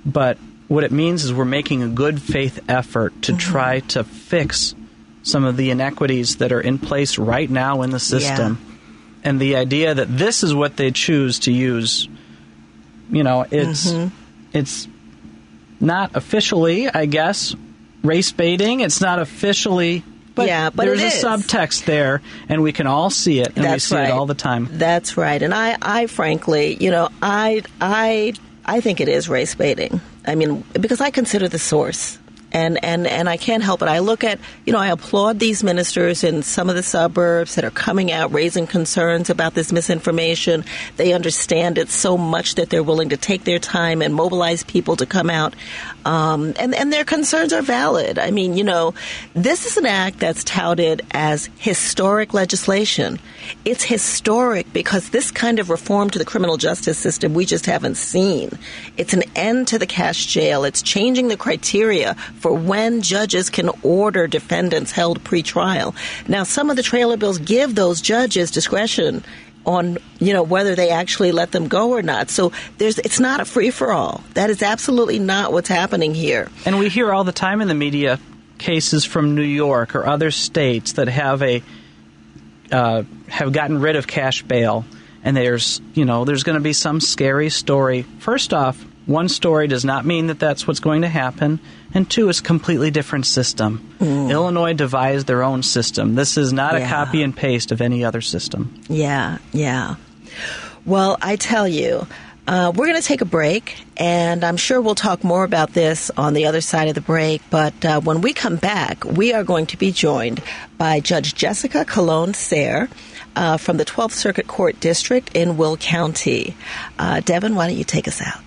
But 0.05 0.37
what 0.67 0.83
it 0.83 0.91
means 0.91 1.23
is 1.23 1.33
we're 1.33 1.45
making 1.45 1.83
a 1.83 1.87
good 1.87 2.21
faith 2.21 2.59
effort 2.67 3.21
to 3.23 3.31
mm-hmm. 3.31 3.39
try 3.39 3.79
to 3.79 4.03
fix 4.03 4.75
some 5.23 5.43
of 5.45 5.57
the 5.57 5.69
inequities 5.71 6.37
that 6.37 6.51
are 6.51 6.61
in 6.61 6.79
place 6.79 7.17
right 7.17 7.49
now 7.49 7.81
in 7.81 7.91
the 7.91 7.99
system. 7.99 8.59
And 9.23 9.39
the 9.39 9.57
idea 9.57 9.93
that 9.93 10.17
this 10.17 10.43
is 10.43 10.53
what 10.53 10.77
they 10.77 10.91
choose 10.91 11.39
to 11.39 11.51
use, 11.51 12.07
you 13.09 13.23
know, 13.23 13.45
it's 13.51 13.93
it's 14.53 14.87
not 15.79 16.15
officially, 16.15 16.89
I 16.89 17.05
guess, 17.05 17.55
race 18.03 18.31
baiting. 18.31 18.81
It's 18.81 19.01
not 19.01 19.19
officially, 19.19 20.03
but, 20.35 20.47
Yeah, 20.47 20.69
but 20.69 20.85
there's 20.85 21.01
a 21.01 21.07
is. 21.07 21.23
subtext 21.23 21.85
there, 21.85 22.21
and 22.47 22.61
we 22.63 22.71
can 22.71 22.87
all 22.87 23.09
see 23.09 23.39
it, 23.39 23.57
and 23.57 23.69
we 23.71 23.79
see 23.79 23.95
right. 23.95 24.09
it 24.09 24.11
all 24.11 24.25
the 24.25 24.33
time. 24.35 24.69
That's 24.71 25.17
right. 25.17 25.41
And 25.41 25.53
I, 25.53 25.77
I 25.81 26.07
frankly, 26.07 26.77
you 26.79 26.91
know, 26.91 27.09
I, 27.21 27.63
I, 27.81 28.33
I 28.65 28.81
think 28.81 29.01
it 29.01 29.09
is 29.09 29.27
race 29.27 29.55
baiting. 29.55 29.99
I 30.25 30.35
mean, 30.35 30.63
because 30.73 31.01
I 31.01 31.11
consider 31.11 31.47
the 31.47 31.59
source. 31.59 32.17
And, 32.51 32.83
and, 32.83 33.05
and 33.05 33.29
I 33.29 33.37
can't 33.37 33.63
help 33.63 33.81
it. 33.81 33.87
I 33.87 33.99
look 33.99 34.23
at, 34.23 34.39
you 34.65 34.73
know, 34.73 34.79
I 34.79 34.87
applaud 34.87 35.39
these 35.39 35.63
ministers 35.63 36.23
in 36.23 36.41
some 36.41 36.69
of 36.69 36.75
the 36.75 36.83
suburbs 36.83 37.55
that 37.55 37.63
are 37.63 37.71
coming 37.71 38.11
out 38.11 38.31
raising 38.31 38.65
concerns 38.65 39.29
about 39.29 39.53
this 39.53 39.71
misinformation. 39.71 40.65
They 40.97 41.13
understand 41.13 41.77
it 41.77 41.89
so 41.89 42.17
much 42.17 42.55
that 42.55 42.69
they're 42.69 42.83
willing 42.83 43.09
to 43.09 43.17
take 43.17 43.43
their 43.43 43.59
time 43.59 44.01
and 44.01 44.15
mobilize 44.15 44.63
people 44.63 44.95
to 44.95 45.05
come 45.05 45.29
out. 45.29 45.55
Um, 46.05 46.53
and, 46.57 46.73
and 46.73 46.91
their 46.91 47.05
concerns 47.05 47.53
are 47.53 47.61
valid. 47.61 48.17
I 48.17 48.31
mean, 48.31 48.57
you 48.57 48.63
know, 48.63 48.93
this 49.33 49.65
is 49.65 49.77
an 49.77 49.85
act 49.85 50.19
that's 50.19 50.43
touted 50.43 51.05
as 51.11 51.49
historic 51.57 52.33
legislation. 52.33 53.19
It's 53.65 53.83
historic 53.83 54.71
because 54.73 55.09
this 55.09 55.29
kind 55.31 55.59
of 55.59 55.69
reform 55.69 56.09
to 56.11 56.19
the 56.19 56.25
criminal 56.25 56.57
justice 56.57 56.97
system 56.97 57.33
we 57.33 57.45
just 57.45 57.65
haven't 57.65 57.95
seen. 57.95 58.51
It's 58.97 59.13
an 59.13 59.23
end 59.35 59.67
to 59.69 59.79
the 59.79 59.85
cash 59.85 60.25
jail. 60.25 60.63
It's 60.63 60.81
changing 60.81 61.27
the 61.27 61.37
criteria 61.37 62.15
for 62.39 62.53
when 62.53 63.01
judges 63.01 63.49
can 63.49 63.69
order 63.83 64.27
defendants 64.27 64.91
held 64.91 65.23
pretrial. 65.23 65.93
Now, 66.27 66.43
some 66.43 66.69
of 66.69 66.75
the 66.75 66.83
trailer 66.83 67.17
bills 67.17 67.37
give 67.37 67.75
those 67.75 68.01
judges 68.01 68.51
discretion 68.51 69.23
on 69.65 69.97
you 70.19 70.33
know 70.33 70.41
whether 70.41 70.73
they 70.73 70.89
actually 70.89 71.31
let 71.31 71.51
them 71.51 71.67
go 71.67 71.91
or 71.91 72.01
not. 72.01 72.29
So 72.29 72.51
there's 72.77 72.97
it's 72.99 73.19
not 73.19 73.39
a 73.39 73.45
free 73.45 73.71
for 73.71 73.91
all. 73.91 74.23
That 74.33 74.49
is 74.49 74.63
absolutely 74.63 75.19
not 75.19 75.51
what's 75.51 75.69
happening 75.69 76.15
here. 76.15 76.49
And 76.65 76.79
we 76.79 76.89
hear 76.89 77.11
all 77.13 77.23
the 77.23 77.31
time 77.31 77.61
in 77.61 77.67
the 77.67 77.75
media 77.75 78.19
cases 78.57 79.05
from 79.05 79.35
New 79.35 79.41
York 79.41 79.95
or 79.95 80.05
other 80.05 80.31
states 80.31 80.93
that 80.93 81.07
have 81.07 81.41
a 81.41 81.61
uh, 82.71 83.03
have 83.27 83.51
gotten 83.51 83.79
rid 83.79 83.95
of 83.95 84.07
cash 84.07 84.43
bail, 84.43 84.85
and 85.23 85.35
there's 85.35 85.81
you 85.93 86.05
know 86.05 86.25
there's 86.25 86.43
going 86.43 86.57
to 86.57 86.63
be 86.63 86.73
some 86.73 86.99
scary 86.99 87.49
story. 87.49 88.03
First 88.19 88.53
off, 88.53 88.83
one 89.05 89.29
story 89.29 89.67
does 89.67 89.83
not 89.83 90.05
mean 90.05 90.27
that 90.27 90.39
that's 90.39 90.67
what's 90.67 90.79
going 90.79 91.01
to 91.01 91.09
happen, 91.09 91.59
and 91.93 92.09
two, 92.09 92.29
it's 92.29 92.39
a 92.39 92.43
completely 92.43 92.91
different 92.91 93.25
system. 93.25 93.95
Illinois 93.99 94.73
devised 94.73 95.27
their 95.27 95.43
own 95.43 95.63
system. 95.63 96.15
This 96.15 96.37
is 96.37 96.53
not 96.53 96.75
a 96.75 96.85
copy 96.85 97.23
and 97.23 97.35
paste 97.35 97.71
of 97.71 97.81
any 97.81 98.03
other 98.03 98.21
system. 98.21 98.81
Yeah, 98.87 99.39
yeah. 99.51 99.95
Well, 100.85 101.17
I 101.21 101.35
tell 101.35 101.67
you, 101.67 102.07
uh, 102.47 102.71
we're 102.75 102.87
going 102.87 102.99
to 102.99 103.07
take 103.07 103.21
a 103.21 103.25
break, 103.25 103.75
and 103.97 104.43
I'm 104.43 104.57
sure 104.57 104.81
we'll 104.81 104.95
talk 104.95 105.23
more 105.23 105.43
about 105.43 105.73
this 105.73 106.09
on 106.17 106.33
the 106.33 106.47
other 106.47 106.61
side 106.61 106.87
of 106.87 106.95
the 106.95 107.01
break. 107.01 107.41
But 107.51 107.85
uh, 107.85 108.01
when 108.01 108.21
we 108.21 108.33
come 108.33 108.55
back, 108.55 109.03
we 109.05 109.33
are 109.33 109.43
going 109.43 109.67
to 109.67 109.77
be 109.77 109.91
joined 109.91 110.41
by 110.77 110.99
Judge 110.99 111.35
Jessica 111.35 111.85
Colon 111.85 112.33
Sayre. 112.33 112.89
Uh, 113.35 113.57
from 113.57 113.77
the 113.77 113.85
12th 113.85 114.13
Circuit 114.13 114.47
Court 114.47 114.79
District 114.79 115.33
in 115.35 115.55
Will 115.55 115.77
County. 115.77 116.57
Uh, 116.97 117.21
Devin, 117.21 117.53
why 117.55 117.67
don't 117.67 117.77
you 117.77 117.83
take 117.83 118.07
us 118.07 118.21
out? 118.21 118.41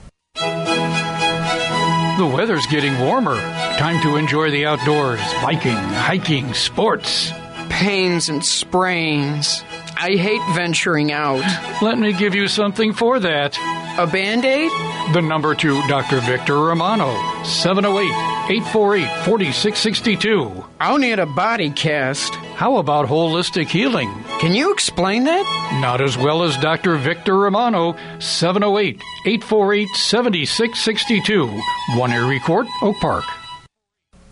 The 2.20 2.26
weather's 2.26 2.66
getting 2.66 3.00
warmer. 3.00 3.40
Time 3.78 4.02
to 4.02 4.18
enjoy 4.18 4.52
the 4.52 4.66
outdoors, 4.66 5.22
biking, 5.42 5.72
hiking, 5.72 6.54
sports. 6.54 7.32
Pains 7.80 8.28
and 8.28 8.44
sprains. 8.44 9.63
I 9.96 10.18
hate 10.18 10.42
venturing 10.54 11.13
out. 11.13 11.42
Let 11.82 11.98
me 11.98 12.12
give 12.12 12.36
you 12.36 12.50
something 12.50 12.92
for 12.92 13.22
that. 13.22 13.58
A 13.98 14.06
band 14.06 14.44
aid? 14.44 14.70
The 15.13 15.22
number 15.22 15.56
to 15.56 15.88
Dr. 15.88 16.20
Victor 16.20 16.60
Romano, 16.60 17.08
708 17.46 18.12
848 18.52 19.08
4662. 19.24 20.65
I'll 20.82 20.98
need 20.98 21.20
a 21.20 21.26
body 21.26 21.70
cast. 21.70 22.36
How 22.36 22.78
about 22.78 23.08
holistic 23.08 23.70
healing? 23.70 24.13
Can 24.42 24.54
you 24.54 24.74
explain 24.74 25.24
that? 25.24 25.80
Not 25.80 26.02
as 26.02 26.18
well 26.18 26.44
as 26.44 26.58
Dr. 26.58 26.98
Victor 26.98 27.38
Romano, 27.38 27.96
708 28.20 29.02
848 29.26 29.88
7662. 29.96 31.48
One 31.96 32.12
Erie 32.12 32.42
Court, 32.42 32.68
Oak 32.82 32.98
Park. 32.98 33.24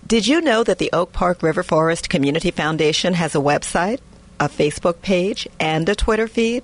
Did 0.07 0.25
you 0.25 0.39
know 0.39 0.63
that 0.63 0.77
the 0.77 0.89
Oak 0.93 1.11
Park 1.11 1.43
River 1.43 1.63
Forest 1.63 2.09
Community 2.09 2.49
Foundation 2.49 3.13
has 3.13 3.35
a 3.35 3.39
website, 3.39 3.99
a 4.39 4.47
Facebook 4.47 5.01
page, 5.01 5.49
and 5.59 5.89
a 5.89 5.95
Twitter 5.95 6.29
feed? 6.29 6.63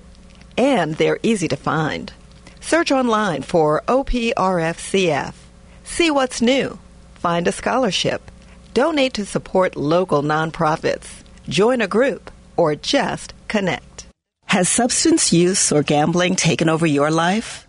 And 0.56 0.94
they're 0.94 1.18
easy 1.22 1.46
to 1.48 1.56
find. 1.56 2.10
Search 2.62 2.90
online 2.90 3.42
for 3.42 3.82
OPRFCF. 3.86 5.34
See 5.82 6.10
what's 6.10 6.40
new. 6.40 6.78
Find 7.16 7.46
a 7.46 7.52
scholarship. 7.52 8.30
Donate 8.72 9.12
to 9.12 9.26
support 9.26 9.76
local 9.76 10.22
nonprofits. 10.22 11.22
Join 11.46 11.82
a 11.82 11.86
group. 11.86 12.30
Or 12.56 12.74
just 12.74 13.34
connect. 13.48 14.06
Has 14.46 14.70
substance 14.70 15.34
use 15.34 15.70
or 15.70 15.82
gambling 15.82 16.36
taken 16.36 16.70
over 16.70 16.86
your 16.86 17.10
life? 17.10 17.63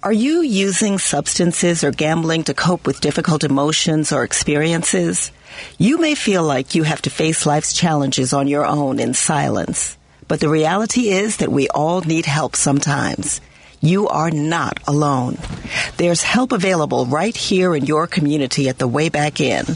Are 0.00 0.12
you 0.12 0.42
using 0.42 1.00
substances 1.00 1.82
or 1.82 1.90
gambling 1.90 2.44
to 2.44 2.54
cope 2.54 2.86
with 2.86 3.00
difficult 3.00 3.42
emotions 3.42 4.12
or 4.12 4.22
experiences? 4.22 5.32
You 5.76 5.98
may 5.98 6.14
feel 6.14 6.44
like 6.44 6.76
you 6.76 6.84
have 6.84 7.02
to 7.02 7.10
face 7.10 7.46
life's 7.46 7.72
challenges 7.72 8.32
on 8.32 8.46
your 8.46 8.64
own 8.64 9.00
in 9.00 9.12
silence. 9.12 9.96
But 10.28 10.38
the 10.38 10.48
reality 10.48 11.08
is 11.08 11.38
that 11.38 11.50
we 11.50 11.66
all 11.70 12.00
need 12.02 12.26
help 12.26 12.54
sometimes. 12.54 13.40
You 13.80 14.06
are 14.06 14.30
not 14.30 14.78
alone. 14.86 15.36
There's 15.96 16.22
help 16.22 16.52
available 16.52 17.06
right 17.06 17.36
here 17.36 17.74
in 17.74 17.84
your 17.84 18.06
community 18.06 18.68
at 18.68 18.78
the 18.78 18.88
Wayback 18.88 19.40
Inn. 19.40 19.66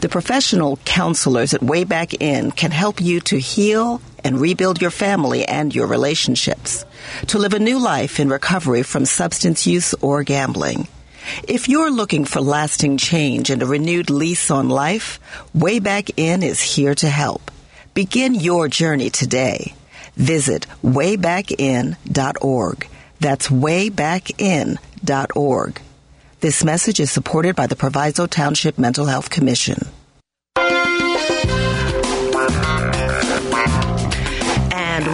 The 0.00 0.08
professional 0.08 0.76
counselors 0.84 1.54
at 1.54 1.60
Wayback 1.60 2.16
Inn 2.20 2.52
can 2.52 2.70
help 2.70 3.00
you 3.00 3.18
to 3.22 3.40
heal 3.40 4.00
and 4.22 4.40
rebuild 4.40 4.80
your 4.80 4.90
family 4.90 5.44
and 5.44 5.74
your 5.74 5.88
relationships, 5.88 6.84
to 7.28 7.38
live 7.38 7.54
a 7.54 7.58
new 7.58 7.78
life 7.78 8.20
in 8.20 8.28
recovery 8.28 8.82
from 8.82 9.04
substance 9.04 9.66
use 9.66 9.94
or 9.94 10.22
gambling. 10.22 10.88
If 11.48 11.68
you're 11.68 11.90
looking 11.90 12.24
for 12.24 12.40
lasting 12.40 12.98
change 12.98 13.50
and 13.50 13.62
a 13.62 13.66
renewed 13.66 14.10
lease 14.10 14.50
on 14.50 14.68
life, 14.68 15.18
Wayback 15.56 16.12
Inn 16.16 16.42
is 16.42 16.60
here 16.60 16.94
to 16.96 17.08
help. 17.08 17.50
Begin 17.94 18.34
your 18.34 18.68
journey 18.68 19.10
today. 19.10 19.74
Visit 20.16 20.66
waybackinn.org. 20.82 22.88
That's 23.20 23.48
waybackinn.org. 23.48 25.80
This 26.40 26.62
message 26.62 27.00
is 27.00 27.10
supported 27.10 27.56
by 27.56 27.66
the 27.66 27.76
Proviso 27.76 28.26
Township 28.26 28.78
Mental 28.78 29.06
Health 29.06 29.30
Commission. 29.30 29.86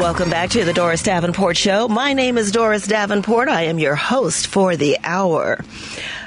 Welcome 0.03 0.31
back 0.31 0.51
to 0.51 0.65
the 0.65 0.73
Doris 0.73 1.05
Davenport 1.05 1.57
Show. 1.57 1.87
My 1.87 2.13
name 2.13 2.37
is 2.37 2.51
Doris 2.51 2.89
Davenport. 2.89 3.49
I 3.49 3.67
am 3.67 3.79
your 3.79 3.95
host 3.95 4.49
for 4.49 4.75
the 4.75 4.99
hour. 5.05 5.63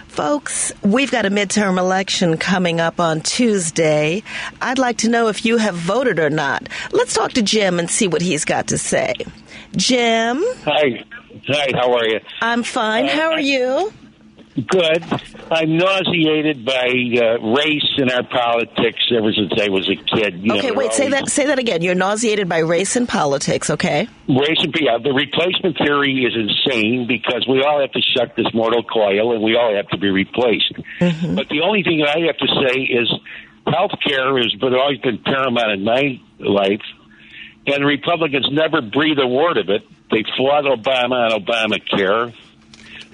Folks, 0.08 0.72
we've 0.82 1.12
got 1.12 1.26
a 1.26 1.30
midterm 1.30 1.78
election 1.78 2.38
coming 2.38 2.80
up 2.80 3.02
on 3.02 3.20
Tuesday. 3.20 4.24
I'd 4.62 4.80
like 4.80 5.00
to 5.00 5.10
know 5.10 5.28
if 5.28 5.44
you 5.44 5.58
have 5.58 5.76
voted 5.76 6.20
or 6.20 6.30
not. 6.30 6.70
Let's 6.94 7.14
talk 7.14 7.34
to 7.34 7.42
Jim 7.42 7.78
and 7.78 7.90
see 7.90 8.08
what 8.08 8.22
he's 8.22 8.46
got 8.46 8.68
to 8.68 8.78
say. 8.78 9.14
Jim? 9.76 10.42
Hi. 10.64 11.04
Hi, 11.50 11.68
how 11.74 11.92
are 11.96 12.08
you? 12.08 12.22
I'm 12.42 12.64
fine. 12.64 13.08
Uh, 13.08 13.10
how 13.10 13.32
are 13.32 13.42
you? 13.42 13.92
Good. 14.56 15.04
I'm 15.52 15.78
nauseated 15.78 16.64
by 16.64 16.88
uh, 16.88 17.40
race 17.56 17.92
in 17.98 18.10
our 18.10 18.24
politics 18.24 19.00
ever 19.16 19.34
since 19.34 19.52
I 19.60 19.68
was 19.68 19.90
a 19.90 19.96
kid. 19.96 20.40
You 20.42 20.54
Okay, 20.56 20.70
know, 20.70 20.76
wait, 20.76 20.94
say 20.94 21.10
that 21.10 21.28
say 21.30 21.48
that 21.48 21.60
again. 21.60 21.82
You're 21.82 21.94
nauseated 21.94 22.48
by 22.48 22.60
race 22.60 22.96
in 22.96 23.06
politics, 23.06 23.70
okay? 23.70 24.08
Race 24.30 24.58
and 24.64 24.74
yeah, 24.80 24.98
the 24.98 25.12
replacement 25.12 25.78
theory 25.78 26.24
is 26.24 26.34
insane 26.36 27.06
because 27.06 27.46
we 27.50 27.64
all 27.64 27.82
have 27.82 27.92
to 27.92 28.02
shut 28.02 28.36
this 28.38 28.48
mortal 28.54 28.82
coil 28.84 29.34
and 29.34 29.44
we 29.44 29.58
all 29.58 29.76
have 29.76 29.90
to 29.90 29.98
be 29.98 30.10
replaced. 30.10 30.74
But 31.00 31.50
the 31.50 31.62
only 31.62 31.84
thing 31.84 32.04
I 32.04 32.26
have 32.28 32.38
to 32.38 32.48
say 32.48 32.80
is 32.82 33.12
health 33.68 33.92
care 34.08 34.38
has 34.38 34.54
been 34.54 34.74
always 34.74 35.00
been 35.00 35.18
paramount 35.18 35.72
in 35.72 35.84
my 35.84 36.22
life, 36.40 36.82
and 37.68 37.84
the 37.84 37.86
Republicans 37.86 38.48
never 38.52 38.82
breathe 38.82 39.20
a 39.20 39.28
word 39.28 39.58
of 39.58 39.70
it. 39.70 39.82
They 40.12 40.24
fought 40.38 40.64
Obama 40.64 41.34
and 41.34 41.46
Obamacare. 41.46 42.34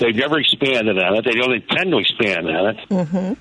They've 0.01 0.15
never 0.15 0.39
expanded 0.39 0.97
on 0.97 1.15
it. 1.15 1.25
They 1.25 1.37
don't 1.37 1.53
intend 1.53 1.91
to 1.91 1.99
expand 1.99 2.49
on 2.49 2.65
it. 2.73 2.77
Mm-hmm. 2.89 3.33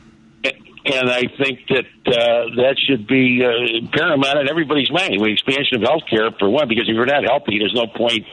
And 0.83 1.11
I 1.11 1.23
think 1.41 1.61
that 1.69 1.89
uh, 2.07 2.57
that 2.57 2.77
should 2.87 3.07
be 3.07 3.45
uh, 3.45 3.89
paramount 3.93 4.41
in 4.41 4.49
everybody's 4.49 4.91
mind. 4.91 5.21
With 5.21 5.33
expansion 5.33 5.77
of 5.77 5.83
health 5.83 6.03
care, 6.09 6.31
for 6.39 6.49
one, 6.49 6.69
because 6.69 6.89
if 6.89 6.95
you're 6.95 7.07
not 7.07 7.25
healthy, 7.25 7.59
there's 7.59 7.75
no 7.75 7.87
point 7.87 8.27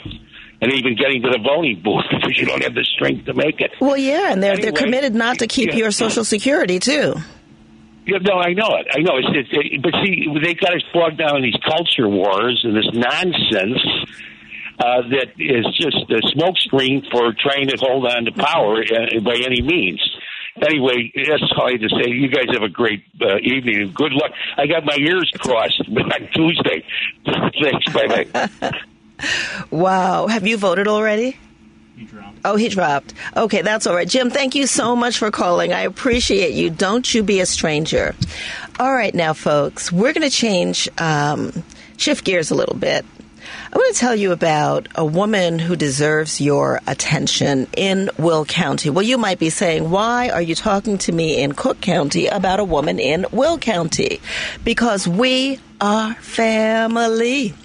in 0.62 0.72
even 0.72 0.96
getting 0.96 1.22
to 1.24 1.30
the 1.30 1.40
voting 1.40 1.82
booth 1.84 2.06
because 2.12 2.38
you 2.38 2.46
don't 2.46 2.64
have 2.64 2.74
the 2.74 2.84
strength 2.84 3.26
to 3.26 3.34
make 3.34 3.62
it. 3.62 3.72
Well, 3.80 3.98
yeah, 3.98 4.32
and 4.32 4.44
they're 4.44 4.58
they're 4.58 4.72
committed 4.72 5.16
not 5.16 5.40
to 5.40 5.48
keep 5.48 5.70
yeah. 5.70 5.88
your 5.88 5.92
Social 5.92 6.24
Security 6.24 6.80
too. 6.80 7.16
Yeah, 8.06 8.20
no, 8.22 8.40
I 8.40 8.54
know 8.54 8.76
it. 8.80 8.88
I 8.92 9.00
know 9.00 9.20
it's, 9.20 9.28
it's 9.32 9.50
it, 9.52 9.82
but 9.84 9.92
see, 10.04 10.28
they 10.42 10.54
got 10.54 10.74
us 10.74 10.84
bogged 10.94 11.18
down 11.18 11.38
in 11.38 11.44
these 11.44 11.60
culture 11.68 12.08
wars 12.08 12.62
and 12.64 12.76
this 12.76 12.88
nonsense 12.94 13.80
uh, 14.80 15.02
that 15.10 15.28
is 15.38 15.66
just 15.76 15.98
a 16.10 16.22
smokescreen 16.36 17.10
for 17.12 17.34
trying 17.40 17.68
to 17.68 17.78
hold 17.80 18.06
on 18.06 18.26
to 18.26 18.32
power 18.32 18.82
uh, 18.82 19.20
by 19.22 19.36
any 19.36 19.62
means. 19.62 20.02
Anyway, 20.62 21.12
that's 21.16 21.44
all 21.56 21.68
I 21.68 21.74
had 21.74 21.82
to 21.82 21.90
say. 21.90 22.10
You 22.10 22.30
guys 22.30 22.46
have 22.54 22.64
a 22.64 22.70
great 22.70 23.04
uh, 23.22 23.38
evening 23.44 23.82
and 23.82 23.94
good 23.94 24.12
luck. 24.12 24.32
I 24.58 24.66
got 24.66 24.86
my 24.86 24.98
ears 25.00 25.32
crossed 25.38 25.82
on 25.88 26.30
Tuesday. 26.34 26.84
Thanks. 27.26 27.94
Bye 27.94 28.26
bye. 28.34 28.72
Wow, 29.72 30.28
have 30.28 30.46
you 30.46 30.58
voted 30.58 30.88
already? 30.88 31.36
He 31.96 32.06
dropped. 32.06 32.38
Oh, 32.46 32.56
he 32.56 32.70
dropped. 32.70 33.16
Okay, 33.36 33.64
that's 33.64 33.88
all 33.88 33.96
right. 33.96 34.08
Jim, 34.08 34.30
thank 34.30 34.54
you 34.54 34.68
so 34.68 34.96
much 34.96 35.18
for 35.18 35.32
calling. 35.32 35.74
I 35.74 35.82
appreciate 35.82 36.54
you. 36.54 36.70
Don't 36.70 37.12
you 37.12 37.24
be 37.24 37.40
a 37.40 37.48
stranger. 37.48 38.14
All 38.80 38.94
right, 38.94 39.16
now, 39.16 39.34
folks, 39.34 39.92
we're 39.92 40.14
going 40.14 40.30
to 40.30 40.36
change, 40.36 40.88
um, 41.00 41.52
shift 41.98 42.24
gears 42.24 42.52
a 42.52 42.56
little 42.56 42.76
bit. 42.76 43.04
I'm 43.70 43.82
going 43.82 43.94
to 43.94 44.00
tell 44.00 44.16
you 44.16 44.32
about 44.32 44.88
a 44.96 45.04
woman 45.04 45.60
who 45.60 45.76
deserves 45.76 46.40
your 46.40 46.80
attention 46.88 47.68
in 47.76 48.10
Will 48.18 48.46
County. 48.46 48.90
Well, 48.90 49.04
you 49.04 49.18
might 49.18 49.40
be 49.40 49.50
saying, 49.50 49.90
why 49.90 50.30
are 50.30 50.42
you 50.42 50.56
talking 50.56 50.98
to 51.00 51.12
me 51.12 51.44
in 51.44 51.52
Cook 51.52 51.82
County 51.82 52.28
about 52.28 52.62
a 52.62 52.64
woman 52.64 52.98
in 52.98 53.26
Will 53.34 53.58
County? 53.58 54.22
Because 54.64 55.06
we 55.06 55.60
are 55.82 56.14
family. 56.16 57.56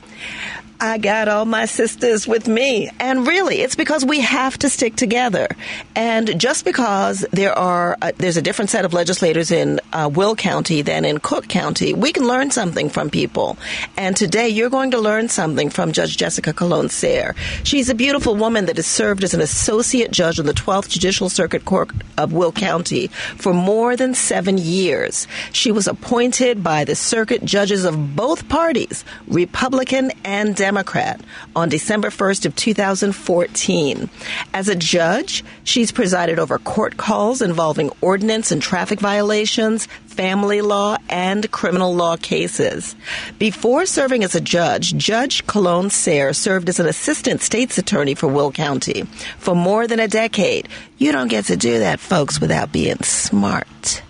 I 0.82 0.98
got 0.98 1.28
all 1.28 1.44
my 1.44 1.66
sisters 1.66 2.26
with 2.26 2.48
me. 2.48 2.90
And 2.98 3.24
really, 3.24 3.60
it's 3.60 3.76
because 3.76 4.04
we 4.04 4.18
have 4.18 4.58
to 4.58 4.68
stick 4.68 4.96
together. 4.96 5.46
And 5.94 6.40
just 6.40 6.64
because 6.64 7.24
there 7.30 7.56
are 7.56 7.96
uh, 8.02 8.10
there's 8.16 8.36
a 8.36 8.42
different 8.42 8.68
set 8.68 8.84
of 8.84 8.92
legislators 8.92 9.52
in 9.52 9.78
uh, 9.92 10.10
Will 10.12 10.34
County 10.34 10.82
than 10.82 11.04
in 11.04 11.20
Cook 11.20 11.46
County, 11.46 11.94
we 11.94 12.12
can 12.12 12.26
learn 12.26 12.50
something 12.50 12.88
from 12.88 13.10
people. 13.10 13.56
And 13.96 14.16
today, 14.16 14.48
you're 14.48 14.70
going 14.70 14.90
to 14.90 14.98
learn 14.98 15.28
something 15.28 15.70
from 15.70 15.92
Judge 15.92 16.16
Jessica 16.16 16.52
Colon 16.52 16.88
Sayre. 16.88 17.36
She's 17.62 17.88
a 17.88 17.94
beautiful 17.94 18.34
woman 18.34 18.66
that 18.66 18.74
has 18.74 18.86
served 18.88 19.22
as 19.22 19.34
an 19.34 19.40
associate 19.40 20.10
judge 20.10 20.40
on 20.40 20.46
the 20.46 20.52
12th 20.52 20.88
Judicial 20.88 21.28
Circuit 21.28 21.64
Court 21.64 21.92
of 22.18 22.32
Will 22.32 22.50
County 22.50 23.06
for 23.36 23.54
more 23.54 23.94
than 23.94 24.14
seven 24.14 24.58
years. 24.58 25.28
She 25.52 25.70
was 25.70 25.86
appointed 25.86 26.64
by 26.64 26.82
the 26.82 26.96
circuit 26.96 27.44
judges 27.44 27.84
of 27.84 28.16
both 28.16 28.48
parties, 28.48 29.04
Republican 29.28 30.10
and 30.24 30.56
Democrat. 30.56 30.71
Democrat 30.72 31.20
on 31.54 31.68
December 31.68 32.08
1st 32.08 32.46
of 32.46 32.56
2014. 32.56 34.08
As 34.54 34.68
a 34.70 34.74
judge, 34.74 35.44
she's 35.64 35.92
presided 35.92 36.38
over 36.38 36.58
court 36.58 36.96
calls 36.96 37.42
involving 37.42 37.90
ordinance 38.00 38.50
and 38.50 38.62
traffic 38.62 38.98
violations, 38.98 39.84
family 40.06 40.62
law, 40.62 40.96
and 41.10 41.50
criminal 41.50 41.94
law 41.94 42.16
cases. 42.16 42.96
Before 43.38 43.84
serving 43.84 44.24
as 44.24 44.34
a 44.34 44.40
judge, 44.40 44.96
Judge 44.96 45.46
Colon 45.46 45.90
Sayre 45.90 46.32
served 46.32 46.70
as 46.70 46.80
an 46.80 46.86
assistant 46.86 47.42
state's 47.42 47.76
attorney 47.76 48.14
for 48.14 48.28
Will 48.28 48.50
County 48.50 49.02
for 49.36 49.54
more 49.54 49.86
than 49.86 50.00
a 50.00 50.08
decade. 50.08 50.70
You 50.96 51.12
don't 51.12 51.28
get 51.28 51.44
to 51.46 51.56
do 51.58 51.80
that, 51.80 52.00
folks, 52.00 52.40
without 52.40 52.72
being 52.72 53.02
smart. 53.02 54.02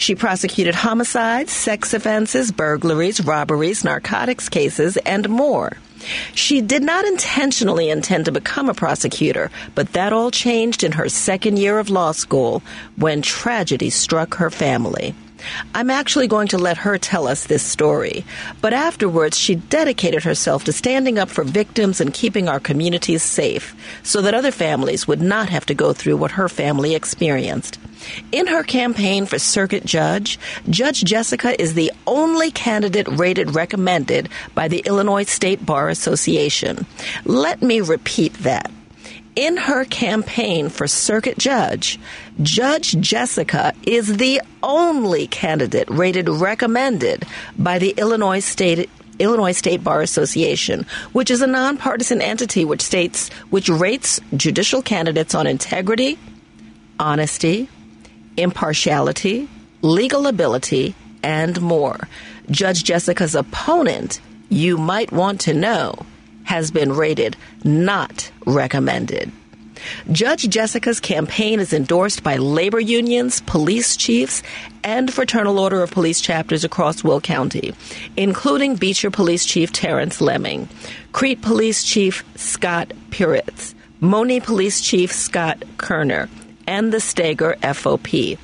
She 0.00 0.14
prosecuted 0.14 0.74
homicides, 0.74 1.52
sex 1.52 1.92
offenses, 1.92 2.50
burglaries, 2.50 3.22
robberies, 3.22 3.84
narcotics 3.84 4.48
cases, 4.48 4.96
and 4.96 5.28
more. 5.28 5.76
She 6.34 6.62
did 6.62 6.82
not 6.82 7.04
intentionally 7.04 7.90
intend 7.90 8.24
to 8.24 8.32
become 8.32 8.70
a 8.70 8.74
prosecutor, 8.74 9.50
but 9.74 9.92
that 9.92 10.14
all 10.14 10.30
changed 10.30 10.84
in 10.84 10.92
her 10.92 11.10
second 11.10 11.58
year 11.58 11.78
of 11.78 11.90
law 11.90 12.12
school 12.12 12.62
when 12.96 13.20
tragedy 13.20 13.90
struck 13.90 14.36
her 14.36 14.48
family. 14.48 15.14
I'm 15.74 15.90
actually 15.90 16.28
going 16.28 16.48
to 16.48 16.58
let 16.58 16.78
her 16.78 16.98
tell 16.98 17.26
us 17.26 17.44
this 17.44 17.62
story. 17.62 18.24
But 18.60 18.72
afterwards, 18.72 19.38
she 19.38 19.54
dedicated 19.54 20.24
herself 20.24 20.64
to 20.64 20.72
standing 20.72 21.18
up 21.18 21.28
for 21.28 21.44
victims 21.44 22.00
and 22.00 22.12
keeping 22.12 22.48
our 22.48 22.60
communities 22.60 23.22
safe 23.22 23.74
so 24.02 24.22
that 24.22 24.34
other 24.34 24.50
families 24.50 25.06
would 25.06 25.20
not 25.20 25.48
have 25.48 25.66
to 25.66 25.74
go 25.74 25.92
through 25.92 26.16
what 26.16 26.32
her 26.32 26.48
family 26.48 26.94
experienced. 26.94 27.78
In 28.32 28.46
her 28.46 28.62
campaign 28.62 29.26
for 29.26 29.38
circuit 29.38 29.84
judge, 29.84 30.38
Judge 30.68 31.04
Jessica 31.04 31.60
is 31.60 31.74
the 31.74 31.92
only 32.06 32.50
candidate 32.50 33.08
rated 33.08 33.54
recommended 33.54 34.28
by 34.54 34.68
the 34.68 34.82
Illinois 34.86 35.24
State 35.24 35.64
Bar 35.64 35.88
Association. 35.88 36.86
Let 37.24 37.62
me 37.62 37.80
repeat 37.80 38.34
that 38.34 38.70
in 39.36 39.56
her 39.56 39.84
campaign 39.84 40.68
for 40.68 40.86
circuit 40.86 41.38
judge, 41.38 41.98
Judge 42.42 42.98
Jessica 43.00 43.72
is 43.82 44.16
the 44.16 44.40
only 44.62 45.26
candidate 45.26 45.88
rated 45.90 46.28
recommended 46.28 47.24
by 47.58 47.78
the 47.78 47.94
Illinois 47.96 48.40
State 48.40 48.90
Illinois 49.18 49.52
State 49.52 49.84
Bar 49.84 50.00
Association, 50.00 50.86
which 51.12 51.30
is 51.30 51.42
a 51.42 51.46
nonpartisan 51.46 52.22
entity 52.22 52.64
which 52.64 52.80
states 52.80 53.28
which 53.50 53.68
rates 53.68 54.18
judicial 54.34 54.80
candidates 54.80 55.34
on 55.34 55.46
integrity, 55.46 56.18
honesty, 56.98 57.68
impartiality, 58.38 59.46
legal 59.82 60.26
ability, 60.26 60.94
and 61.22 61.60
more. 61.60 62.08
Judge 62.50 62.82
Jessica's 62.82 63.34
opponent, 63.34 64.20
you 64.48 64.78
might 64.78 65.12
want 65.12 65.42
to 65.42 65.54
know, 65.54 65.94
has 66.44 66.70
been 66.70 66.92
rated 66.92 67.36
not 67.64 68.30
recommended. 68.46 69.30
Judge 70.12 70.48
Jessica's 70.48 71.00
campaign 71.00 71.60
is 71.60 71.72
endorsed 71.72 72.22
by 72.22 72.36
labor 72.36 72.80
unions, 72.80 73.40
police 73.42 73.96
chiefs, 73.96 74.42
and 74.84 75.12
Fraternal 75.12 75.58
Order 75.58 75.82
of 75.82 75.90
Police 75.90 76.20
chapters 76.20 76.64
across 76.64 77.04
Will 77.04 77.20
County, 77.20 77.72
including 78.16 78.76
Beecher 78.76 79.10
Police 79.10 79.44
Chief 79.44 79.72
Terrence 79.72 80.20
Lemming, 80.20 80.68
Crete 81.12 81.42
Police 81.42 81.82
Chief 81.82 82.24
Scott 82.36 82.92
Puritz, 83.10 83.74
Monee 84.00 84.40
Police 84.40 84.80
Chief 84.80 85.12
Scott 85.12 85.62
Kerner, 85.78 86.28
and 86.66 86.92
the 86.92 87.00
Steger 87.00 87.56
FOP. 87.62 88.38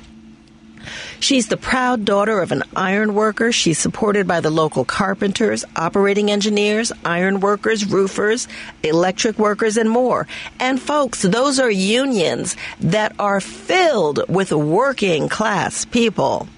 She's 1.21 1.49
the 1.49 1.57
proud 1.57 2.05
daughter 2.05 2.41
of 2.41 2.53
an 2.53 2.63
iron 2.75 3.15
worker. 3.15 3.53
She's 3.53 3.79
supported 3.79 4.27
by 4.27 4.41
the 4.41 4.51
local 4.51 4.85
carpenters, 4.85 5.65
operating 5.75 6.31
engineers, 6.31 6.93
iron 7.05 7.41
workers, 7.41 7.85
roofers, 7.87 8.49
electric 8.83 9.39
workers, 9.39 9.77
and 9.77 9.91
more. 9.91 10.27
And 10.61 10.81
folks, 10.81 11.23
those 11.23 11.59
are 11.59 11.71
unions 11.71 12.57
that 12.81 13.15
are 13.19 13.41
filled 13.41 14.29
with 14.29 14.53
working 14.53 15.29
class 15.29 15.85
people. 15.85 16.49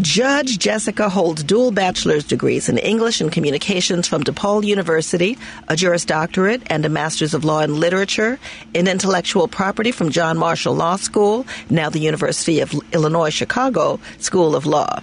Judge 0.00 0.58
Jessica 0.58 1.08
holds 1.08 1.42
dual 1.42 1.70
bachelor's 1.70 2.24
degrees 2.24 2.68
in 2.68 2.78
English 2.78 3.20
and 3.20 3.32
Communications 3.32 4.06
from 4.06 4.24
DePaul 4.24 4.64
University, 4.64 5.38
a 5.68 5.76
Juris 5.76 6.04
Doctorate, 6.04 6.62
and 6.66 6.84
a 6.84 6.88
Master's 6.88 7.34
of 7.34 7.44
Law 7.44 7.60
in 7.60 7.78
Literature 7.80 8.38
in 8.74 8.88
Intellectual 8.88 9.48
Property 9.48 9.92
from 9.92 10.10
John 10.10 10.38
Marshall 10.38 10.74
Law 10.74 10.96
School, 10.96 11.46
now 11.70 11.90
the 11.90 11.98
University 12.00 12.60
of 12.60 12.74
Illinois 12.92 13.30
Chicago 13.30 14.00
School 14.18 14.54
of 14.54 14.66
Law. 14.66 15.00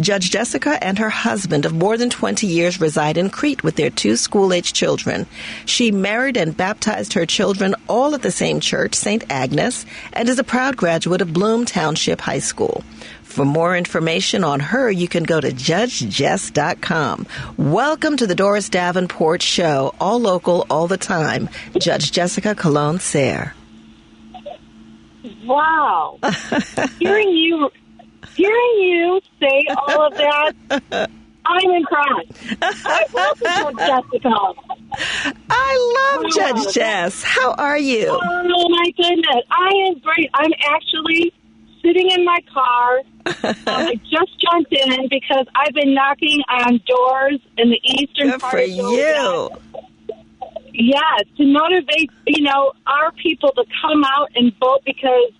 Judge 0.00 0.30
Jessica 0.30 0.82
and 0.82 0.98
her 0.98 1.10
husband 1.10 1.66
of 1.66 1.74
more 1.74 1.96
than 1.96 2.10
20 2.10 2.46
years 2.46 2.80
reside 2.80 3.18
in 3.18 3.30
Crete 3.30 3.62
with 3.62 3.76
their 3.76 3.90
two 3.90 4.16
school 4.16 4.52
age 4.52 4.72
children. 4.72 5.26
She 5.64 5.90
married 5.90 6.36
and 6.36 6.56
baptized 6.56 7.12
her 7.12 7.26
children 7.26 7.74
all 7.88 8.14
at 8.14 8.22
the 8.22 8.30
same 8.30 8.60
church, 8.60 8.94
St. 8.94 9.24
Agnes, 9.30 9.84
and 10.12 10.28
is 10.28 10.38
a 10.38 10.44
proud 10.44 10.76
graduate 10.76 11.20
of 11.20 11.32
Bloom 11.32 11.64
Township 11.64 12.20
High 12.20 12.38
School. 12.38 12.84
For 13.36 13.44
more 13.44 13.76
information 13.76 14.44
on 14.44 14.60
her, 14.60 14.90
you 14.90 15.08
can 15.08 15.22
go 15.22 15.38
to 15.38 15.50
judgejess.com. 15.50 17.26
Welcome 17.58 18.16
to 18.16 18.26
the 18.26 18.34
Doris 18.34 18.70
Davenport 18.70 19.42
Show, 19.42 19.94
all 20.00 20.18
local, 20.18 20.66
all 20.70 20.86
the 20.86 20.96
time. 20.96 21.50
Judge 21.78 22.12
Jessica 22.12 22.54
Colon 22.54 22.98
Sayre. 22.98 23.54
Wow. 25.44 26.18
hearing 26.98 27.28
you 27.28 27.68
hearing 28.34 28.74
you 28.78 29.20
say 29.38 29.66
all 29.86 30.06
of 30.06 30.14
that, 30.14 30.52
I'm 31.44 31.70
impressed. 31.72 32.56
I 32.86 33.04
love 33.12 33.38
Judge 33.38 33.76
Jessica. 33.76 34.34
I 35.50 36.14
love 36.14 36.22
Wow. 36.24 36.30
Judge 36.34 36.72
Jess. 36.74 37.22
How 37.22 37.52
are 37.52 37.76
you? 37.76 38.06
Oh 38.10 38.68
my 38.70 38.90
goodness. 38.96 39.44
I 39.50 39.88
am 39.88 39.98
great. 39.98 40.30
I'm 40.32 40.52
actually 40.70 41.34
sitting 41.86 42.10
in 42.10 42.24
my 42.24 42.38
car. 42.52 43.00
Um, 43.44 43.52
I 43.66 43.94
just 43.94 44.40
jumped 44.40 44.72
in 44.72 45.08
because 45.08 45.46
I've 45.56 45.74
been 45.74 45.94
knocking 45.94 46.42
on 46.48 46.80
doors 46.86 47.40
in 47.58 47.70
the 47.70 47.80
eastern 47.82 48.30
Good 48.30 48.40
part 48.40 48.52
for 48.52 48.60
of 48.60 48.68
you. 48.68 49.50
Yes, 50.72 51.24
to 51.36 51.44
motivate, 51.44 52.10
you 52.26 52.42
know, 52.42 52.72
our 52.86 53.10
people 53.12 53.50
to 53.50 53.64
come 53.82 54.04
out 54.04 54.30
and 54.36 54.52
vote 54.60 54.82
because 54.84 55.32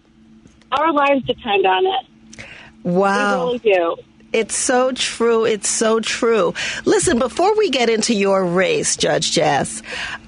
our 0.72 0.92
lives 0.92 1.24
depend 1.26 1.64
on 1.64 1.86
it. 1.86 2.46
Wow. 2.82 3.52
We 3.52 3.52
really 3.52 3.58
do. 3.58 3.96
It's 4.32 4.56
so 4.56 4.92
true. 4.92 5.44
It's 5.44 5.68
so 5.68 6.00
true. 6.00 6.54
Listen, 6.84 7.18
before 7.18 7.56
we 7.56 7.70
get 7.70 7.88
into 7.88 8.14
your 8.14 8.44
race, 8.44 8.96
Judge 8.96 9.32
Jess, 9.32 9.82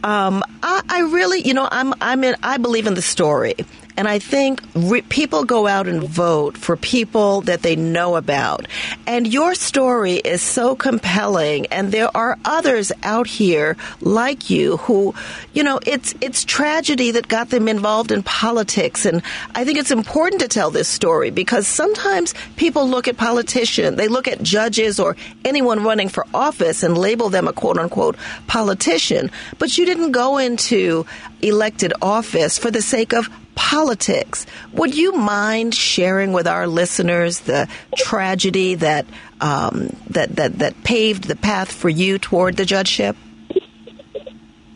um, 0.04 0.44
I, 0.62 0.82
I 0.88 1.00
really, 1.00 1.42
you 1.42 1.54
know, 1.54 1.68
I'm, 1.70 1.92
I'm 2.00 2.22
in, 2.22 2.36
I 2.42 2.58
believe 2.58 2.86
in 2.86 2.94
the 2.94 3.02
story. 3.02 3.54
And 3.98 4.06
I 4.06 4.20
think 4.20 4.62
re- 4.76 5.02
people 5.02 5.42
go 5.42 5.66
out 5.66 5.88
and 5.88 6.04
vote 6.04 6.56
for 6.56 6.76
people 6.76 7.40
that 7.42 7.62
they 7.62 7.74
know 7.74 8.14
about. 8.14 8.68
And 9.08 9.26
your 9.26 9.56
story 9.56 10.14
is 10.14 10.40
so 10.40 10.76
compelling. 10.76 11.66
And 11.66 11.90
there 11.90 12.16
are 12.16 12.38
others 12.44 12.92
out 13.02 13.26
here 13.26 13.76
like 14.00 14.50
you 14.50 14.76
who, 14.76 15.16
you 15.52 15.64
know, 15.64 15.80
it's, 15.84 16.14
it's 16.20 16.44
tragedy 16.44 17.10
that 17.10 17.26
got 17.26 17.50
them 17.50 17.66
involved 17.66 18.12
in 18.12 18.22
politics. 18.22 19.04
And 19.04 19.20
I 19.56 19.64
think 19.64 19.78
it's 19.78 19.90
important 19.90 20.42
to 20.42 20.48
tell 20.48 20.70
this 20.70 20.86
story 20.86 21.30
because 21.30 21.66
sometimes 21.66 22.34
people 22.54 22.88
look 22.88 23.08
at 23.08 23.16
politicians, 23.16 23.96
they 23.96 24.06
look 24.06 24.28
at 24.28 24.40
judges 24.44 25.00
or 25.00 25.16
anyone 25.44 25.82
running 25.82 26.08
for 26.08 26.24
office 26.32 26.84
and 26.84 26.96
label 26.96 27.30
them 27.30 27.48
a 27.48 27.52
quote 27.52 27.78
unquote 27.78 28.16
politician. 28.46 29.32
But 29.58 29.76
you 29.76 29.86
didn't 29.86 30.12
go 30.12 30.38
into 30.38 31.04
elected 31.42 31.92
office 32.00 32.58
for 32.58 32.70
the 32.70 32.82
sake 32.82 33.12
of 33.12 33.28
politics. 33.58 34.46
Would 34.72 34.96
you 34.96 35.12
mind 35.12 35.74
sharing 35.74 36.32
with 36.32 36.46
our 36.46 36.68
listeners 36.68 37.40
the 37.40 37.68
tragedy 37.96 38.76
that 38.76 39.04
um, 39.40 39.88
that, 40.10 40.36
that 40.36 40.60
that 40.60 40.84
paved 40.84 41.24
the 41.24 41.34
path 41.34 41.72
for 41.72 41.88
you 41.88 42.20
toward 42.20 42.56
the 42.56 42.64
judgeship? 42.64 43.16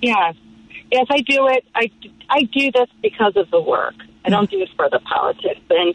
Yes. 0.03 0.35
Yes, 0.91 1.07
I 1.11 1.21
do 1.21 1.47
it. 1.47 1.65
I, 1.75 1.91
I 2.29 2.43
do 2.43 2.73
this 2.73 2.89
because 3.01 3.37
of 3.37 3.51
the 3.53 3.61
work. 3.61 3.95
I 4.25 4.31
don't 4.31 4.51
do 4.51 4.61
it 4.61 4.69
for 4.75 4.91
the 4.91 4.99
politics. 4.99 5.61
And, 5.71 5.95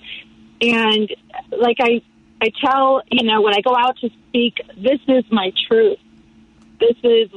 and 0.61 1.15
like 1.51 1.77
I, 1.81 2.01
I 2.41 2.51
tell, 2.65 3.01
you 3.11 3.23
know, 3.27 3.41
when 3.41 3.53
I 3.53 3.59
go 3.59 3.75
out 3.75 3.97
to 3.97 4.09
speak, 4.29 4.61
this 4.77 5.01
is 5.09 5.25
my 5.29 5.51
truth. 5.67 5.99
This 6.79 6.95
is, 7.03 7.29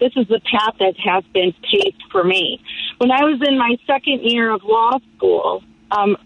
this 0.00 0.12
is 0.16 0.26
the 0.26 0.40
path 0.40 0.74
that 0.80 0.94
has 1.04 1.24
been 1.32 1.54
paved 1.62 2.02
for 2.10 2.24
me. 2.24 2.60
When 2.98 3.12
I 3.12 3.22
was 3.22 3.40
in 3.46 3.56
my 3.56 3.76
second 3.86 4.22
year 4.24 4.50
of 4.50 4.64
law 4.64 4.98
school, 5.16 5.62
um, 5.92 6.16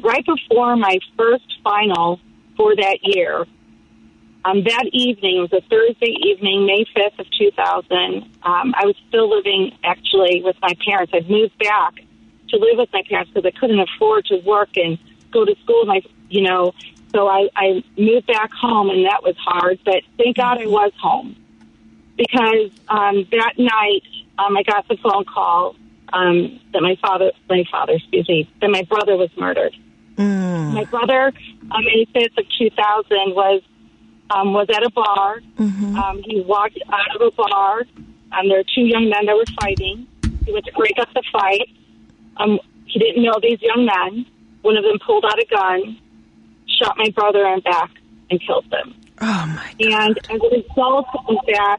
right 0.00 0.24
before 0.24 0.76
my 0.76 0.98
first 1.16 1.58
final 1.64 2.20
for 2.56 2.76
that 2.76 2.98
year, 3.02 3.44
um, 4.44 4.62
that 4.64 4.84
evening, 4.92 5.38
it 5.38 5.40
was 5.40 5.52
a 5.52 5.68
Thursday 5.68 6.14
evening, 6.22 6.64
May 6.66 6.84
5th 6.96 7.18
of 7.18 7.26
2000. 7.36 8.22
Um, 8.42 8.74
I 8.76 8.86
was 8.86 8.94
still 9.08 9.28
living 9.30 9.72
actually 9.82 10.42
with 10.44 10.56
my 10.62 10.74
parents. 10.84 11.12
I'd 11.14 11.28
moved 11.28 11.58
back 11.58 11.94
to 12.48 12.56
live 12.56 12.78
with 12.78 12.92
my 12.92 13.02
parents 13.08 13.32
because 13.32 13.50
I 13.52 13.58
couldn't 13.58 13.80
afford 13.80 14.26
to 14.26 14.38
work 14.38 14.76
and 14.76 14.98
go 15.32 15.44
to 15.44 15.54
school. 15.62 15.86
My, 15.86 16.02
you 16.28 16.42
know, 16.42 16.72
so 17.12 17.26
I, 17.26 17.48
I 17.56 17.84
moved 17.98 18.26
back 18.28 18.52
home 18.52 18.90
and 18.90 19.06
that 19.06 19.22
was 19.22 19.36
hard, 19.38 19.80
but 19.84 20.02
thank 20.18 20.36
God 20.36 20.60
I 20.60 20.66
was 20.66 20.92
home 21.00 21.36
because 22.16 22.70
um, 22.88 23.26
that 23.32 23.54
night 23.58 24.06
um, 24.38 24.56
I 24.56 24.62
got 24.62 24.86
the 24.88 24.96
phone 24.96 25.24
call 25.24 25.76
um, 26.12 26.60
that 26.72 26.82
my 26.82 26.96
father, 27.00 27.32
my 27.48 27.64
father, 27.70 27.94
excuse 27.94 28.28
me, 28.28 28.48
that 28.60 28.70
my 28.70 28.82
brother 28.82 29.16
was 29.16 29.30
murdered. 29.36 29.74
My 30.74 30.84
brother, 30.84 31.32
on 31.70 31.84
May 31.84 32.06
fifth 32.12 32.36
of 32.38 32.44
two 32.58 32.70
thousand, 32.70 33.34
was 33.34 33.62
um, 34.30 34.52
was 34.52 34.68
at 34.70 34.82
a 34.82 34.90
bar. 34.90 35.40
Um, 35.96 36.22
he 36.24 36.40
walked 36.40 36.78
out 36.92 37.16
of 37.16 37.22
a 37.22 37.30
bar, 37.30 37.82
and 38.32 38.50
there 38.50 38.58
were 38.58 38.64
two 38.74 38.82
young 38.82 39.08
men 39.08 39.26
that 39.26 39.36
were 39.36 39.44
fighting. 39.60 40.06
He 40.44 40.52
went 40.52 40.64
to 40.66 40.72
break 40.72 40.98
up 40.98 41.08
the 41.14 41.22
fight. 41.32 41.68
Um, 42.36 42.58
he 42.86 42.98
didn't 42.98 43.22
know 43.22 43.38
these 43.42 43.60
young 43.60 43.86
men. 43.86 44.26
One 44.62 44.76
of 44.76 44.84
them 44.84 44.98
pulled 45.04 45.24
out 45.24 45.38
a 45.38 45.46
gun, 45.46 45.98
shot 46.66 46.96
my 46.98 47.10
brother 47.10 47.46
in 47.46 47.56
the 47.56 47.62
back, 47.62 47.90
and 48.30 48.40
killed 48.46 48.70
them. 48.70 48.94
Oh 49.20 49.46
my. 49.46 49.74
And 49.80 50.18
as 50.30 50.40
a 50.40 50.48
result 50.56 51.06
of 51.28 51.36
that 51.46 51.78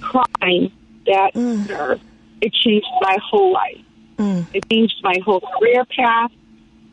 crime, 0.00 0.72
that 1.06 1.34
mm. 1.34 1.68
murder, 1.68 2.00
it 2.40 2.52
changed 2.52 2.86
my 3.00 3.16
whole 3.22 3.52
life. 3.52 3.84
Mm. 4.18 4.46
It 4.52 4.68
changed 4.70 5.00
my 5.02 5.16
whole 5.24 5.40
career 5.40 5.84
path, 5.84 6.30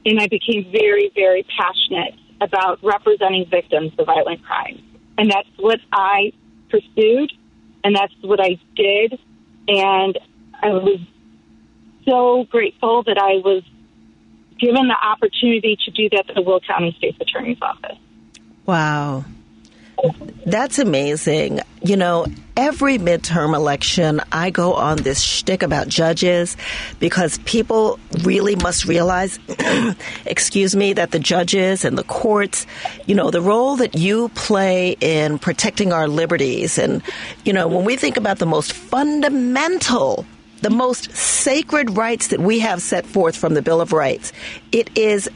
and 0.05 0.19
I 0.19 0.27
became 0.27 0.71
very, 0.71 1.11
very 1.15 1.45
passionate 1.57 2.15
about 2.41 2.83
representing 2.83 3.47
victims 3.49 3.93
of 3.97 4.05
violent 4.05 4.43
crime. 4.43 4.83
And 5.17 5.29
that's 5.31 5.47
what 5.57 5.79
I 5.91 6.33
pursued, 6.69 7.31
and 7.83 7.95
that's 7.95 8.13
what 8.21 8.39
I 8.41 8.59
did. 8.75 9.19
And 9.67 10.17
I 10.61 10.69
was 10.69 10.99
so 12.05 12.45
grateful 12.49 13.03
that 13.03 13.17
I 13.17 13.35
was 13.43 13.63
given 14.59 14.87
the 14.87 14.97
opportunity 15.01 15.77
to 15.85 15.91
do 15.91 16.09
that 16.09 16.29
at 16.29 16.35
the 16.35 16.41
Will 16.41 16.59
County 16.59 16.93
State's 16.97 17.17
Attorney's 17.19 17.61
Office. 17.61 17.97
Wow. 18.65 19.25
That's 20.45 20.79
amazing. 20.79 21.61
You 21.81 21.95
know, 21.95 22.25
every 22.57 22.97
midterm 22.97 23.55
election, 23.55 24.21
I 24.31 24.49
go 24.49 24.73
on 24.73 24.97
this 24.97 25.21
shtick 25.21 25.63
about 25.63 25.87
judges 25.87 26.57
because 26.99 27.37
people 27.39 27.99
really 28.23 28.55
must 28.55 28.85
realize, 28.85 29.39
excuse 30.25 30.75
me, 30.75 30.93
that 30.93 31.11
the 31.11 31.19
judges 31.19 31.85
and 31.85 31.97
the 31.97 32.03
courts, 32.03 32.65
you 33.05 33.15
know, 33.15 33.31
the 33.31 33.41
role 33.41 33.77
that 33.77 33.95
you 33.95 34.29
play 34.29 34.97
in 34.99 35.39
protecting 35.39 35.93
our 35.93 36.07
liberties. 36.07 36.77
And, 36.77 37.01
you 37.45 37.53
know, 37.53 37.67
when 37.67 37.85
we 37.85 37.95
think 37.95 38.17
about 38.17 38.39
the 38.39 38.45
most 38.45 38.73
fundamental 38.73 40.25
the 40.61 40.69
most 40.69 41.13
sacred 41.13 41.97
rights 41.97 42.29
that 42.29 42.39
we 42.39 42.59
have 42.59 42.81
set 42.81 43.05
forth 43.05 43.35
from 43.35 43.53
the 43.53 43.61
Bill 43.61 43.81
of 43.81 43.91
Rights. 43.91 44.31
It 44.71 44.89
is 44.97 45.29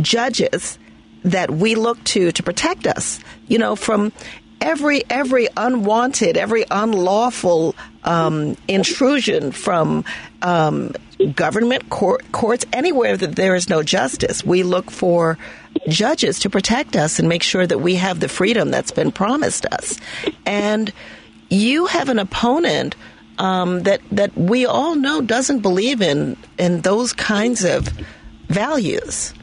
judges 0.00 0.76
that 1.24 1.50
we 1.50 1.74
look 1.74 2.02
to 2.04 2.32
to 2.32 2.42
protect 2.42 2.86
us, 2.86 3.20
you 3.48 3.58
know, 3.58 3.76
from 3.76 4.12
every 4.60 5.02
every 5.10 5.48
unwanted, 5.56 6.36
every 6.36 6.64
unlawful 6.70 7.74
um, 8.04 8.56
intrusion 8.68 9.52
from 9.52 10.04
um, 10.42 10.92
government 11.34 11.90
court, 11.90 12.30
courts 12.32 12.64
anywhere 12.72 13.16
that 13.16 13.36
there 13.36 13.54
is 13.54 13.68
no 13.68 13.82
justice. 13.82 14.44
We 14.44 14.62
look 14.62 14.90
for 14.90 15.38
judges 15.88 16.40
to 16.40 16.50
protect 16.50 16.96
us 16.96 17.18
and 17.18 17.28
make 17.28 17.42
sure 17.42 17.66
that 17.66 17.78
we 17.78 17.96
have 17.96 18.20
the 18.20 18.28
freedom 18.28 18.70
that's 18.70 18.90
been 18.90 19.12
promised 19.12 19.66
us. 19.66 19.98
And 20.46 20.92
you 21.48 21.86
have 21.86 22.08
an 22.08 22.18
opponent 22.18 22.96
um, 23.38 23.82
that 23.84 24.00
that 24.12 24.36
we 24.36 24.66
all 24.66 24.94
know 24.94 25.20
doesn't 25.20 25.60
believe 25.60 26.02
in 26.02 26.36
in 26.58 26.82
those 26.82 27.12
kinds 27.12 27.64
of 27.64 27.88
values. 28.48 29.34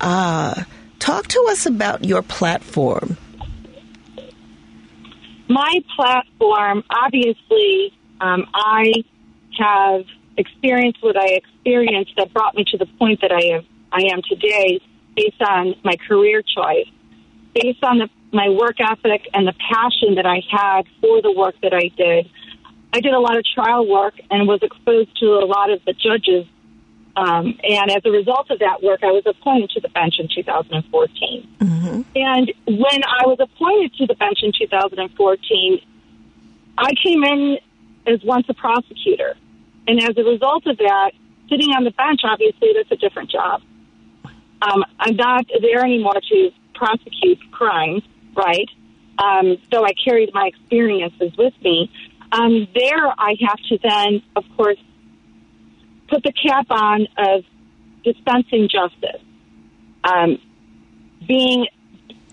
Uh, 0.00 0.64
talk 1.00 1.26
to 1.28 1.46
us 1.50 1.66
about 1.66 2.04
your 2.04 2.22
platform. 2.22 3.16
My 5.48 5.82
platform, 5.96 6.84
obviously, 6.90 7.92
um, 8.20 8.46
I 8.54 8.92
have 9.58 10.04
experienced 10.36 11.02
what 11.02 11.16
I 11.16 11.40
experienced 11.40 12.12
that 12.16 12.32
brought 12.32 12.54
me 12.54 12.64
to 12.68 12.78
the 12.78 12.86
point 12.86 13.20
that 13.22 13.32
I 13.32 13.56
am 13.56 13.66
I 13.92 14.02
am 14.12 14.22
today, 14.22 14.80
based 15.16 15.42
on 15.42 15.74
my 15.82 15.96
career 16.06 16.42
choice, 16.42 16.86
based 17.54 17.82
on 17.82 17.98
the, 17.98 18.08
my 18.32 18.48
work 18.48 18.76
ethic 18.78 19.26
and 19.34 19.46
the 19.46 19.54
passion 19.72 20.14
that 20.14 20.26
I 20.26 20.42
had 20.48 20.82
for 21.00 21.20
the 21.20 21.32
work 21.32 21.56
that 21.62 21.74
I 21.74 21.88
did. 21.96 22.30
I 22.92 23.00
did 23.00 23.12
a 23.12 23.18
lot 23.18 23.36
of 23.36 23.44
trial 23.52 23.88
work 23.88 24.14
and 24.30 24.46
was 24.46 24.60
exposed 24.62 25.18
to 25.18 25.26
a 25.26 25.46
lot 25.46 25.70
of 25.70 25.80
the 25.84 25.92
judges. 25.92 26.46
Um, 27.16 27.58
and 27.62 27.90
as 27.90 28.02
a 28.04 28.10
result 28.10 28.50
of 28.50 28.60
that 28.60 28.82
work, 28.82 29.00
I 29.02 29.10
was 29.10 29.24
appointed 29.26 29.70
to 29.70 29.80
the 29.80 29.88
bench 29.88 30.14
in 30.18 30.28
2014. 30.34 31.48
And 32.14 32.52
when 32.66 33.00
I 33.04 33.26
was 33.26 33.38
appointed 33.40 33.94
to 33.94 34.06
the 34.06 34.14
bench 34.14 34.38
in 34.42 34.52
2014, 34.56 35.80
I 36.78 36.90
came 37.02 37.24
in 37.24 37.58
as 38.06 38.22
once 38.24 38.46
a 38.48 38.54
prosecutor. 38.54 39.34
And 39.86 40.00
as 40.02 40.16
a 40.16 40.22
result 40.22 40.66
of 40.66 40.78
that, 40.78 41.12
sitting 41.48 41.70
on 41.70 41.84
the 41.84 41.90
bench, 41.90 42.20
obviously, 42.24 42.70
that's 42.74 42.90
a 42.90 42.96
different 42.96 43.30
job. 43.30 43.60
Um, 44.62 44.84
I'm 44.98 45.16
not 45.16 45.46
there 45.60 45.84
anymore 45.84 46.20
to 46.30 46.50
prosecute 46.74 47.38
crimes, 47.50 48.02
right? 48.36 48.68
Um, 49.18 49.58
so 49.72 49.84
I 49.84 49.92
carried 49.92 50.30
my 50.32 50.46
experiences 50.46 51.32
with 51.36 51.54
me. 51.62 51.90
Um, 52.32 52.68
there, 52.74 53.06
I 53.08 53.36
have 53.40 53.58
to 53.68 53.78
then, 53.82 54.22
of 54.36 54.44
course, 54.56 54.78
put 56.10 56.22
the 56.22 56.32
cap 56.32 56.66
on 56.70 57.06
of 57.16 57.44
dispensing 58.04 58.68
justice, 58.68 59.22
um, 60.04 60.38
being, 61.26 61.66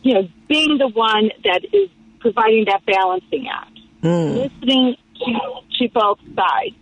you 0.01 0.13
know, 0.15 0.27
being 0.47 0.77
the 0.77 0.87
one 0.87 1.29
that 1.43 1.61
is 1.71 1.89
providing 2.19 2.65
that 2.65 2.85
balancing 2.85 3.47
act, 3.47 3.77
listening 4.35 4.95
to, 5.19 5.33
to 5.77 5.89
both 5.93 6.19
sides. 6.35 6.75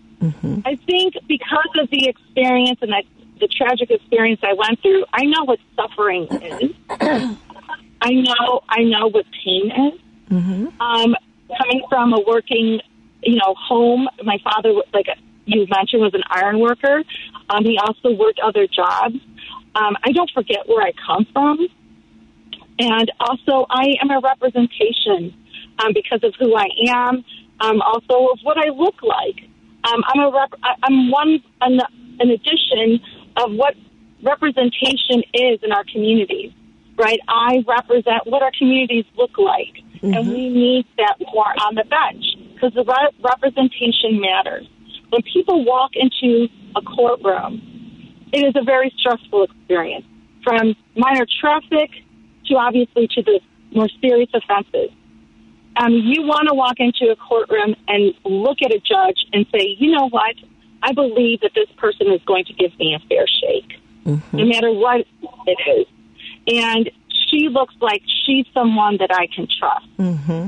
I 0.66 0.76
think 0.76 1.14
because 1.28 1.70
of 1.80 1.90
the 1.90 2.08
experience 2.08 2.80
and 2.82 2.92
that 2.92 3.04
the 3.40 3.48
tragic 3.48 3.92
experience 3.92 4.40
I 4.44 4.54
went 4.54 4.82
through, 4.82 5.06
I 5.14 5.26
know 5.26 5.44
what 5.44 5.60
suffering 5.76 6.28
is. 6.32 6.72
I 8.02 8.12
know 8.12 8.62
I 8.70 8.84
know 8.84 9.08
what 9.10 9.26
pain 9.44 9.72
is. 9.72 10.00
Um, 10.80 11.16
coming 11.58 11.84
from 11.90 12.14
a 12.14 12.22
working, 12.26 12.80
you 13.24 13.36
know, 13.36 13.54
home, 13.58 14.08
my 14.24 14.38
father, 14.44 14.74
was 14.74 14.86
like 14.94 15.08
you 15.46 15.68
mentioned, 15.70 16.02
was 16.02 16.14
an 16.14 16.24
iron 16.30 16.60
worker. 16.60 17.04
Um, 17.50 17.64
he 17.64 17.78
also 17.78 18.12
worked 18.12 18.40
other 18.40 18.68
jobs. 18.68 19.16
Um, 19.76 19.96
I 20.04 20.12
don't 20.12 20.30
forget 20.34 20.68
where 20.68 20.82
I 20.82 20.92
come 21.06 21.28
from, 21.34 21.68
and 22.80 23.12
also 23.20 23.66
I 23.70 23.96
am 24.02 24.10
a 24.10 24.20
representation 24.20 25.34
um, 25.80 25.94
because 25.94 26.24
of 26.24 26.34
who 26.40 26.56
I 26.56 26.68
am. 26.90 27.24
Um, 27.60 27.82
also 27.82 28.32
of 28.34 28.40
what 28.44 28.58
I 28.58 28.70
look 28.70 29.02
like. 29.02 29.48
Um, 29.86 30.04
I'm 30.08 30.20
a 30.22 30.32
rep- 30.32 30.60
I'm 30.84 31.10
one 31.10 31.42
an, 31.62 31.80
an 32.20 32.30
addition 32.30 33.00
of 33.38 33.54
what 33.54 33.76
representation 34.24 35.24
is 35.34 35.60
in 35.64 35.72
our 35.72 35.86
communities. 35.92 36.52
Right, 36.98 37.20
I 37.28 37.64
represent 37.68 38.26
what 38.26 38.42
our 38.42 38.52
communities 38.58 39.06
look 39.18 39.38
like, 39.38 39.84
and 40.02 40.30
we 40.30 40.50
need 40.50 40.86
that 40.98 41.16
more 41.34 41.54
on 41.68 41.76
the 41.76 41.84
bench 41.84 42.24
because 42.54 42.74
the 42.74 42.86
re- 42.86 43.12
representation 43.22 44.20
matters. 44.22 44.66
When 45.10 45.22
people 45.22 45.64
walk 45.66 45.92
into 45.96 46.48
a 46.76 46.82
courtroom, 46.82 47.62
it 48.34 48.46
is 48.46 48.54
a 48.56 48.64
very 48.64 48.94
stressful 48.98 49.44
experience, 49.44 50.06
from 50.44 50.76
minor 50.96 51.26
traffic 51.40 51.92
to 52.48 52.56
obviously 52.56 53.08
to 53.08 53.22
the 53.24 53.40
more 53.74 53.88
serious 54.02 54.30
offenses. 54.34 54.92
Um, 55.78 55.92
you 55.92 56.22
want 56.24 56.48
to 56.48 56.56
walk 56.56 56.76
into 56.80 57.12
a 57.12 57.16
courtroom 57.16 57.76
and 57.88 58.14
look 58.24 58.62
at 58.64 58.72
a 58.72 58.80
judge 58.80 59.26
and 59.34 59.46
say, 59.52 59.76
you 59.78 59.92
know 59.92 60.08
what? 60.10 60.36
I 60.82 60.94
believe 60.94 61.42
that 61.42 61.52
this 61.54 61.70
person 61.78 62.12
is 62.12 62.22
going 62.26 62.46
to 62.46 62.54
give 62.54 62.78
me 62.80 62.96
a 62.96 63.00
fair 63.08 63.26
shake, 63.28 63.80
no 64.32 64.46
matter 64.46 64.72
what 64.72 65.06
it 65.48 65.60
is. 65.80 65.88
And 66.48 66.92
she 67.28 67.50
looks 67.50 67.74
like 67.82 68.02
she's 68.26 68.46
someone 68.54 68.98
that 69.00 69.10
I 69.12 69.28
can 69.28 69.48
trust. 69.60 69.88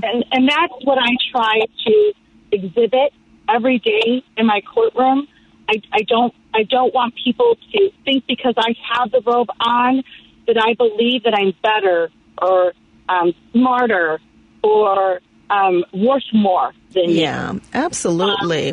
And, 0.03 0.25
and 0.31 0.47
that's 0.47 0.73
what 0.83 0.97
I 0.99 1.09
try 1.31 1.59
to 1.87 2.13
exhibit 2.51 3.13
every 3.49 3.79
day 3.79 4.23
in 4.35 4.45
my 4.45 4.61
courtroom. 4.61 5.27
I, 5.69 5.81
I 5.91 6.01
don't 6.03 6.33
I 6.53 6.63
don't 6.63 6.93
want 6.93 7.13
people 7.15 7.57
to 7.73 7.91
think 8.05 8.25
because 8.25 8.53
I 8.57 8.73
have 8.93 9.11
the 9.11 9.21
robe 9.21 9.49
on 9.59 10.03
that 10.47 10.57
I 10.57 10.73
believe 10.73 11.23
that 11.23 11.33
I'm 11.33 11.53
better 11.61 12.09
or 12.41 12.73
um, 13.09 13.33
smarter 13.51 14.19
or 14.63 15.19
um, 15.49 15.85
worth 15.93 16.23
more 16.33 16.73
than 16.93 17.09
you. 17.09 17.21
Yeah, 17.21 17.53
absolutely. 17.73 18.69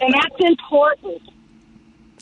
And 0.00 0.14
that's 0.14 0.36
important. 0.40 1.22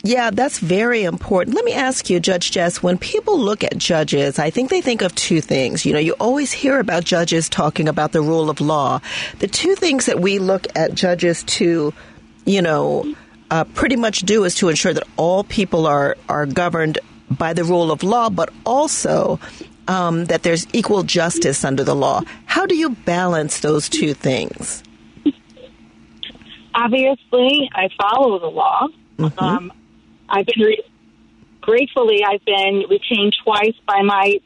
Yeah, 0.03 0.31
that's 0.31 0.59
very 0.59 1.05
important. 1.05 1.55
Let 1.55 1.65
me 1.65 1.75
ask 1.75 2.09
you, 2.09 2.21
Judge 2.21 2.51
Jess, 2.53 2.83
when 2.83 2.97
people 2.97 3.39
look 3.39 3.63
at 3.63 3.77
judges, 3.77 4.39
I 4.39 4.49
think 4.49 4.71
they 4.71 4.81
think 4.81 5.03
of 5.03 5.15
two 5.15 5.43
things. 5.43 5.85
You 5.85 5.93
know, 5.93 5.99
you 5.99 6.15
always 6.19 6.53
hear 6.53 6.81
about 6.81 7.05
judges 7.05 7.51
talking 7.51 7.87
about 7.87 8.13
the 8.13 8.23
rule 8.23 8.49
of 8.49 8.63
law. 8.63 9.01
The 9.41 9.47
two 9.47 9.75
things 9.75 10.07
that 10.07 10.19
we 10.19 10.39
look 10.39 10.67
at 10.75 10.95
judges 10.95 11.43
to, 11.45 11.93
you 12.47 12.63
know, 12.63 13.15
uh, 13.51 13.65
pretty 13.65 13.97
much 13.97 14.21
do 14.21 14.45
is 14.45 14.55
to 14.57 14.71
ensure 14.71 14.95
that 14.95 15.07
all 15.17 15.45
people 15.45 15.87
are, 15.87 16.17
are 16.31 16.47
governed 16.47 16.99
by 17.31 17.53
the 17.53 17.65
rule 17.65 17.93
of 17.93 18.03
law, 18.03 18.31
but 18.31 18.51
also 18.65 19.39
um, 19.87 20.25
that 20.27 20.43
there's 20.43 20.67
equal 20.73 21.03
justice 21.03 21.63
under 21.63 21.85
the 21.85 21.95
law. 21.95 22.23
How 22.47 22.65
do 22.65 22.75
you 22.75 22.91
balance 22.91 23.61
those 23.61 23.89
two 23.91 24.15
things? 24.15 24.83
Obviously, 26.75 27.69
I 27.75 27.89
follow 28.01 28.39
the 28.39 28.47
law. 28.47 28.89
Um, 29.37 29.73
I've 30.31 30.47
been 30.47 30.65
re- 30.65 30.85
gratefully 31.61 32.25
I've 32.25 32.45
been 32.45 32.85
retained 32.89 33.37
twice 33.45 33.75
by 33.87 34.03
my 34.03 34.41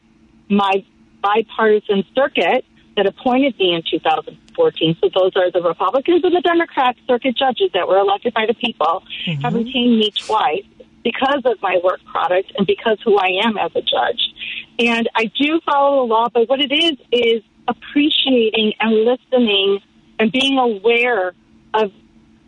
my 0.48 0.84
bipartisan 1.22 2.04
circuit 2.14 2.64
that 2.96 3.06
appointed 3.06 3.58
me 3.58 3.74
in 3.74 3.82
2014. 3.90 4.96
So 5.00 5.08
those 5.14 5.32
are 5.36 5.50
the 5.50 5.62
Republicans 5.62 6.22
and 6.22 6.34
the 6.34 6.40
Democrats 6.42 6.98
circuit 7.08 7.36
judges 7.36 7.70
that 7.74 7.88
were 7.88 7.98
elected 7.98 8.34
by 8.34 8.46
the 8.46 8.54
people 8.54 9.02
mm-hmm. 9.26 9.40
have 9.40 9.54
retained 9.54 9.98
me 9.98 10.10
twice 10.10 10.64
because 11.02 11.42
of 11.44 11.60
my 11.60 11.78
work 11.82 12.00
product 12.04 12.52
and 12.56 12.66
because 12.66 12.98
who 13.04 13.18
I 13.18 13.40
am 13.44 13.58
as 13.58 13.72
a 13.74 13.82
judge. 13.82 14.32
And 14.78 15.08
I 15.14 15.26
do 15.26 15.60
follow 15.64 16.06
the 16.06 16.12
law, 16.12 16.28
but 16.32 16.48
what 16.48 16.60
it 16.60 16.72
is 16.72 16.98
is 17.12 17.42
appreciating 17.68 18.74
and 18.80 19.04
listening 19.04 19.80
and 20.18 20.30
being 20.30 20.58
aware 20.58 21.34
of 21.74 21.92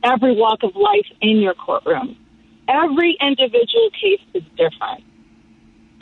every 0.02 0.34
walk 0.34 0.62
of 0.62 0.74
life 0.76 1.06
in 1.20 1.38
your 1.38 1.54
courtroom. 1.54 2.16
Every 2.68 3.16
individual 3.20 3.90
case 3.90 4.20
is 4.34 4.42
different. 4.56 5.04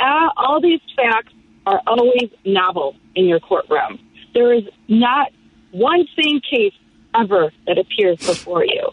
Uh, 0.00 0.28
all 0.36 0.60
these 0.60 0.80
facts 0.96 1.32
are 1.66 1.80
always 1.86 2.30
novel 2.44 2.96
in 3.14 3.26
your 3.26 3.40
courtroom. 3.40 3.98
There 4.34 4.52
is 4.52 4.64
not 4.88 5.30
one 5.70 6.06
same 6.20 6.40
case 6.40 6.74
ever 7.14 7.52
that 7.66 7.78
appears 7.78 8.18
before 8.18 8.64
you. 8.64 8.88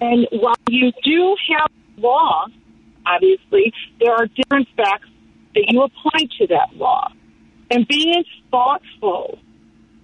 And 0.00 0.28
while 0.32 0.54
you 0.68 0.92
do 1.02 1.36
have 1.56 1.68
law, 1.96 2.46
obviously, 3.06 3.72
there 4.00 4.12
are 4.12 4.26
different 4.26 4.68
facts 4.76 5.08
that 5.54 5.64
you 5.68 5.82
apply 5.82 6.28
to 6.38 6.46
that 6.48 6.76
law. 6.76 7.10
And 7.70 7.86
being 7.88 8.24
thoughtful, 8.50 9.38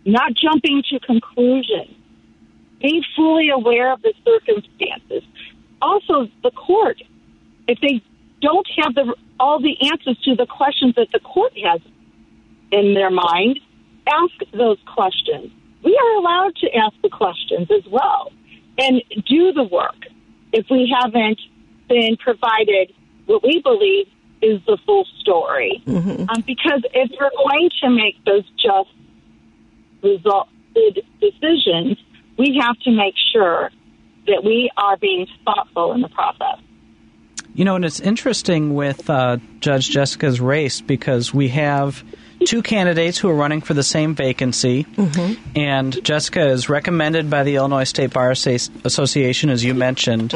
not 0.07 0.33
jumping 0.35 0.83
to 0.91 1.01
conclusions, 1.01 1.95
being 2.81 3.03
fully 3.15 3.51
aware 3.51 3.93
of 3.93 4.01
the 4.01 4.15
circumstances. 4.25 5.23
Also, 5.83 6.29
the 6.43 6.51
court, 6.51 7.01
if 7.67 7.79
they 7.81 8.03
don't 8.41 8.67
have 8.83 8.95
the, 8.95 9.15
all 9.39 9.61
the 9.61 9.77
answers 9.91 10.19
to 10.25 10.35
the 10.35 10.47
questions 10.47 10.95
that 10.97 11.09
the 11.13 11.21
court 11.21 11.53
has 11.65 11.81
in 12.73 12.95
their 12.95 13.11
mind, 13.11 13.61
ask 14.07 14.51
those 14.53 14.79
questions. 14.95 15.51
We 15.83 15.97
are 15.97 16.17
allowed 16.19 16.57
to 16.57 16.75
ask 16.75 16.95
the 17.03 17.09
questions 17.09 17.69
as 17.71 17.91
well 17.91 18.33
and 18.79 19.03
do 19.27 19.53
the 19.53 19.65
work 19.65 20.07
if 20.53 20.67
we 20.71 20.93
haven't 21.03 21.41
been 21.89 22.17
provided 22.17 22.93
what 23.27 23.43
we 23.43 23.61
believe 23.63 24.07
is 24.43 24.61
the 24.67 24.79
full 24.87 25.07
story. 25.21 25.83
Um, 26.29 26.43
because 26.47 26.83
if 26.95 27.11
we're 27.19 27.31
going 27.37 27.71
to 27.83 27.91
make 27.91 28.25
those 28.25 28.45
just 28.57 28.91
result 30.03 30.49
decisions, 31.21 31.99
we 32.39 32.59
have 32.61 32.79
to 32.81 32.91
make 32.91 33.15
sure 33.33 33.71
that 34.27 34.43
we 34.45 34.71
are 34.77 34.97
being 34.97 35.27
thoughtful 35.45 35.93
in 35.93 36.01
the 36.01 36.09
process. 36.09 36.59
You 37.55 37.65
know, 37.65 37.75
and 37.77 37.85
it's 37.85 38.01
interesting 38.01 38.75
with 38.75 39.11
uh, 39.11 39.39
Judge 39.59 39.91
Jessica's 39.91 40.41
race 40.41 40.81
because 40.81 41.35
we 41.35 41.49
have 41.49 42.05
two 42.47 42.63
candidates 42.63 43.19
who 43.19 43.29
are 43.29 43.35
running 43.35 43.61
for 43.61 43.75
the 43.75 43.83
same 43.83 44.15
vacancy, 44.15 44.87
and 45.57 46.03
Jessica 46.05 46.49
is 46.49 46.69
recommended 46.69 47.29
by 47.29 47.43
the 47.43 47.57
Illinois 47.57 47.85
State 47.85 48.13
Bar 48.13 48.31
Association, 48.31 49.51
as 49.51 49.65
you 49.65 49.75
mentioned. 49.75 50.33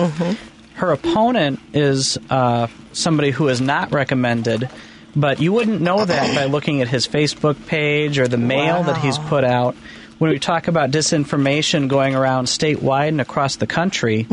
Her 0.74 0.90
opponent 0.90 1.60
is 1.72 2.18
uh, 2.28 2.66
somebody 2.92 3.30
who 3.30 3.48
is 3.48 3.60
not 3.60 3.92
recommended, 3.92 4.68
but 5.14 5.40
you 5.40 5.52
wouldn't 5.52 5.80
know 5.80 6.04
that 6.04 6.34
by 6.34 6.46
looking 6.46 6.82
at 6.82 6.88
his 6.88 7.06
Facebook 7.06 7.64
page 7.68 8.18
or 8.18 8.26
the 8.26 8.38
mail 8.38 8.82
that 8.82 8.96
he's 8.98 9.18
put 9.18 9.44
out. 9.44 9.76
When 10.18 10.30
we 10.30 10.38
talk 10.38 10.68
about 10.68 10.90
disinformation 10.90 11.88
going 11.88 12.14
around 12.14 12.46
statewide 12.46 13.08
and 13.08 13.20
across 13.20 13.56
the 13.56 13.66
country, 13.66 14.26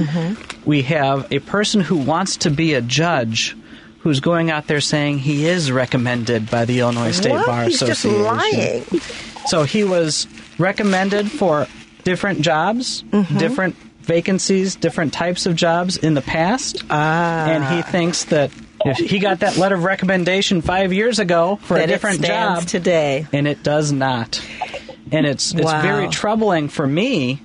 we 0.65 0.84
have 0.84 1.32
a 1.32 1.39
person 1.39 1.82
who 1.82 1.97
wants 1.97 2.38
to 2.38 2.49
be 2.51 2.75
a 2.75 2.82
judge 2.82 3.55
who's 3.99 4.19
going 4.19 4.49
out 4.51 4.67
there 4.67 4.82
saying 4.82 5.19
he 5.19 5.45
is 5.45 5.71
recommended 5.71 6.49
by 6.49 6.65
the 6.65 6.79
Illinois 6.79 7.11
State 7.11 7.32
what? 7.34 7.45
Bar 7.45 7.63
He's 7.65 7.79
just 7.79 8.05
Association. 8.05 8.23
lying. 8.23 8.84
So 9.47 9.63
he 9.63 9.84
was 9.84 10.27
recommended 10.57 11.32
for 11.32 11.67
different 12.03 12.41
jobs, 12.41 13.03
Mm-hmm. 13.03 13.38
different 13.38 13.75
vacancies, 14.01 14.75
different 14.75 15.13
types 15.13 15.45
of 15.45 15.55
jobs 15.55 15.97
in 15.97 16.13
the 16.15 16.21
past. 16.21 16.84
Ah. 16.89 17.45
And 17.47 17.75
he 17.75 17.82
thinks 17.91 18.25
that 18.25 18.51
if 18.86 18.97
he 18.97 19.19
got 19.19 19.41
that 19.41 19.57
letter 19.57 19.75
of 19.75 19.84
recommendation 19.84 20.61
five 20.61 20.91
years 20.91 21.19
ago 21.19 21.57
for 21.63 21.75
That 21.75 21.84
a 21.84 21.88
different 21.88 22.23
job, 22.23 22.63
today. 22.65 23.27
and 23.32 23.47
it 23.47 23.61
does 23.61 23.91
not. 23.91 24.41
And 25.12 25.26
it's 25.26 25.53
it's 25.53 25.64
Wow. 25.66 25.82
very 25.82 26.07
troubling 26.09 26.70
for 26.70 26.86
me 26.88 27.41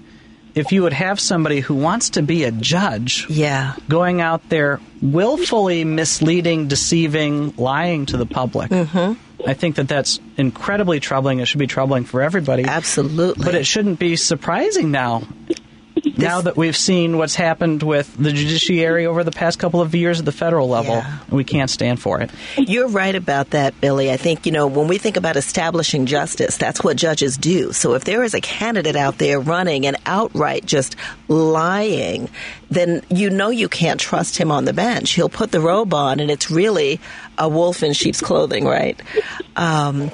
if 0.54 0.72
you 0.72 0.82
would 0.84 0.92
have 0.94 1.20
somebody 1.20 1.60
who 1.60 1.74
wants 1.74 2.10
to 2.10 2.22
be 2.22 2.44
a 2.44 2.50
judge 2.50 3.26
Yeah. 3.28 3.74
going 3.88 4.20
out 4.20 4.48
there 4.48 4.80
willfully 5.02 5.84
misleading, 5.84 6.68
deceiving, 6.68 7.52
lying 7.58 8.06
to 8.06 8.16
the 8.16 8.24
public. 8.26 8.70
Mm-hmm. 8.70 9.48
I 9.48 9.52
think 9.54 9.76
that 9.76 9.86
that's 9.86 10.18
incredibly 10.38 10.98
troubling. 10.98 11.40
It 11.40 11.44
should 11.46 11.58
be 11.58 11.66
troubling 11.66 12.04
for 12.04 12.22
everybody. 12.22 12.64
Absolutely. 12.64 13.44
But 13.44 13.54
it 13.54 13.66
shouldn't 13.66 13.98
be 13.98 14.16
surprising 14.16 14.90
now. 14.90 15.24
Now 16.16 16.40
that 16.40 16.56
we've 16.56 16.76
seen 16.76 17.18
what's 17.18 17.34
happened 17.34 17.82
with 17.82 18.16
the 18.16 18.32
judiciary 18.32 19.06
over 19.06 19.22
the 19.24 19.30
past 19.30 19.58
couple 19.58 19.80
of 19.80 19.94
years 19.94 20.18
at 20.18 20.24
the 20.24 20.32
federal 20.32 20.68
level, 20.68 20.94
Yeah. 20.96 21.18
we 21.30 21.44
can't 21.44 21.70
stand 21.70 22.00
for 22.00 22.20
it. 22.20 22.30
You're 22.56 22.88
right 22.88 23.14
about 23.14 23.50
that, 23.50 23.80
Billy. 23.80 24.10
I 24.10 24.16
think, 24.16 24.46
you 24.46 24.52
know, 24.52 24.66
when 24.66 24.88
we 24.88 24.98
think 24.98 25.16
about 25.16 25.36
establishing 25.36 26.06
justice, 26.06 26.56
that's 26.56 26.82
what 26.82 26.96
judges 26.96 27.36
do. 27.36 27.72
So 27.72 27.94
if 27.94 28.04
there 28.04 28.22
is 28.24 28.34
a 28.34 28.40
candidate 28.40 28.96
out 28.96 29.18
there 29.18 29.38
running 29.40 29.86
and 29.86 29.96
outright 30.06 30.64
just 30.66 30.96
lying, 31.28 32.28
then 32.70 33.02
you 33.10 33.30
know 33.30 33.50
you 33.50 33.68
can't 33.68 34.00
trust 34.00 34.36
him 34.38 34.50
on 34.50 34.64
the 34.64 34.72
bench. 34.72 35.12
He'll 35.12 35.28
put 35.28 35.50
the 35.52 35.60
robe 35.60 35.94
on 35.94 36.20
and 36.20 36.30
it's 36.30 36.50
really 36.50 37.00
a 37.38 37.48
wolf 37.48 37.82
in 37.82 37.92
sheep's 37.92 38.20
clothing, 38.20 38.64
right? 38.64 39.00
Um, 39.56 40.10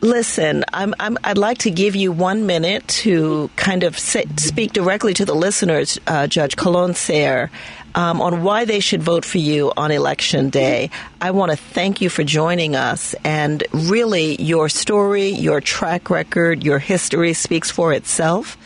Listen, 0.00 0.64
I'm, 0.72 0.94
I'm, 1.00 1.18
I'd 1.24 1.38
like 1.38 1.58
to 1.58 1.72
give 1.72 1.96
you 1.96 2.12
one 2.12 2.46
minute 2.46 2.86
to 2.88 3.50
kind 3.56 3.82
of 3.82 3.98
say, 3.98 4.26
speak 4.36 4.72
directly 4.72 5.12
to 5.14 5.24
the 5.24 5.34
listeners, 5.34 5.98
uh, 6.06 6.28
Judge 6.28 6.54
Colon 6.54 6.94
Sayre, 6.94 7.50
um, 7.96 8.20
on 8.20 8.44
why 8.44 8.64
they 8.64 8.78
should 8.78 9.02
vote 9.02 9.24
for 9.24 9.38
you 9.38 9.72
on 9.76 9.90
election 9.90 10.50
day. 10.50 10.90
I 11.20 11.32
want 11.32 11.50
to 11.50 11.56
thank 11.56 12.00
you 12.00 12.10
for 12.10 12.22
joining 12.22 12.76
us, 12.76 13.16
and 13.24 13.64
really, 13.72 14.40
your 14.40 14.68
story, 14.68 15.30
your 15.30 15.60
track 15.60 16.10
record, 16.10 16.62
your 16.62 16.78
history 16.78 17.32
speaks 17.32 17.72
for 17.72 17.92
itself. 17.92 18.56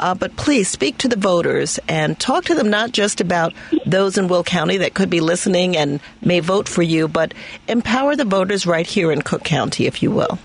Uh, 0.00 0.14
but 0.14 0.36
please 0.36 0.68
speak 0.68 0.96
to 0.98 1.08
the 1.08 1.16
voters 1.16 1.78
and 1.86 2.18
talk 2.18 2.46
to 2.46 2.54
them 2.54 2.70
not 2.70 2.92
just 2.92 3.20
about 3.20 3.52
those 3.84 4.16
in 4.16 4.26
Will 4.26 4.44
County 4.44 4.78
that 4.78 4.94
could 4.94 5.10
be 5.10 5.20
listening 5.20 5.76
and 5.76 6.00
may 6.22 6.40
vote 6.40 6.66
for 6.66 6.82
you, 6.82 7.08
but 7.08 7.34
empower 7.66 8.16
the 8.16 8.24
voters 8.24 8.66
right 8.66 8.86
here 8.86 9.12
in 9.12 9.20
Cook 9.20 9.44
County, 9.44 9.84
if 9.84 10.02
you 10.02 10.10
will. 10.10 10.38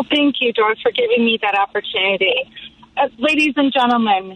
Well, 0.00 0.08
thank 0.10 0.36
you, 0.40 0.50
Doris, 0.54 0.80
for 0.80 0.92
giving 0.92 1.26
me 1.26 1.38
that 1.42 1.54
opportunity. 1.54 2.50
Uh, 2.96 3.08
ladies 3.18 3.52
and 3.56 3.70
gentlemen, 3.70 4.34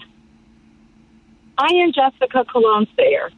I 1.57 1.69
am 1.77 1.91
Jessica 1.91 2.45
Colon 2.53 2.87
Sayre, 2.95 3.31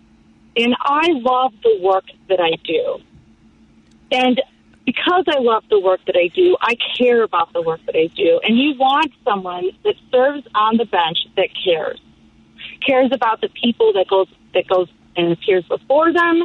and 0.57 0.75
I 0.81 1.13
love 1.13 1.53
the 1.63 1.79
work 1.81 2.07
that 2.29 2.41
I 2.41 2.57
do. 2.65 2.99
And 4.11 4.43
because 4.85 5.23
I 5.29 5.39
love 5.39 5.63
the 5.71 5.79
work 5.79 6.01
that 6.09 6.17
I 6.17 6.27
do, 6.35 6.57
I 6.61 6.75
care 6.99 7.23
about 7.23 7.53
the 7.53 7.63
work 7.63 7.79
that 7.87 7.95
I 7.95 8.09
do. 8.09 8.41
And 8.43 8.59
you 8.59 8.75
want 8.77 9.13
someone 9.25 9.71
that 9.85 9.95
serves 10.11 10.49
on 10.53 10.79
the 10.79 10.85
bench 10.85 11.19
that 11.37 11.51
cares, 11.65 12.01
cares 12.85 13.13
about 13.13 13.41
the 13.41 13.51
people 13.51 13.93
that 13.93 14.07
goes 14.11 14.27
that 14.53 14.67
goes 14.67 14.89
and 15.15 15.31
appears 15.31 15.63
before 15.69 16.13
them, 16.13 16.43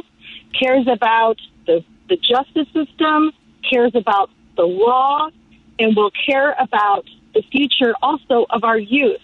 cares 0.56 0.86
about 0.86 1.40
the 1.66 1.84
the 2.08 2.18
justice 2.18 2.72
system, 2.72 3.32
cares 3.68 3.96
about 3.96 4.30
the 4.54 4.62
law, 4.62 5.28
and 5.78 5.96
will 5.96 6.10
care 6.26 6.54
about 6.58 7.04
the 7.34 7.42
future 7.50 7.94
also 8.02 8.46
of 8.50 8.64
our 8.64 8.78
youth. 8.78 9.20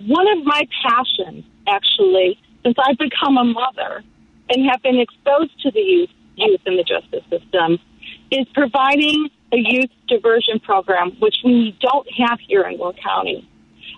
One 0.00 0.26
of 0.36 0.44
my 0.44 0.66
passions, 0.84 1.44
actually, 1.68 2.40
since 2.64 2.76
I've 2.78 2.98
become 2.98 3.36
a 3.36 3.44
mother 3.44 4.02
and 4.48 4.70
have 4.70 4.82
been 4.82 4.98
exposed 4.98 5.60
to 5.62 5.70
the 5.70 5.80
youth, 5.80 6.10
youth 6.36 6.60
in 6.66 6.76
the 6.76 6.84
justice 6.84 7.24
system, 7.30 7.78
is 8.30 8.46
providing 8.54 9.28
a 9.52 9.56
youth 9.56 9.90
diversion 10.08 10.60
program, 10.60 11.12
which 11.20 11.36
we 11.44 11.76
don't 11.80 12.06
have 12.18 12.38
here 12.40 12.62
in 12.62 12.78
Will 12.78 12.94
County. 12.94 13.48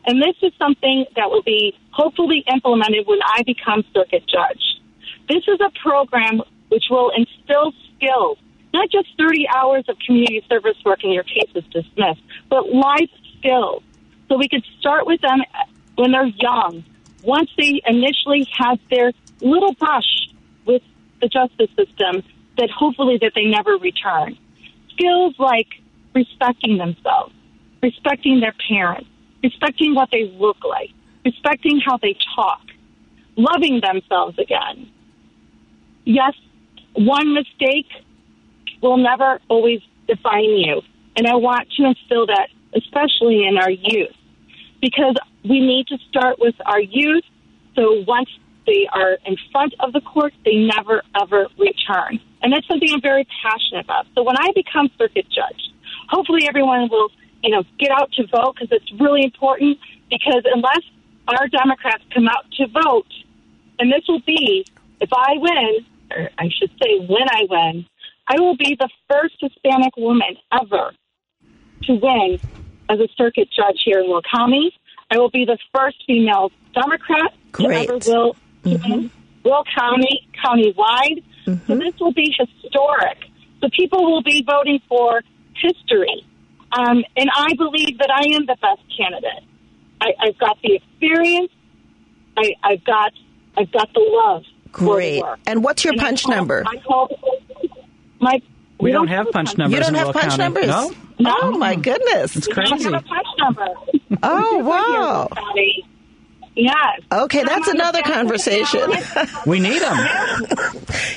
And 0.06 0.20
this 0.20 0.34
is 0.42 0.52
something 0.58 1.06
that 1.16 1.30
will 1.30 1.42
be 1.42 1.74
hopefully 1.92 2.44
implemented 2.52 3.06
when 3.06 3.20
I 3.24 3.42
become 3.44 3.84
circuit 3.94 4.24
judge. 4.26 4.80
This 5.28 5.44
is 5.48 5.58
a 5.60 5.70
program 5.82 6.42
which 6.68 6.84
will 6.90 7.10
instill 7.16 7.72
skills, 7.96 8.38
not 8.74 8.90
just 8.90 9.08
30 9.16 9.46
hours 9.48 9.84
of 9.88 9.96
community 10.04 10.44
service 10.48 10.76
work 10.84 11.04
and 11.04 11.14
your 11.14 11.22
case 11.22 11.50
is 11.54 11.64
dismissed, 11.70 12.20
but 12.50 12.68
life 12.68 13.10
skills. 13.38 13.82
So 14.28 14.36
we 14.36 14.48
could 14.48 14.64
start 14.80 15.06
with 15.06 15.20
them 15.20 15.40
when 15.94 16.10
they're 16.10 16.26
young. 16.26 16.84
Once 17.22 17.48
they 17.56 17.80
initially 17.86 18.46
have 18.58 18.78
their 18.90 19.12
little 19.40 19.72
brush 19.74 20.28
with 20.66 20.82
the 21.22 21.28
justice 21.28 21.70
system, 21.76 22.22
that 22.58 22.70
hopefully 22.70 23.18
that 23.20 23.32
they 23.34 23.46
never 23.46 23.72
return. 23.78 24.36
skills 24.92 25.34
like 25.38 25.66
respecting 26.14 26.78
themselves, 26.78 27.34
respecting 27.82 28.40
their 28.40 28.54
parents, 28.68 29.08
respecting 29.42 29.94
what 29.94 30.08
they 30.12 30.30
look 30.38 30.62
like, 30.64 30.90
respecting 31.24 31.80
how 31.84 31.96
they 31.98 32.16
talk, 32.36 32.62
loving 33.36 33.80
themselves 33.80 34.38
again. 34.38 34.88
Yes, 36.04 36.34
one 36.94 37.34
mistake 37.34 37.88
will 38.84 38.98
never 38.98 39.40
always 39.48 39.80
define 40.06 40.44
you. 40.44 40.82
And 41.16 41.26
I 41.26 41.36
want 41.36 41.70
to 41.76 41.84
instill 41.84 42.26
that, 42.26 42.48
especially 42.76 43.46
in 43.46 43.56
our 43.56 43.70
youth, 43.70 44.14
because 44.80 45.16
we 45.42 45.60
need 45.60 45.86
to 45.88 45.98
start 46.08 46.38
with 46.38 46.54
our 46.66 46.80
youth. 46.80 47.24
So 47.74 48.04
once 48.06 48.28
they 48.66 48.86
are 48.92 49.18
in 49.24 49.36
front 49.50 49.74
of 49.80 49.92
the 49.92 50.00
court, 50.00 50.32
they 50.44 50.56
never 50.56 51.02
ever 51.20 51.46
return. 51.58 52.20
And 52.42 52.52
that's 52.52 52.66
something 52.68 52.88
I'm 52.92 53.00
very 53.00 53.26
passionate 53.42 53.84
about. 53.84 54.06
So 54.14 54.22
when 54.22 54.36
I 54.36 54.52
become 54.54 54.90
circuit 54.98 55.26
judge, 55.30 55.62
hopefully 56.08 56.46
everyone 56.46 56.88
will, 56.90 57.08
you 57.42 57.50
know, 57.50 57.62
get 57.78 57.90
out 57.90 58.12
to 58.12 58.26
vote 58.26 58.54
because 58.54 58.68
it's 58.70 58.92
really 59.00 59.24
important. 59.24 59.78
Because 60.10 60.42
unless 60.52 60.82
our 61.28 61.48
Democrats 61.48 62.04
come 62.12 62.28
out 62.28 62.44
to 62.58 62.66
vote, 62.66 63.12
and 63.78 63.90
this 63.90 64.02
will 64.08 64.20
be 64.20 64.66
if 65.00 65.08
I 65.12 65.36
win, 65.38 65.86
or 66.10 66.30
I 66.38 66.50
should 66.50 66.70
say 66.82 66.98
when 66.98 67.28
I 67.30 67.46
win, 67.48 67.86
I 68.26 68.40
will 68.40 68.56
be 68.56 68.76
the 68.78 68.88
first 69.10 69.34
Hispanic 69.40 69.96
woman 69.96 70.36
ever 70.52 70.92
to 71.84 71.92
win 71.94 72.38
as 72.88 72.98
a 73.00 73.08
circuit 73.16 73.48
judge 73.54 73.82
here 73.84 74.00
in 74.00 74.08
Will 74.08 74.22
County. 74.34 74.72
I 75.10 75.18
will 75.18 75.30
be 75.30 75.44
the 75.44 75.58
first 75.74 76.02
female 76.06 76.50
Democrat 76.74 77.34
Great. 77.52 77.88
to 77.88 77.94
ever 77.94 77.98
will 78.06 78.36
mm 78.64 79.10
Will 79.44 79.62
County 79.78 80.26
countywide. 80.42 81.22
So 81.44 81.74
this 81.76 81.92
will 82.00 82.14
be 82.14 82.34
historic. 82.38 83.18
So 83.60 83.68
people 83.76 84.10
will 84.10 84.22
be 84.22 84.42
voting 84.42 84.80
for 84.88 85.20
history, 85.54 86.26
um, 86.72 87.04
and 87.14 87.28
I 87.34 87.54
believe 87.54 87.98
that 87.98 88.08
I 88.10 88.34
am 88.34 88.46
the 88.46 88.56
best 88.60 88.80
candidate. 88.96 89.44
I, 90.00 90.12
I've 90.18 90.38
got 90.38 90.56
the 90.62 90.76
experience. 90.76 91.50
I, 92.38 92.54
I've 92.62 92.84
got 92.84 93.12
I've 93.56 93.70
got 93.70 93.92
the 93.92 94.00
love. 94.00 94.44
for 94.44 94.78
the 94.78 94.84
Great. 94.86 95.22
work. 95.22 95.38
And 95.46 95.62
what's 95.62 95.84
your 95.84 95.92
And 95.92 96.00
punch 96.00 96.26
number? 96.26 96.64
I 96.66 96.78
call 96.78 97.08
my. 98.24 98.42
We 98.80 98.90
don't 98.90 99.06
have 99.08 99.30
punch 99.30 99.56
numbers. 99.56 99.76
You 99.78 99.80
don't 99.84 99.94
in 99.94 99.98
have 99.98 100.06
Will 100.08 100.12
punch 100.14 100.24
County. 100.36 100.42
numbers? 100.42 100.66
No. 100.66 100.90
No. 101.20 101.34
Oh 101.42 101.58
my 101.58 101.76
goodness. 101.76 102.34
It's 102.36 102.48
We 102.48 102.54
don't 102.54 102.66
crazy. 102.68 102.84
have 102.92 102.94
a 102.94 103.06
punch 103.06 103.26
number. 103.38 103.66
Oh 104.22 104.58
wow. 104.58 105.28
Yes. 106.56 107.00
Okay, 107.10 107.42
that's 107.42 107.66
another 107.68 108.00
conversation. 108.02 108.80
We 109.46 109.58
need 109.60 109.82
them. 109.82 109.96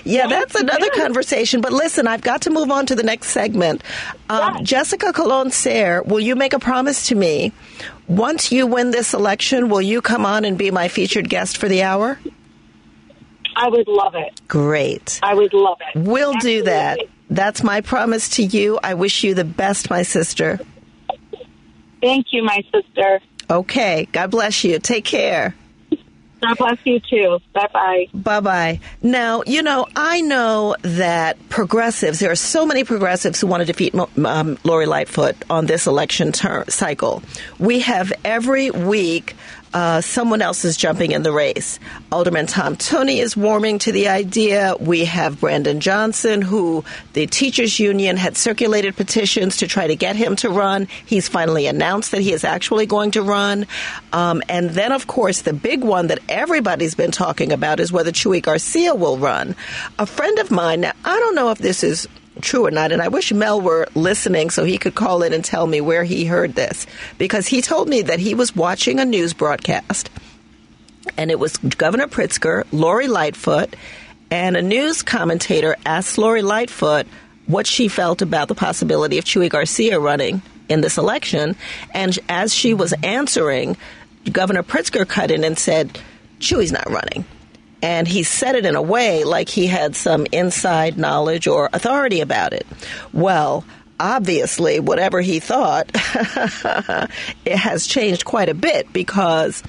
Yeah, 0.04 0.28
that's 0.28 0.56
another 0.56 0.90
conversation. 0.90 1.62
But 1.62 1.72
listen, 1.74 2.08
I've 2.08 2.22
got 2.22 2.42
to 2.44 2.50
move 2.50 2.72
on 2.72 2.88
to 2.88 2.96
the 2.96 3.04
next 3.04 3.30
segment. 3.30 3.84
Um, 4.30 4.56
Yes. 4.58 4.64
Jessica 4.68 5.14
Colon 5.14 5.52
Sayre, 5.52 6.02
will 6.04 6.20
you 6.20 6.36
make 6.36 6.54
a 6.54 6.60
promise 6.60 7.08
to 7.08 7.16
me? 7.16 7.52
Once 8.08 8.52
you 8.52 8.66
win 8.68 8.90
this 8.92 9.14
election, 9.14 9.70
will 9.70 9.82
you 9.82 10.02
come 10.02 10.26
on 10.26 10.44
and 10.44 10.58
be 10.58 10.72
my 10.72 10.88
featured 10.88 11.30
guest 11.30 11.58
for 11.58 11.70
the 11.70 11.84
hour? 11.84 12.20
I 13.58 13.70
would 13.70 13.88
love 13.88 14.14
it. 14.14 14.40
Great. 14.48 15.20
I 15.24 15.34
would 15.34 15.54
love 15.54 15.80
it. 15.82 16.00
We'll 16.00 16.36
do 16.36 16.64
that. 16.64 17.00
That's 17.30 17.64
my 17.64 17.82
promise 17.82 18.30
to 18.38 18.44
you. 18.44 18.80
I 18.84 18.94
wish 18.94 19.24
you 19.24 19.34
the 19.34 19.44
best, 19.44 19.90
my 19.90 20.04
sister. 20.04 20.60
Thank 22.00 22.28
you, 22.32 22.44
my 22.44 22.62
sister. 22.72 23.20
Okay. 23.50 24.08
God 24.12 24.30
bless 24.30 24.64
you. 24.64 24.78
Take 24.78 25.06
care. 25.06 25.56
God 26.40 26.56
bless 26.60 26.78
you 26.84 27.00
too. 27.00 27.40
Bye 27.54 27.68
bye. 27.74 28.08
Bye 28.14 28.40
bye. 28.42 28.80
Now, 29.02 29.42
you 29.48 29.64
know, 29.64 29.88
I 29.96 30.22
know 30.22 30.76
that 30.84 31.50
progressives, 31.50 32.20
there 32.20 32.30
are 32.32 32.36
so 32.36 32.64
many 32.64 32.84
progressives 32.84 33.42
who 33.42 33.48
want 33.48 33.62
to 33.62 33.66
defeat 33.66 33.96
um, 33.96 34.60
Lori 34.64 34.86
Lightfoot 34.86 35.36
on 35.50 35.66
this 35.66 35.88
election 35.88 36.34
cycle. 36.36 37.24
We 37.58 37.80
have 37.80 38.14
every 38.24 38.70
week 38.70 39.36
uh, 39.78 40.02
someone 40.02 40.42
else 40.42 40.66
is 40.66 40.76
jumping 40.76 41.12
in 41.12 41.22
the 41.22 41.32
race. 41.32 41.80
Alderman 42.12 42.48
Tom 42.48 42.78
Tunney 42.78 43.20
is 43.20 43.38
warming 43.38 43.78
to 43.78 43.92
the 43.92 44.08
idea. 44.08 44.74
We 44.80 45.06
have 45.06 45.40
Brandon 45.40 45.82
Johnson, 45.82 46.42
who 46.42 46.84
the 47.14 47.28
teachers 47.28 47.80
union 47.80 48.18
had 48.18 48.38
circulated 48.38 48.96
petitions 48.96 49.58
to 49.58 49.68
try 49.68 49.86
to 49.86 49.96
get 49.96 50.16
him 50.16 50.36
to 50.38 50.50
run. 50.50 50.88
He's 51.06 51.28
finally 51.28 51.68
announced 51.68 52.10
that 52.10 52.22
he 52.22 52.34
is 52.34 52.44
actually 52.44 52.88
going 52.88 53.12
to 53.12 53.22
run. 53.22 53.68
Um, 54.12 54.42
and 54.50 54.72
then, 54.72 54.92
of 54.92 55.06
course, 55.06 55.44
the 55.44 55.54
big 55.54 55.84
one 55.84 56.08
that 56.08 56.22
everybody's 56.28 56.96
been 56.96 57.12
talking 57.12 57.52
about 57.52 57.80
is 57.80 57.92
whether 57.92 58.12
Chuy 58.12 58.42
Garcia 58.42 58.96
will 58.96 59.20
run. 59.20 59.56
A 60.00 60.08
friend 60.08 60.40
of 60.40 60.50
mine, 60.50 60.82
now 60.82 60.94
I 61.06 61.20
don't 61.20 61.36
know 61.36 61.52
if 61.52 61.60
this 61.60 61.84
is 61.84 62.08
true 62.42 62.66
or 62.66 62.72
not, 62.72 62.92
and 62.92 63.02
I 63.02 63.08
wish 63.08 63.32
Mel 63.32 63.62
were 63.62 63.88
listening 63.96 64.50
so 64.50 64.64
he 64.64 64.78
could 64.78 64.96
call 64.96 65.24
in 65.24 65.34
and 65.34 65.44
tell 65.44 65.68
me 65.68 65.82
where 65.82 66.04
he 66.04 66.26
heard 66.26 66.56
this, 66.56 66.88
because 67.18 67.48
he 67.48 67.62
told 67.62 67.88
me 67.88 68.02
that 68.04 68.20
he 68.20 68.34
was 68.34 68.56
watching 68.56 69.00
a 69.00 69.06
news 69.06 69.34
broadcast, 69.34 70.10
and 71.18 71.32
it 71.32 71.40
was 71.40 71.58
Governor 71.58 72.08
Pritzker, 72.08 72.66
Lori 72.72 73.08
Lightfoot, 73.08 73.76
and 74.30 74.58
a 74.58 74.62
news 74.62 75.04
commentator 75.04 75.76
asked 75.86 76.18
Lori 76.18 76.42
Lightfoot 76.42 77.08
what 77.46 77.66
she 77.66 77.88
felt 77.88 78.22
about 78.22 78.50
the 78.50 78.56
possibility 78.56 79.18
of 79.18 79.24
Chuy 79.24 79.50
Garcia 79.50 80.00
running 80.00 80.42
in 80.70 80.82
this 80.82 80.98
election, 80.98 81.56
and 81.94 82.18
as 82.28 82.54
she 82.54 82.74
was 82.74 82.94
answering, 83.04 83.78
Governor 84.32 84.64
Pritzker 84.64 85.08
cut 85.08 85.32
in 85.32 85.44
and 85.44 85.58
said, 85.58 86.00
Chuy's 86.40 86.72
not 86.72 86.90
running. 86.90 87.26
And 87.82 88.08
he 88.08 88.24
said 88.24 88.56
it 88.56 88.66
in 88.66 88.76
a 88.76 88.82
way 88.82 89.24
like 89.24 89.50
he 89.50 89.68
had 89.68 89.96
some 89.96 90.26
inside 90.32 90.98
knowledge 90.98 91.48
or 91.48 91.70
authority 91.74 92.22
about 92.22 92.54
it. 92.54 92.66
Well, 93.14 93.66
obviously, 94.00 94.80
whatever 94.80 95.22
he 95.22 95.40
thought, 95.40 95.92
it 97.46 97.56
has 97.56 97.86
changed 97.86 98.26
quite 98.26 98.50
a 98.50 98.54
bit 98.54 98.92
because 98.94 99.64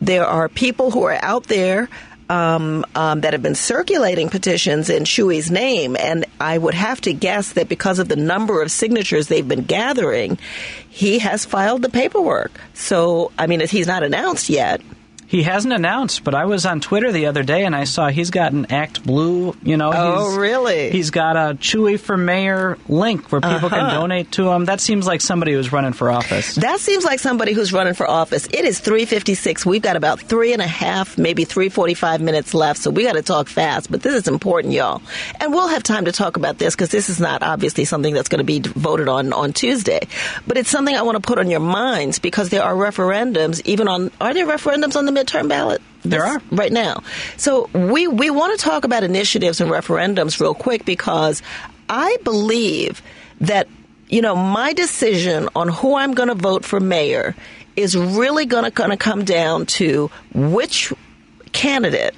there 0.00 0.26
are 0.26 0.48
people 0.48 0.90
who 0.90 1.04
are 1.04 1.18
out 1.22 1.44
there 1.44 1.88
um, 2.28 2.84
um, 2.94 3.20
that 3.20 3.34
have 3.34 3.42
been 3.42 3.54
circulating 3.54 4.30
petitions 4.30 4.88
in 4.88 5.04
Chuy's 5.04 5.50
name, 5.50 5.96
and 5.96 6.24
I 6.40 6.56
would 6.56 6.74
have 6.74 7.00
to 7.02 7.12
guess 7.12 7.52
that 7.52 7.68
because 7.68 7.98
of 7.98 8.08
the 8.08 8.16
number 8.16 8.62
of 8.62 8.70
signatures 8.70 9.28
they've 9.28 9.46
been 9.46 9.64
gathering, 9.64 10.38
he 10.88 11.18
has 11.18 11.44
filed 11.44 11.82
the 11.82 11.90
paperwork. 11.90 12.52
So, 12.74 13.32
I 13.38 13.46
mean, 13.46 13.60
he's 13.60 13.86
not 13.86 14.02
announced 14.02 14.48
yet. 14.48 14.80
He 15.32 15.44
hasn't 15.44 15.72
announced, 15.72 16.24
but 16.24 16.34
I 16.34 16.44
was 16.44 16.66
on 16.66 16.80
Twitter 16.80 17.10
the 17.10 17.24
other 17.24 17.42
day 17.42 17.64
and 17.64 17.74
I 17.74 17.84
saw 17.84 18.08
he's 18.10 18.28
got 18.28 18.52
an 18.52 18.66
ActBlue. 18.66 19.56
You 19.62 19.78
know, 19.78 19.90
Oh, 19.94 20.36
really? 20.36 20.90
He's 20.90 21.08
got 21.10 21.36
a 21.36 21.54
Chuy 21.54 21.98
for 21.98 22.18
Mayor 22.18 22.76
link 22.86 23.32
where 23.32 23.40
people 23.40 23.70
can 23.70 23.78
Uh-huh. 23.86 23.94
donate 24.00 24.30
to 24.32 24.50
him. 24.50 24.66
That 24.66 24.78
seems 24.82 25.06
like 25.06 25.22
somebody 25.22 25.54
who's 25.54 25.72
running 25.72 25.94
for 25.94 26.10
office. 26.10 26.56
That 26.56 26.80
seems 26.80 27.02
like 27.06 27.18
somebody 27.18 27.54
who's 27.54 27.72
running 27.72 27.94
for 27.94 28.06
office. 28.06 28.46
It 28.52 28.66
is 28.66 28.78
356. 28.80 29.64
We've 29.64 29.80
got 29.80 29.96
about 29.96 30.20
three 30.20 30.52
and 30.52 30.60
a 30.60 30.66
half, 30.66 31.16
maybe 31.16 31.44
345 31.44 32.20
minutes 32.20 32.52
left, 32.52 32.80
so 32.82 32.90
we 32.90 33.04
got 33.04 33.14
to 33.14 33.22
talk 33.22 33.48
fast. 33.48 33.90
But 33.90 34.02
this 34.02 34.12
is 34.14 34.28
important, 34.28 34.74
y'all. 34.74 35.00
And 35.40 35.54
we'll 35.54 35.68
have 35.68 35.82
time 35.82 36.04
to 36.04 36.12
talk 36.12 36.36
about 36.36 36.58
this 36.58 36.74
because 36.74 36.90
this 36.90 37.08
is 37.08 37.18
not 37.20 37.42
obviously 37.42 37.86
something 37.86 38.12
that's 38.12 38.28
going 38.28 38.40
to 38.40 38.44
be 38.44 38.60
voted 38.60 39.08
on 39.08 39.32
on 39.32 39.54
Tuesday. 39.54 40.00
But 40.46 40.58
it's 40.58 40.68
something 40.68 40.94
I 40.94 41.00
want 41.00 41.16
to 41.16 41.26
put 41.26 41.38
on 41.38 41.48
your 41.48 41.60
minds 41.60 42.18
because 42.18 42.50
there 42.50 42.62
are 42.62 42.74
referendums, 42.74 43.62
even 43.64 43.88
on, 43.88 44.10
are 44.20 44.34
there 44.34 44.46
referendums 44.46 44.94
on 44.94 45.06
the 45.06 45.21
midterm 45.24 45.48
ballot? 45.48 45.82
There 46.04 46.24
are. 46.24 46.42
right 46.50 46.72
now. 46.72 47.02
So 47.36 47.68
we 47.72 48.08
we 48.08 48.30
want 48.30 48.58
to 48.58 48.64
talk 48.64 48.84
about 48.84 49.04
initiatives 49.04 49.60
and 49.60 49.70
referendums 49.70 50.40
real 50.40 50.54
quick 50.54 50.84
because 50.84 51.42
I 51.88 52.16
believe 52.24 53.02
that 53.40 53.68
you 54.08 54.20
know 54.20 54.34
my 54.34 54.72
decision 54.72 55.48
on 55.54 55.68
who 55.68 55.94
I'm 55.94 56.12
going 56.14 56.28
to 56.28 56.34
vote 56.34 56.64
for 56.64 56.80
mayor 56.80 57.36
is 57.76 57.96
really 57.96 58.46
going 58.46 58.64
to 58.64 58.70
going 58.70 58.90
to 58.90 58.96
come 58.96 59.24
down 59.24 59.66
to 59.66 60.10
which 60.34 60.92
candidate 61.52 62.14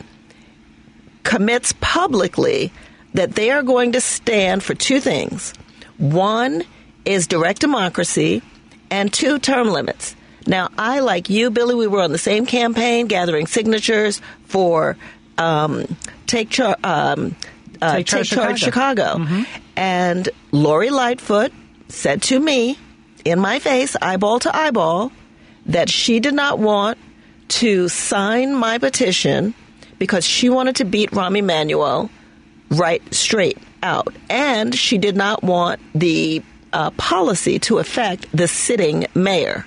commits 1.22 1.74
publicly 1.80 2.72
that 3.14 3.34
they 3.34 3.50
are 3.50 3.62
going 3.62 3.92
to 3.92 4.00
stand 4.00 4.62
for 4.62 4.74
two 4.74 5.00
things. 5.00 5.52
One 5.98 6.64
is 7.04 7.26
direct 7.26 7.60
democracy, 7.60 8.42
and 8.90 9.12
two, 9.12 9.38
term 9.38 9.68
limits. 9.68 10.16
Now, 10.46 10.68
I, 10.76 11.00
like 11.00 11.30
you, 11.30 11.50
Billy, 11.50 11.74
we 11.74 11.86
were 11.86 12.00
on 12.02 12.12
the 12.12 12.18
same 12.18 12.46
campaign 12.46 13.06
gathering 13.06 13.46
signatures 13.46 14.20
for 14.44 14.96
um, 15.38 15.96
Take, 16.26 16.50
Char- 16.50 16.76
um, 16.84 17.34
uh, 17.80 17.96
Take 17.96 18.06
Charge 18.06 18.30
Charge 18.30 18.60
Chicago. 18.60 19.24
Chicago. 19.24 19.44
And 19.76 20.28
Lori 20.52 20.90
Lightfoot 20.90 21.52
said 21.88 22.22
to 22.22 22.38
me, 22.38 22.78
in 23.24 23.38
my 23.40 23.58
face, 23.58 23.96
eyeball 24.00 24.38
to 24.40 24.54
eyeball, 24.54 25.12
that 25.66 25.88
she 25.88 26.20
did 26.20 26.34
not 26.34 26.58
want 26.58 26.98
to 27.48 27.88
sign 27.88 28.54
my 28.54 28.78
petition 28.78 29.54
because 29.98 30.26
she 30.26 30.50
wanted 30.50 30.76
to 30.76 30.84
beat 30.84 31.10
Rahm 31.12 31.38
Emanuel 31.38 32.10
right 32.70 33.02
straight 33.14 33.58
out. 33.82 34.14
And 34.28 34.74
she 34.74 34.98
did 34.98 35.16
not 35.16 35.42
want 35.42 35.80
the 35.94 36.42
uh, 36.72 36.90
policy 36.92 37.58
to 37.60 37.78
affect 37.78 38.26
the 38.36 38.48
sitting 38.48 39.06
mayor. 39.14 39.64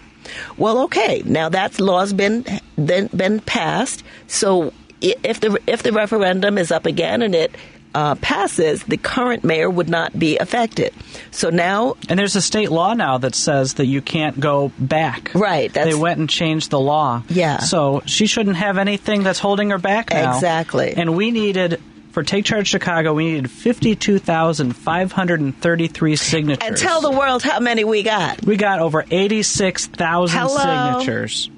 Well, 0.58 0.84
okay, 0.84 1.22
now 1.26 1.50
that 1.50 1.80
law's 1.80 2.14
been 2.14 2.46
been, 2.76 3.08
been 3.08 3.40
passed. 3.40 4.04
So 4.28 4.74
if 5.02 5.40
the 5.40 5.60
if 5.68 5.84
the 5.84 5.92
referendum 5.92 6.58
is 6.58 6.72
up 6.72 6.86
again 6.86 7.22
and 7.22 7.36
it 7.36 7.56
uh, 7.96 8.16
passes, 8.16 8.84
the 8.84 8.98
current 8.98 9.44
mayor 9.44 9.70
would 9.70 9.90
not 9.90 10.18
be 10.18 10.38
affected. 10.38 10.94
So 11.32 11.50
now, 11.50 11.96
And 12.10 12.20
there's 12.20 12.36
a 12.36 12.42
state 12.42 12.70
law 12.70 12.94
now 12.94 13.18
that 13.20 13.34
says 13.34 13.76
that 13.76 13.86
you 13.88 14.02
can't 14.02 14.40
go 14.40 14.72
back. 14.78 15.32
Right, 15.34 15.72
that's- 15.74 15.92
they 15.94 16.00
went 16.00 16.20
and 16.20 16.30
changed 16.30 16.70
the 16.70 16.80
law. 16.80 17.24
Yeah. 17.30 17.58
So 17.60 18.04
she 18.06 18.28
shouldn't 18.28 18.58
have 18.58 18.78
anything 18.78 19.24
that's 19.24 19.40
holding 19.40 19.72
her 19.72 19.80
back 19.80 20.12
now. 20.12 20.36
Exactly. 20.36 20.94
And 20.96 21.16
we 21.16 21.32
needed. 21.32 21.82
For 22.18 22.24
Take 22.24 22.46
Charge 22.46 22.68
Chicago, 22.68 23.14
we 23.14 23.26
needed 23.26 23.52
52,533 23.52 26.16
signatures. 26.16 26.68
and 26.68 26.76
tell 26.76 27.00
the 27.00 27.12
world 27.12 27.44
how 27.44 27.60
many 27.60 27.84
we 27.84 28.02
got. 28.02 28.44
We 28.44 28.58
got 28.58 28.80
over 28.80 29.06
86,000 29.12 30.50
signatures 30.50 31.52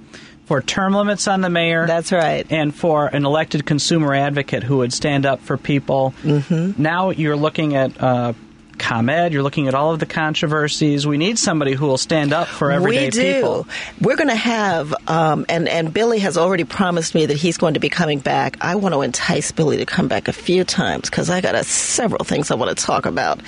for 0.48 0.62
term 0.62 0.96
limits 0.96 1.30
on 1.30 1.40
the 1.40 1.50
mayor. 1.50 1.88
That's 1.88 2.12
right. 2.12 2.46
And 2.50 2.76
for 2.76 3.08
an 3.08 3.24
elected 3.24 3.66
consumer 3.66 4.14
advocate 4.14 4.64
who 4.64 4.80
would 4.80 4.92
stand 4.92 5.26
up 5.26 5.40
for 5.40 5.56
people. 5.56 6.14
Mm-hmm. 6.24 6.84
Now 6.84 7.12
you're 7.12 7.38
looking 7.38 7.78
at 7.78 8.04
uh, 8.04 8.34
ComEd, 8.80 9.34
you're 9.34 9.44
looking 9.44 9.68
at 9.68 9.76
all 9.76 9.94
of 9.94 10.00
the 10.00 10.06
controversies. 10.06 11.06
We 11.06 11.18
need 11.18 11.38
somebody 11.38 11.74
who 11.74 11.86
will 11.86 11.98
stand 11.98 12.34
up 12.34 12.48
for 12.48 12.72
everyday 12.72 13.06
we 13.06 13.12
do. 13.12 13.34
people. 13.34 13.68
We're 14.02 14.16
going 14.16 14.30
to 14.30 14.36
have, 14.36 14.94
um, 15.08 15.46
and 15.48 15.70
and 15.70 15.94
Billy 15.94 16.20
has 16.20 16.38
already 16.38 16.64
promised 16.64 17.14
me 17.14 17.28
that 17.28 17.38
he's 17.38 17.58
going 17.58 17.76
to 17.76 17.80
be 17.80 17.90
coming 17.90 18.20
back. 18.20 18.58
I 18.62 18.76
want 18.76 18.96
to 18.96 19.02
entice 19.02 19.52
Billy 19.52 19.78
to 19.78 19.86
come 19.86 20.08
back 20.08 20.28
a 20.28 20.34
few 20.34 20.64
times 20.64 21.10
because 21.10 21.30
I 21.30 21.42
got 21.42 21.56
a, 21.56 21.64
several 21.64 22.24
things 22.24 22.50
I 22.50 22.56
want 22.56 22.76
to 22.76 22.84
talk 22.84 23.06
about. 23.06 23.42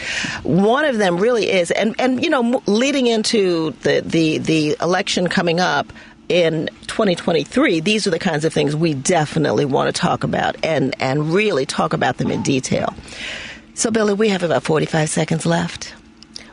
One 0.43 0.85
of 0.85 0.97
them 0.97 1.17
really 1.17 1.49
is, 1.49 1.71
and 1.71 1.95
and 1.99 2.23
you 2.23 2.29
know, 2.29 2.61
leading 2.67 3.07
into 3.07 3.71
the 3.81 4.01
the 4.05 4.37
the 4.37 4.77
election 4.81 5.27
coming 5.27 5.59
up. 5.59 5.91
In 6.29 6.69
2023, 6.87 7.81
these 7.81 8.07
are 8.07 8.09
the 8.09 8.17
kinds 8.17 8.45
of 8.45 8.53
things 8.53 8.73
we 8.73 8.93
definitely 8.93 9.65
want 9.65 9.93
to 9.93 10.01
talk 10.01 10.23
about 10.23 10.55
and, 10.63 10.95
and 11.01 11.33
really 11.33 11.65
talk 11.65 11.91
about 11.91 12.19
them 12.19 12.31
in 12.31 12.41
detail. 12.41 12.95
So, 13.81 13.89
Billy, 13.89 14.13
we 14.13 14.29
have 14.29 14.43
about 14.43 14.61
45 14.61 15.09
seconds 15.09 15.43
left. 15.43 15.95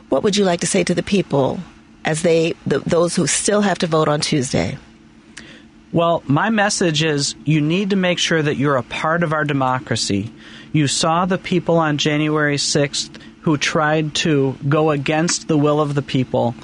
What 0.09 0.23
would 0.23 0.35
you 0.35 0.45
like 0.45 0.61
to 0.61 0.65
say 0.65 0.83
to 0.83 0.95
the 0.95 1.03
people 1.03 1.59
as 2.03 2.23
they, 2.23 2.55
the, 2.65 2.79
those 2.79 3.15
who 3.15 3.27
still 3.27 3.61
have 3.61 3.77
to 3.77 3.85
vote 3.85 4.07
on 4.07 4.19
Tuesday? 4.19 4.79
Well, 5.91 6.23
my 6.25 6.49
message 6.49 7.03
is 7.03 7.35
you 7.45 7.61
need 7.61 7.91
to 7.91 7.95
make 7.95 8.17
sure 8.17 8.41
that 8.41 8.57
you're 8.57 8.77
a 8.77 8.81
part 8.81 9.21
of 9.21 9.31
our 9.31 9.45
democracy. 9.45 10.33
You 10.73 10.87
saw 10.87 11.27
the 11.27 11.37
people 11.37 11.77
on 11.77 11.99
January 11.99 12.57
6th 12.57 13.21
who 13.41 13.57
tried 13.57 14.15
to 14.25 14.55
go 14.67 14.89
against 14.89 15.47
the 15.47 15.57
will 15.57 15.79
of 15.81 15.93
the 15.93 16.01
people. 16.01 16.55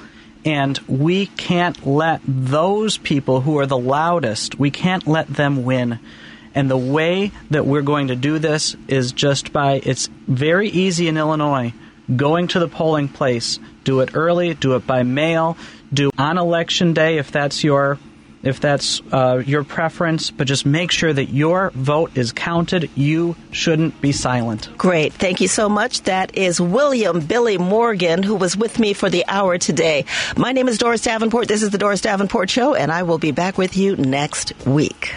And 0.44 0.76
we 0.88 1.26
can't 1.26 1.86
let 1.86 2.22
those 2.26 2.98
people 2.98 3.42
who 3.42 3.60
are 3.60 3.66
the 3.66 3.78
loudest, 3.78 4.58
we 4.58 4.72
can't 4.72 5.06
let 5.06 5.28
them 5.28 5.62
win. 5.62 6.00
And 6.56 6.70
the 6.70 6.76
way 6.76 7.30
that 7.50 7.66
we're 7.66 7.82
going 7.82 8.08
to 8.08 8.16
do 8.16 8.38
this 8.38 8.74
is 8.88 9.12
just 9.12 9.52
by, 9.52 9.74
it's 9.84 10.08
very 10.26 10.70
easy 10.70 11.06
in 11.06 11.18
Illinois, 11.18 11.74
going 12.16 12.48
to 12.48 12.58
the 12.58 12.66
polling 12.66 13.08
place. 13.08 13.60
Do 13.84 14.00
it 14.00 14.10
early, 14.14 14.54
do 14.54 14.74
it 14.74 14.86
by 14.86 15.02
mail, 15.02 15.58
do 15.92 16.10
on 16.16 16.38
election 16.38 16.94
day 16.94 17.18
if 17.18 17.30
that's 17.30 17.62
your 17.62 17.98
if 18.42 18.60
that's 18.60 19.02
uh, 19.12 19.42
your 19.44 19.64
preference, 19.64 20.30
but 20.30 20.46
just 20.46 20.64
make 20.64 20.92
sure 20.92 21.12
that 21.12 21.30
your 21.30 21.70
vote 21.70 22.16
is 22.16 22.30
counted. 22.30 22.88
You 22.94 23.34
shouldn't 23.50 24.00
be 24.00 24.12
silent. 24.12 24.70
Great. 24.78 25.12
Thank 25.12 25.40
you 25.40 25.48
so 25.48 25.68
much. 25.68 26.02
That 26.02 26.36
is 26.36 26.60
William 26.60 27.20
Billy 27.20 27.58
Morgan, 27.58 28.22
who 28.22 28.36
was 28.36 28.56
with 28.56 28.78
me 28.78 28.92
for 28.92 29.10
the 29.10 29.24
hour 29.26 29.58
today. 29.58 30.04
My 30.36 30.52
name 30.52 30.68
is 30.68 30.78
Doris 30.78 31.02
Davenport. 31.02 31.48
This 31.48 31.62
is 31.64 31.70
the 31.70 31.78
Doris 31.78 32.02
Davenport 32.02 32.48
Show, 32.48 32.74
and 32.76 32.92
I 32.92 33.02
will 33.02 33.18
be 33.18 33.32
back 33.32 33.58
with 33.58 33.76
you 33.76 33.96
next 33.96 34.52
week. 34.64 35.12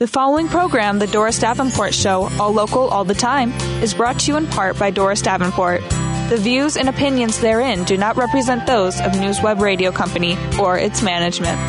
The 0.00 0.06
following 0.06 0.48
program, 0.48 0.98
The 0.98 1.06
Doris 1.06 1.38
Davenport 1.38 1.92
Show, 1.92 2.30
all 2.40 2.54
local, 2.54 2.88
all 2.88 3.04
the 3.04 3.12
time, 3.12 3.52
is 3.82 3.92
brought 3.92 4.20
to 4.20 4.32
you 4.32 4.38
in 4.38 4.46
part 4.46 4.78
by 4.78 4.90
Doris 4.90 5.20
Davenport. 5.20 5.82
The 6.30 6.38
views 6.40 6.78
and 6.78 6.88
opinions 6.88 7.38
therein 7.38 7.84
do 7.84 7.98
not 7.98 8.16
represent 8.16 8.66
those 8.66 8.98
of 8.98 9.20
News 9.20 9.42
Web 9.42 9.60
Radio 9.60 9.92
Company 9.92 10.38
or 10.58 10.78
its 10.78 11.02
management. 11.02 11.60